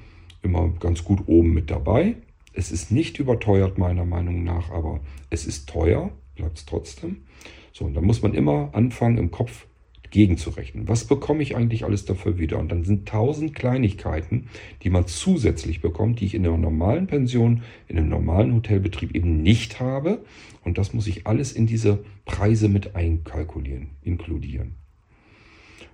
immer 0.41 0.69
ganz 0.79 1.03
gut 1.03 1.27
oben 1.27 1.53
mit 1.53 1.71
dabei. 1.71 2.15
Es 2.53 2.71
ist 2.71 2.91
nicht 2.91 3.19
überteuert 3.19 3.77
meiner 3.77 4.05
Meinung 4.05 4.43
nach, 4.43 4.69
aber 4.69 5.01
es 5.29 5.45
ist 5.45 5.67
teuer, 5.67 6.11
bleibt 6.35 6.59
es 6.59 6.65
trotzdem. 6.65 7.23
So, 7.71 7.85
und 7.85 7.95
da 7.95 8.01
muss 8.01 8.21
man 8.21 8.33
immer 8.33 8.69
anfangen 8.73 9.17
im 9.17 9.31
Kopf 9.31 9.65
gegenzurechnen. 10.11 10.87
Was 10.87 11.05
bekomme 11.05 11.41
ich 11.41 11.55
eigentlich 11.55 11.83
alles 11.83 12.05
dafür 12.05 12.37
wieder? 12.37 12.59
Und 12.59 12.71
dann 12.71 12.83
sind 12.83 13.07
tausend 13.07 13.55
Kleinigkeiten, 13.55 14.47
die 14.83 14.91
man 14.91 15.07
zusätzlich 15.07 15.81
bekommt, 15.81 16.19
die 16.19 16.25
ich 16.25 16.35
in 16.35 16.45
einer 16.45 16.55
normalen 16.55 17.07
Pension, 17.07 17.63
in 17.87 17.97
einem 17.97 18.09
normalen 18.09 18.53
Hotelbetrieb 18.53 19.15
eben 19.15 19.41
nicht 19.41 19.79
habe. 19.79 20.23
Und 20.63 20.77
das 20.77 20.93
muss 20.93 21.07
ich 21.07 21.25
alles 21.25 21.51
in 21.51 21.65
diese 21.65 22.05
Preise 22.25 22.69
mit 22.69 22.95
einkalkulieren, 22.95 23.89
inkludieren. 24.03 24.75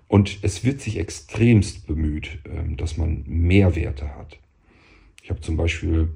Und 0.10 0.40
es 0.42 0.66
wird 0.66 0.82
sich 0.82 0.98
extremst 0.98 1.88
bemüht, 1.88 2.40
ähm, 2.46 2.76
dass 2.76 2.98
man 2.98 3.24
Mehrwerte 3.26 4.18
hat. 4.18 4.38
Ich 5.24 5.30
habe 5.30 5.40
zum 5.40 5.56
Beispiel 5.56 6.10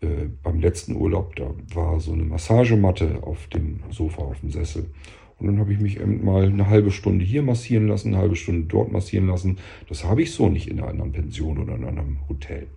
äh, 0.00 0.28
beim 0.42 0.60
letzten 0.60 0.96
Urlaub, 0.96 1.36
da 1.36 1.54
war 1.74 2.00
so 2.00 2.12
eine 2.12 2.24
Massagematte 2.24 3.22
auf 3.22 3.46
dem 3.48 3.80
Sofa, 3.90 4.22
auf 4.22 4.40
dem 4.40 4.50
Sessel. 4.50 4.90
Und 5.38 5.46
dann 5.46 5.58
habe 5.58 5.72
ich 5.72 5.80
mich 5.80 6.00
eben 6.00 6.24
mal 6.24 6.46
eine 6.46 6.68
halbe 6.68 6.90
Stunde 6.90 7.24
hier 7.24 7.42
massieren 7.42 7.88
lassen, 7.88 8.08
eine 8.08 8.18
halbe 8.18 8.36
Stunde 8.36 8.66
dort 8.66 8.90
massieren 8.90 9.26
lassen. 9.26 9.58
Das 9.88 10.04
habe 10.04 10.22
ich 10.22 10.32
so 10.32 10.48
nicht 10.48 10.68
in 10.68 10.80
einer 10.80 10.88
anderen 10.88 11.12
Pension 11.12 11.58
oder 11.58 11.74
in 11.76 11.84
einem 11.84 12.18
Hotel. 12.28 12.68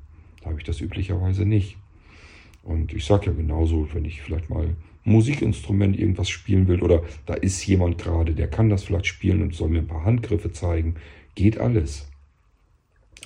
Da 0.41 0.49
habe 0.49 0.59
ich 0.59 0.65
das 0.65 0.82
üblicherweise 0.82 1.45
nicht. 1.45 1.78
Und 2.63 2.93
ich 2.93 3.05
sage 3.05 3.28
ja 3.28 3.32
genauso, 3.32 3.88
wenn 3.93 4.05
ich 4.05 4.22
vielleicht 4.22 4.49
mal 4.49 4.76
Musikinstrument 5.05 5.97
irgendwas 5.97 6.30
spielen 6.30 6.67
will 6.67 6.82
oder 6.82 7.03
da 7.26 7.34
ist 7.34 7.65
jemand 7.65 7.97
gerade, 7.97 8.34
der 8.34 8.49
kann 8.49 8.70
das 8.70 8.84
vielleicht 8.84 9.07
spielen 9.07 9.41
und 9.41 9.55
soll 9.55 9.70
mir 9.70 9.80
ein 9.80 9.88
paar 9.88 10.03
Handgriffe 10.03 10.51
zeigen, 10.51 10.95
geht 11.36 11.57
alles. 11.57 12.09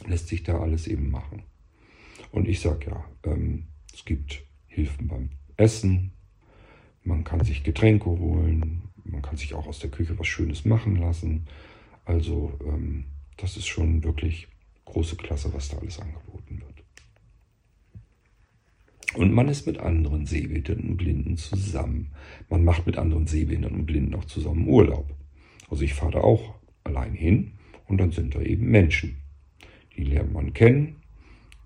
Lässt 0.08 0.28
sich 0.28 0.44
da 0.44 0.60
alles 0.60 0.88
eben 0.88 1.10
machen. 1.10 1.44
Und 2.32 2.48
ich 2.48 2.60
sage 2.60 2.92
ja, 2.92 3.06
ähm, 3.32 3.64
es 3.94 4.06
gibt 4.06 4.44
Hilfen 4.68 5.08
beim 5.08 5.30
Essen, 5.56 6.12
man 7.04 7.24
kann 7.24 7.44
sich 7.44 7.64
Getränke 7.64 8.10
holen, 8.10 8.84
man 9.04 9.22
kann 9.22 9.38
sich 9.38 9.54
auch 9.54 9.68
aus 9.68 9.80
der 9.80 9.92
Küche 9.92 10.18
was 10.18 10.28
Schönes 10.28 10.66
machen 10.66 10.96
lassen. 10.96 11.46
Also 12.06 12.58
ähm, 12.66 13.06
das 13.38 13.58
ist 13.58 13.68
schon 13.68 14.04
wirklich 14.04 14.48
große 14.86 15.16
Klasse, 15.16 15.54
was 15.54 15.70
da 15.70 15.78
alles 15.78 16.00
angeboten 16.00 16.62
wird. 16.62 16.84
Und 19.16 19.32
man 19.32 19.48
ist 19.48 19.68
mit 19.68 19.78
anderen 19.78 20.26
Sehbehinderten 20.26 20.90
und 20.90 20.98
Blinden 20.98 21.38
zusammen. 21.38 22.12
Man 22.50 22.64
macht 22.64 22.86
mit 22.88 22.98
anderen 22.98 23.28
Sehbehinderten 23.28 23.80
und 23.80 23.86
Blinden 23.86 24.16
auch 24.16 24.26
zusammen 24.26 24.68
Urlaub. 24.68 25.14
Also 25.70 25.84
ich 25.84 25.94
fahre 25.94 26.14
da 26.14 26.22
auch 26.22 26.56
allein 26.84 27.14
hin 27.14 27.52
und 27.88 28.00
dann 28.00 28.12
sind 28.12 28.34
da 28.34 28.42
eben 28.42 28.66
Menschen. 28.72 29.18
Die 29.96 30.04
lernt 30.04 30.34
man 30.34 30.54
kennen. 30.54 31.03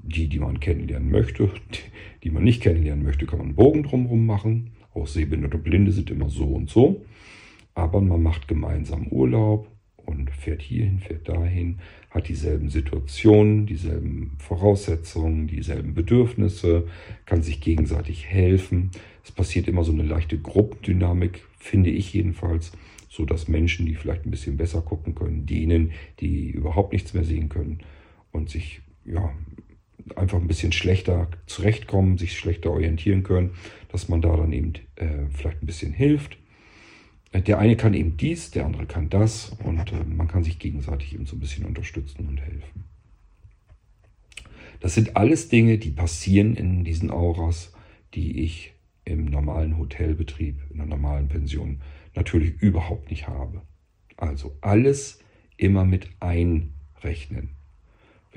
Die, 0.07 0.29
die 0.29 0.39
man 0.39 0.61
kennenlernen 0.61 1.11
möchte, 1.11 1.51
die 2.23 2.29
man 2.31 2.43
nicht 2.43 2.61
kennenlernen 2.61 3.03
möchte, 3.03 3.25
kann 3.25 3.39
man 3.39 3.47
einen 3.47 3.55
Bogen 3.55 3.83
drumherum 3.83 4.25
machen. 4.25 4.71
Auch 4.93 5.05
Sehbehinderte 5.05 5.57
und 5.57 5.63
Blinde 5.63 5.91
sind 5.91 6.09
immer 6.09 6.29
so 6.29 6.45
und 6.45 6.69
so. 6.69 7.05
Aber 7.75 7.99
man 7.99 8.23
macht 8.23 8.47
gemeinsam 8.47 9.07
Urlaub 9.07 9.67
und 9.97 10.31
fährt 10.31 10.61
hierhin, 10.61 10.99
fährt 10.99 11.27
dahin, 11.27 11.79
hat 12.09 12.29
dieselben 12.29 12.69
Situationen, 12.69 13.65
dieselben 13.65 14.37
Voraussetzungen, 14.39 15.47
dieselben 15.47 15.93
Bedürfnisse, 15.93 16.87
kann 17.25 17.43
sich 17.43 17.59
gegenseitig 17.59 18.25
helfen. 18.25 18.91
Es 19.25 19.31
passiert 19.33 19.67
immer 19.67 19.83
so 19.83 19.91
eine 19.91 20.03
leichte 20.03 20.39
Gruppendynamik, 20.39 21.43
finde 21.57 21.89
ich 21.89 22.13
jedenfalls, 22.13 22.71
so 23.09 23.25
dass 23.25 23.49
Menschen, 23.49 23.85
die 23.85 23.95
vielleicht 23.95 24.25
ein 24.25 24.31
bisschen 24.31 24.55
besser 24.55 24.81
gucken 24.81 25.13
können, 25.13 25.45
denen, 25.45 25.91
die 26.21 26.49
überhaupt 26.49 26.93
nichts 26.93 27.13
mehr 27.13 27.25
sehen 27.25 27.49
können 27.49 27.79
und 28.31 28.49
sich 28.49 28.81
ja 29.05 29.33
einfach 30.15 30.39
ein 30.39 30.47
bisschen 30.47 30.71
schlechter 30.71 31.29
zurechtkommen, 31.45 32.17
sich 32.17 32.37
schlechter 32.37 32.71
orientieren 32.71 33.23
können, 33.23 33.51
dass 33.89 34.09
man 34.09 34.21
da 34.21 34.35
dann 34.35 34.53
eben 34.53 34.73
äh, 34.95 35.27
vielleicht 35.31 35.61
ein 35.61 35.65
bisschen 35.65 35.93
hilft 35.93 36.37
der 37.33 37.59
eine 37.59 37.75
kann 37.75 37.93
eben 37.93 38.17
dies, 38.17 38.51
der 38.51 38.65
andere 38.65 38.85
kann 38.85 39.09
das 39.09 39.49
und 39.63 39.91
äh, 39.91 40.03
man 40.03 40.27
kann 40.27 40.43
sich 40.43 40.59
gegenseitig 40.59 41.13
eben 41.13 41.25
so 41.25 41.35
ein 41.35 41.39
bisschen 41.39 41.65
unterstützen 41.65 42.27
und 42.27 42.39
helfen. 42.39 42.85
Das 44.79 44.93
sind 44.93 45.17
alles 45.17 45.49
Dinge, 45.49 45.77
die 45.77 45.89
passieren 45.89 46.55
in 46.55 46.83
diesen 46.83 47.11
Auras, 47.11 47.73
die 48.13 48.43
ich 48.43 48.73
im 49.05 49.25
normalen 49.25 49.77
Hotelbetrieb, 49.77 50.61
in 50.69 50.79
einer 50.79 50.89
normalen 50.89 51.27
Pension 51.27 51.81
natürlich 52.13 52.61
überhaupt 52.61 53.09
nicht 53.09 53.27
habe. 53.27 53.61
Also 54.17 54.57
alles 54.61 55.19
immer 55.57 55.85
mit 55.85 56.09
einrechnen, 56.19 57.56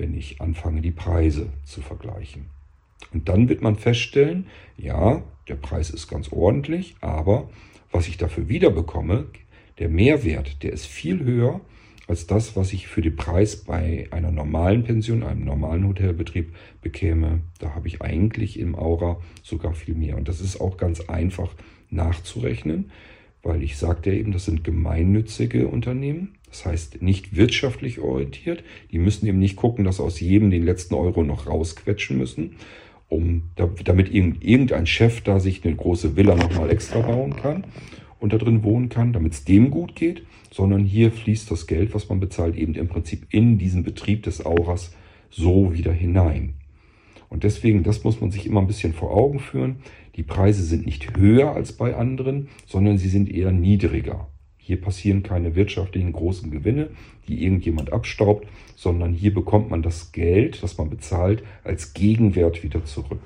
wenn 0.01 0.15
ich 0.15 0.41
anfange, 0.41 0.81
die 0.81 0.91
Preise 0.91 1.49
zu 1.63 1.81
vergleichen. 1.81 2.47
Und 3.13 3.29
dann 3.29 3.49
wird 3.49 3.61
man 3.61 3.75
feststellen, 3.75 4.47
ja, 4.75 5.21
der 5.47 5.55
Preis 5.55 5.91
ist 5.91 6.07
ganz 6.07 6.31
ordentlich, 6.31 6.95
aber 7.01 7.49
was 7.91 8.07
ich 8.07 8.17
dafür 8.17 8.49
wiederbekomme, 8.49 9.27
der 9.77 9.89
Mehrwert, 9.89 10.63
der 10.63 10.73
ist 10.73 10.87
viel 10.87 11.23
höher 11.23 11.61
als 12.07 12.25
das, 12.25 12.55
was 12.55 12.73
ich 12.73 12.87
für 12.87 13.01
den 13.01 13.15
Preis 13.15 13.57
bei 13.57 14.07
einer 14.09 14.31
normalen 14.31 14.83
Pension, 14.83 15.21
einem 15.21 15.45
normalen 15.45 15.87
Hotelbetrieb 15.87 16.55
bekäme. 16.81 17.41
Da 17.59 17.75
habe 17.75 17.87
ich 17.87 18.01
eigentlich 18.01 18.59
im 18.59 18.75
Aura 18.75 19.21
sogar 19.43 19.75
viel 19.75 19.93
mehr. 19.93 20.17
Und 20.17 20.27
das 20.27 20.41
ist 20.41 20.59
auch 20.59 20.77
ganz 20.77 21.01
einfach 21.01 21.53
nachzurechnen, 21.91 22.91
weil 23.43 23.61
ich 23.61 23.77
sagte 23.77 24.09
ja 24.09 24.17
eben, 24.17 24.31
das 24.31 24.45
sind 24.45 24.63
gemeinnützige 24.63 25.67
Unternehmen. 25.67 26.37
Das 26.51 26.65
heißt, 26.65 27.01
nicht 27.01 27.35
wirtschaftlich 27.35 27.99
orientiert. 27.99 28.63
Die 28.91 28.99
müssen 28.99 29.25
eben 29.25 29.39
nicht 29.39 29.55
gucken, 29.55 29.85
dass 29.85 30.01
aus 30.01 30.19
jedem 30.19 30.51
den 30.51 30.63
letzten 30.63 30.95
Euro 30.95 31.23
noch 31.23 31.47
rausquetschen 31.47 32.17
müssen, 32.17 32.57
um, 33.07 33.43
damit 33.55 34.13
irgendein 34.13 34.85
Chef 34.85 35.21
da 35.21 35.39
sich 35.39 35.65
eine 35.65 35.75
große 35.75 36.15
Villa 36.15 36.35
nochmal 36.35 36.69
extra 36.69 36.99
bauen 36.99 37.35
kann 37.37 37.63
und 38.19 38.33
da 38.33 38.37
drin 38.37 38.63
wohnen 38.63 38.89
kann, 38.89 39.13
damit 39.13 39.33
es 39.33 39.45
dem 39.45 39.71
gut 39.71 39.95
geht, 39.95 40.23
sondern 40.51 40.83
hier 40.83 41.11
fließt 41.11 41.49
das 41.49 41.67
Geld, 41.67 41.93
was 41.93 42.09
man 42.09 42.19
bezahlt, 42.19 42.57
eben 42.57 42.75
im 42.75 42.89
Prinzip 42.89 43.27
in 43.31 43.57
diesen 43.57 43.83
Betrieb 43.83 44.23
des 44.23 44.45
Auras 44.45 44.93
so 45.29 45.73
wieder 45.73 45.93
hinein. 45.93 46.55
Und 47.29 47.45
deswegen, 47.45 47.83
das 47.83 48.03
muss 48.03 48.19
man 48.19 48.29
sich 48.29 48.45
immer 48.45 48.59
ein 48.59 48.67
bisschen 48.67 48.93
vor 48.93 49.11
Augen 49.15 49.39
führen. 49.39 49.77
Die 50.17 50.23
Preise 50.23 50.63
sind 50.63 50.85
nicht 50.85 51.15
höher 51.15 51.55
als 51.55 51.71
bei 51.71 51.95
anderen, 51.95 52.49
sondern 52.67 52.97
sie 52.97 53.07
sind 53.07 53.29
eher 53.29 53.53
niedriger. 53.53 54.27
Hier 54.71 54.79
passieren 54.79 55.21
keine 55.21 55.55
wirtschaftlichen 55.55 56.13
großen 56.13 56.49
Gewinne, 56.49 56.91
die 57.27 57.43
irgendjemand 57.43 57.91
abstaubt, 57.91 58.47
sondern 58.77 59.11
hier 59.11 59.33
bekommt 59.33 59.69
man 59.69 59.81
das 59.81 60.13
Geld, 60.13 60.63
das 60.63 60.77
man 60.77 60.89
bezahlt, 60.89 61.43
als 61.65 61.93
Gegenwert 61.93 62.63
wieder 62.63 62.85
zurück. 62.85 63.19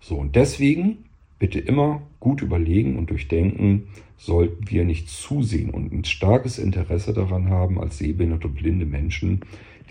So, 0.00 0.16
und 0.16 0.34
deswegen 0.34 1.04
bitte 1.38 1.60
immer 1.60 2.02
gut 2.18 2.42
überlegen 2.42 2.98
und 2.98 3.10
durchdenken, 3.10 3.86
sollten 4.16 4.68
wir 4.68 4.84
nicht 4.84 5.08
zusehen 5.08 5.70
und 5.70 5.92
ein 5.92 6.02
starkes 6.02 6.58
Interesse 6.58 7.12
daran 7.12 7.50
haben, 7.50 7.80
als 7.80 7.98
sehbehinderte 7.98 8.48
und 8.48 8.54
blinde 8.54 8.84
Menschen 8.84 9.42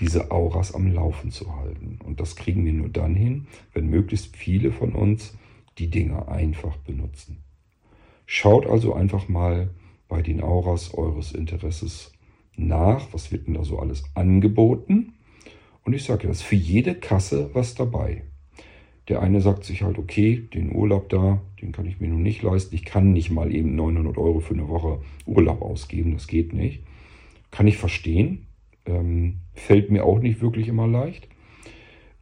diese 0.02 0.32
Auras 0.32 0.76
am 0.76 0.94
Laufen 0.94 1.32
zu 1.32 1.56
halten. 1.56 2.00
Und 2.04 2.20
das 2.20 2.36
kriegen 2.36 2.66
wir 2.66 2.74
nur 2.74 2.90
dann 2.90 3.16
hin, 3.16 3.48
wenn 3.74 3.90
möglichst 3.90 4.36
viele 4.36 4.74
von 4.74 4.92
uns 4.92 5.38
die 5.78 5.90
Dinge 5.90 6.28
einfach 6.28 6.76
benutzen. 6.76 7.38
Schaut 8.32 8.68
also 8.68 8.94
einfach 8.94 9.28
mal 9.28 9.72
bei 10.08 10.22
den 10.22 10.40
Auras 10.40 10.94
eures 10.94 11.32
Interesses 11.32 12.12
nach, 12.56 13.12
was 13.12 13.32
wird 13.32 13.48
denn 13.48 13.56
da 13.56 13.64
so 13.64 13.80
alles 13.80 14.04
angeboten. 14.14 15.14
Und 15.84 15.94
ich 15.94 16.04
sage 16.04 16.26
ja, 16.26 16.30
ist 16.30 16.44
für 16.44 16.56
jede 16.56 16.94
Kasse 16.94 17.50
was 17.54 17.74
dabei. 17.74 18.22
Der 19.08 19.24
eine 19.24 19.42
sagt 19.42 19.64
sich 19.64 19.82
halt, 19.82 19.98
okay, 19.98 20.48
den 20.54 20.76
Urlaub 20.76 21.10
da, 21.10 21.42
den 21.60 21.72
kann 21.72 21.88
ich 21.88 22.00
mir 22.00 22.10
nun 22.10 22.22
nicht 22.22 22.44
leisten. 22.44 22.76
Ich 22.76 22.86
kann 22.86 23.14
nicht 23.14 23.32
mal 23.32 23.52
eben 23.52 23.76
900 23.76 24.16
Euro 24.20 24.42
für 24.42 24.54
eine 24.54 24.68
Woche 24.68 25.02
Urlaub 25.26 25.64
ausgeben, 25.64 26.14
das 26.14 26.28
geht 26.28 26.54
nicht. 26.54 26.84
Kann 27.50 27.66
ich 27.66 27.78
verstehen. 27.78 28.46
Ähm, 28.86 29.40
fällt 29.56 29.90
mir 29.90 30.06
auch 30.06 30.20
nicht 30.20 30.40
wirklich 30.40 30.68
immer 30.68 30.86
leicht. 30.86 31.28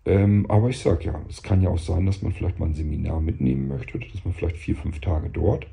Ähm, 0.07 0.45
aber 0.49 0.69
ich 0.69 0.79
sage 0.79 1.03
ja, 1.05 1.21
es 1.27 1.43
kann 1.43 1.61
ja 1.61 1.69
auch 1.69 1.77
sein, 1.77 2.05
dass 2.05 2.21
man 2.21 2.31
vielleicht 2.31 2.59
mal 2.59 2.67
ein 2.67 2.73
Seminar 2.73 3.19
mitnehmen 3.19 3.67
möchte, 3.67 3.99
dass 3.99 4.23
man 4.23 4.33
vielleicht 4.33 4.55
vier, 4.55 4.77
fünf 4.77 5.01
Tage 5.01 5.29
dort 5.29 5.67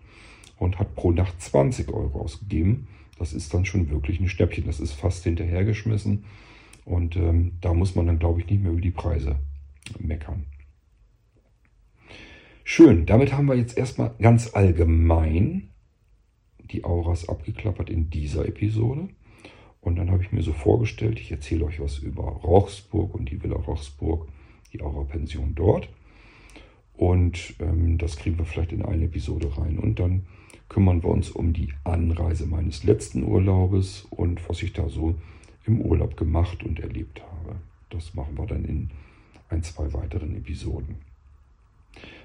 und 0.59 0.80
hat 0.80 0.97
pro 0.97 1.12
Nacht 1.12 1.41
20 1.41 1.89
Euro 1.89 2.20
ausgegeben. 2.20 2.89
Das 3.16 3.32
ist 3.32 3.55
dann 3.55 3.64
schon 3.64 3.91
wirklich 3.91 4.18
ein 4.18 4.28
Schnäppchen. 4.28 4.66
Das 4.66 4.80
ist 4.80 4.93
fast 4.93 5.22
hinterhergeschmissen. 5.22 6.24
Und 6.85 7.14
ähm, 7.14 7.53
da 7.61 7.72
muss 7.74 7.95
man 7.95 8.07
dann, 8.07 8.18
glaube 8.18 8.41
ich, 8.41 8.51
nicht 8.51 8.61
mehr 8.61 8.72
über 8.72 8.80
die 8.80 8.91
Preise 8.91 9.37
meckern. 10.01 10.47
Schön, 12.64 13.07
damit 13.07 13.32
haben 13.32 13.47
wir 13.47 13.55
jetzt 13.55 13.78
erstmal 13.78 14.14
ganz 14.18 14.55
allgemein 14.55 15.68
die 16.59 16.82
Auras 16.82 17.28
abgeklappert 17.28 17.89
in 17.89 18.11
dieser 18.11 18.49
Episode. 18.49 19.11
Und 19.85 19.97
dann 19.97 20.11
habe 20.11 20.22
ich 20.22 20.32
mir 20.32 20.43
so 20.43 20.53
vorgestellt, 20.53 21.20
ich 21.20 21.30
erzähle 21.30 21.66
euch 21.66 21.78
was 21.78 21.99
über 21.99 22.22
Rochsburg 22.22 23.14
und 23.14 23.30
die 23.30 23.43
Villa 23.43 23.57
Rochsburg, 23.57 24.26
die 24.72 24.80
Aura-Pension 24.80 25.55
dort. 25.55 25.91
Und 26.97 27.55
ähm, 27.61 27.99
das 27.99 28.16
kriegen 28.16 28.39
wir 28.39 28.47
vielleicht 28.47 28.72
in 28.72 28.82
eine 28.82 29.05
Episode 29.05 29.59
rein. 29.59 29.78
Und 29.78 30.01
dann 30.01 30.22
kümmern 30.70 31.03
wir 31.03 31.11
uns 31.11 31.30
um 31.30 31.53
die 31.53 31.68
Anreise 31.85 32.47
meines 32.47 32.85
letzten 32.85 33.24
Urlaubes 33.24 34.07
und 34.11 34.49
was 34.49 34.62
ich 34.62 34.72
da 34.72 34.89
so 34.89 35.16
im 35.66 35.82
Urlaub 35.82 36.16
gemacht 36.16 36.62
und 36.64 36.80
erlebt 36.80 37.20
habe. 37.20 37.57
Das 37.91 38.14
machen 38.14 38.39
wir 38.39 38.47
dann 38.47 38.64
in 38.64 38.91
ein, 39.51 39.62
zwei 39.62 39.93
weiteren 39.93 40.35
Episoden. 40.35 40.97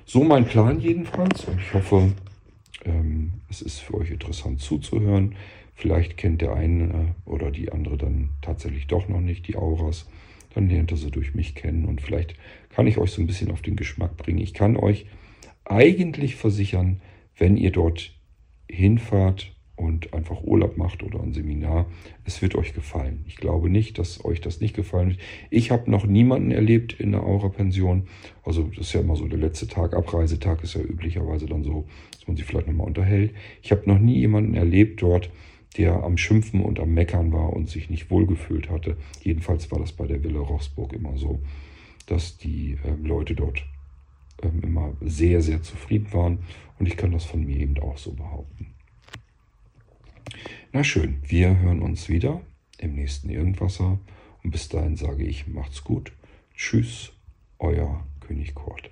So 0.06 0.24
mein 0.24 0.46
Plan 0.46 0.80
jedenfalls 0.80 1.44
und 1.46 1.60
ich 1.60 1.74
hoffe, 1.74 2.14
ähm, 2.86 3.34
es 3.50 3.62
ist 3.62 3.80
für 3.80 3.96
euch 3.96 4.12
interessant 4.12 4.62
zuzuhören. 4.62 5.36
Vielleicht 5.80 6.18
kennt 6.18 6.42
der 6.42 6.56
eine 6.56 7.16
oder 7.24 7.52
die 7.52 7.72
andere 7.72 7.96
dann 7.96 8.32
tatsächlich 8.42 8.88
doch 8.88 9.08
noch 9.08 9.22
nicht 9.22 9.48
die 9.48 9.56
Auras. 9.56 10.10
Dann 10.54 10.68
lernt 10.68 10.92
er 10.92 10.98
sie 10.98 11.10
durch 11.10 11.36
mich 11.36 11.56
kennen 11.56 11.86
und 11.86 12.02
vielleicht 12.02 12.36
kann 12.68 12.86
ich 12.86 12.98
euch 12.98 13.12
so 13.12 13.22
ein 13.22 13.28
bisschen 13.28 13.50
auf 13.50 13.62
den 13.62 13.78
Geschmack 13.78 14.18
bringen. 14.18 14.40
Ich 14.40 14.54
kann 14.54 14.76
euch 14.76 15.06
eigentlich 15.64 16.36
versichern, 16.36 17.00
wenn 17.38 17.56
ihr 17.56 17.72
dort 17.72 18.14
hinfahrt 18.70 19.56
und 19.78 20.14
einfach 20.14 20.44
Urlaub 20.44 20.76
macht 20.76 21.02
oder 21.02 21.24
ein 21.24 21.32
Seminar, 21.32 21.86
es 22.26 22.42
wird 22.42 22.56
euch 22.56 22.74
gefallen. 22.74 23.24
Ich 23.26 23.38
glaube 23.38 23.70
nicht, 23.70 24.00
dass 24.00 24.26
euch 24.26 24.42
das 24.42 24.60
nicht 24.60 24.76
gefallen 24.76 25.12
wird. 25.12 25.20
Ich 25.50 25.72
habe 25.72 25.90
noch 25.90 26.06
niemanden 26.06 26.52
erlebt 26.52 26.92
in 26.92 27.14
der 27.14 27.24
Aura-Pension. 27.24 28.10
Also 28.44 28.64
das 28.64 28.88
ist 28.88 28.94
ja 28.94 29.00
immer 29.00 29.16
so 29.16 29.30
der 29.30 29.40
letzte 29.40 29.68
Tag, 29.68 29.94
Abreisetag 29.94 30.62
ist 30.62 30.74
ja 30.74 30.82
üblicherweise 30.82 31.46
dann 31.46 31.64
so, 31.64 31.88
dass 32.12 32.28
man 32.28 32.36
sich 32.36 32.46
vielleicht 32.46 32.68
nochmal 32.68 32.88
unterhält. 32.88 33.34
Ich 33.62 33.72
habe 33.72 33.90
noch 33.90 33.98
nie 33.98 34.18
jemanden 34.18 34.56
erlebt 34.56 35.02
dort, 35.02 35.30
der 35.78 36.04
am 36.04 36.18
Schimpfen 36.18 36.62
und 36.62 36.80
am 36.80 36.94
Meckern 36.94 37.32
war 37.32 37.54
und 37.54 37.70
sich 37.70 37.90
nicht 37.90 38.10
wohlgefühlt 38.10 38.70
hatte. 38.70 38.98
Jedenfalls 39.22 39.72
war 39.72 39.80
das 39.80 39.92
bei 39.92 40.08
der 40.08 40.24
Villa 40.24 40.40
Rochsburg 40.40 40.94
immer 40.94 41.18
so, 41.18 41.42
dass 42.08 42.38
die 42.38 42.78
äh, 42.84 42.96
Leute 43.02 43.36
dort 43.36 43.64
ähm, 44.42 44.62
immer 44.64 44.94
sehr, 45.02 45.42
sehr 45.42 45.62
zufrieden 45.62 46.12
waren. 46.14 46.40
Und 46.80 46.88
ich 46.88 46.98
kann 46.98 47.12
das 47.12 47.26
von 47.26 47.44
mir 47.44 47.58
eben 47.58 47.78
auch 47.80 47.98
so 47.98 48.14
behaupten. 48.14 48.74
Na 50.72 50.84
schön, 50.84 51.18
wir 51.24 51.60
hören 51.60 51.82
uns 51.82 52.10
wieder 52.10 52.42
im 52.78 52.96
nächsten 52.96 53.30
Irgendwasser. 53.30 54.00
Und 54.44 54.52
bis 54.52 54.70
dahin 54.70 54.96
sage 54.96 55.24
ich, 55.24 55.48
macht's 55.48 55.84
gut. 55.84 56.14
Tschüss, 56.56 57.12
euer 57.60 58.06
König 58.22 58.56
Kurt. 58.56 58.92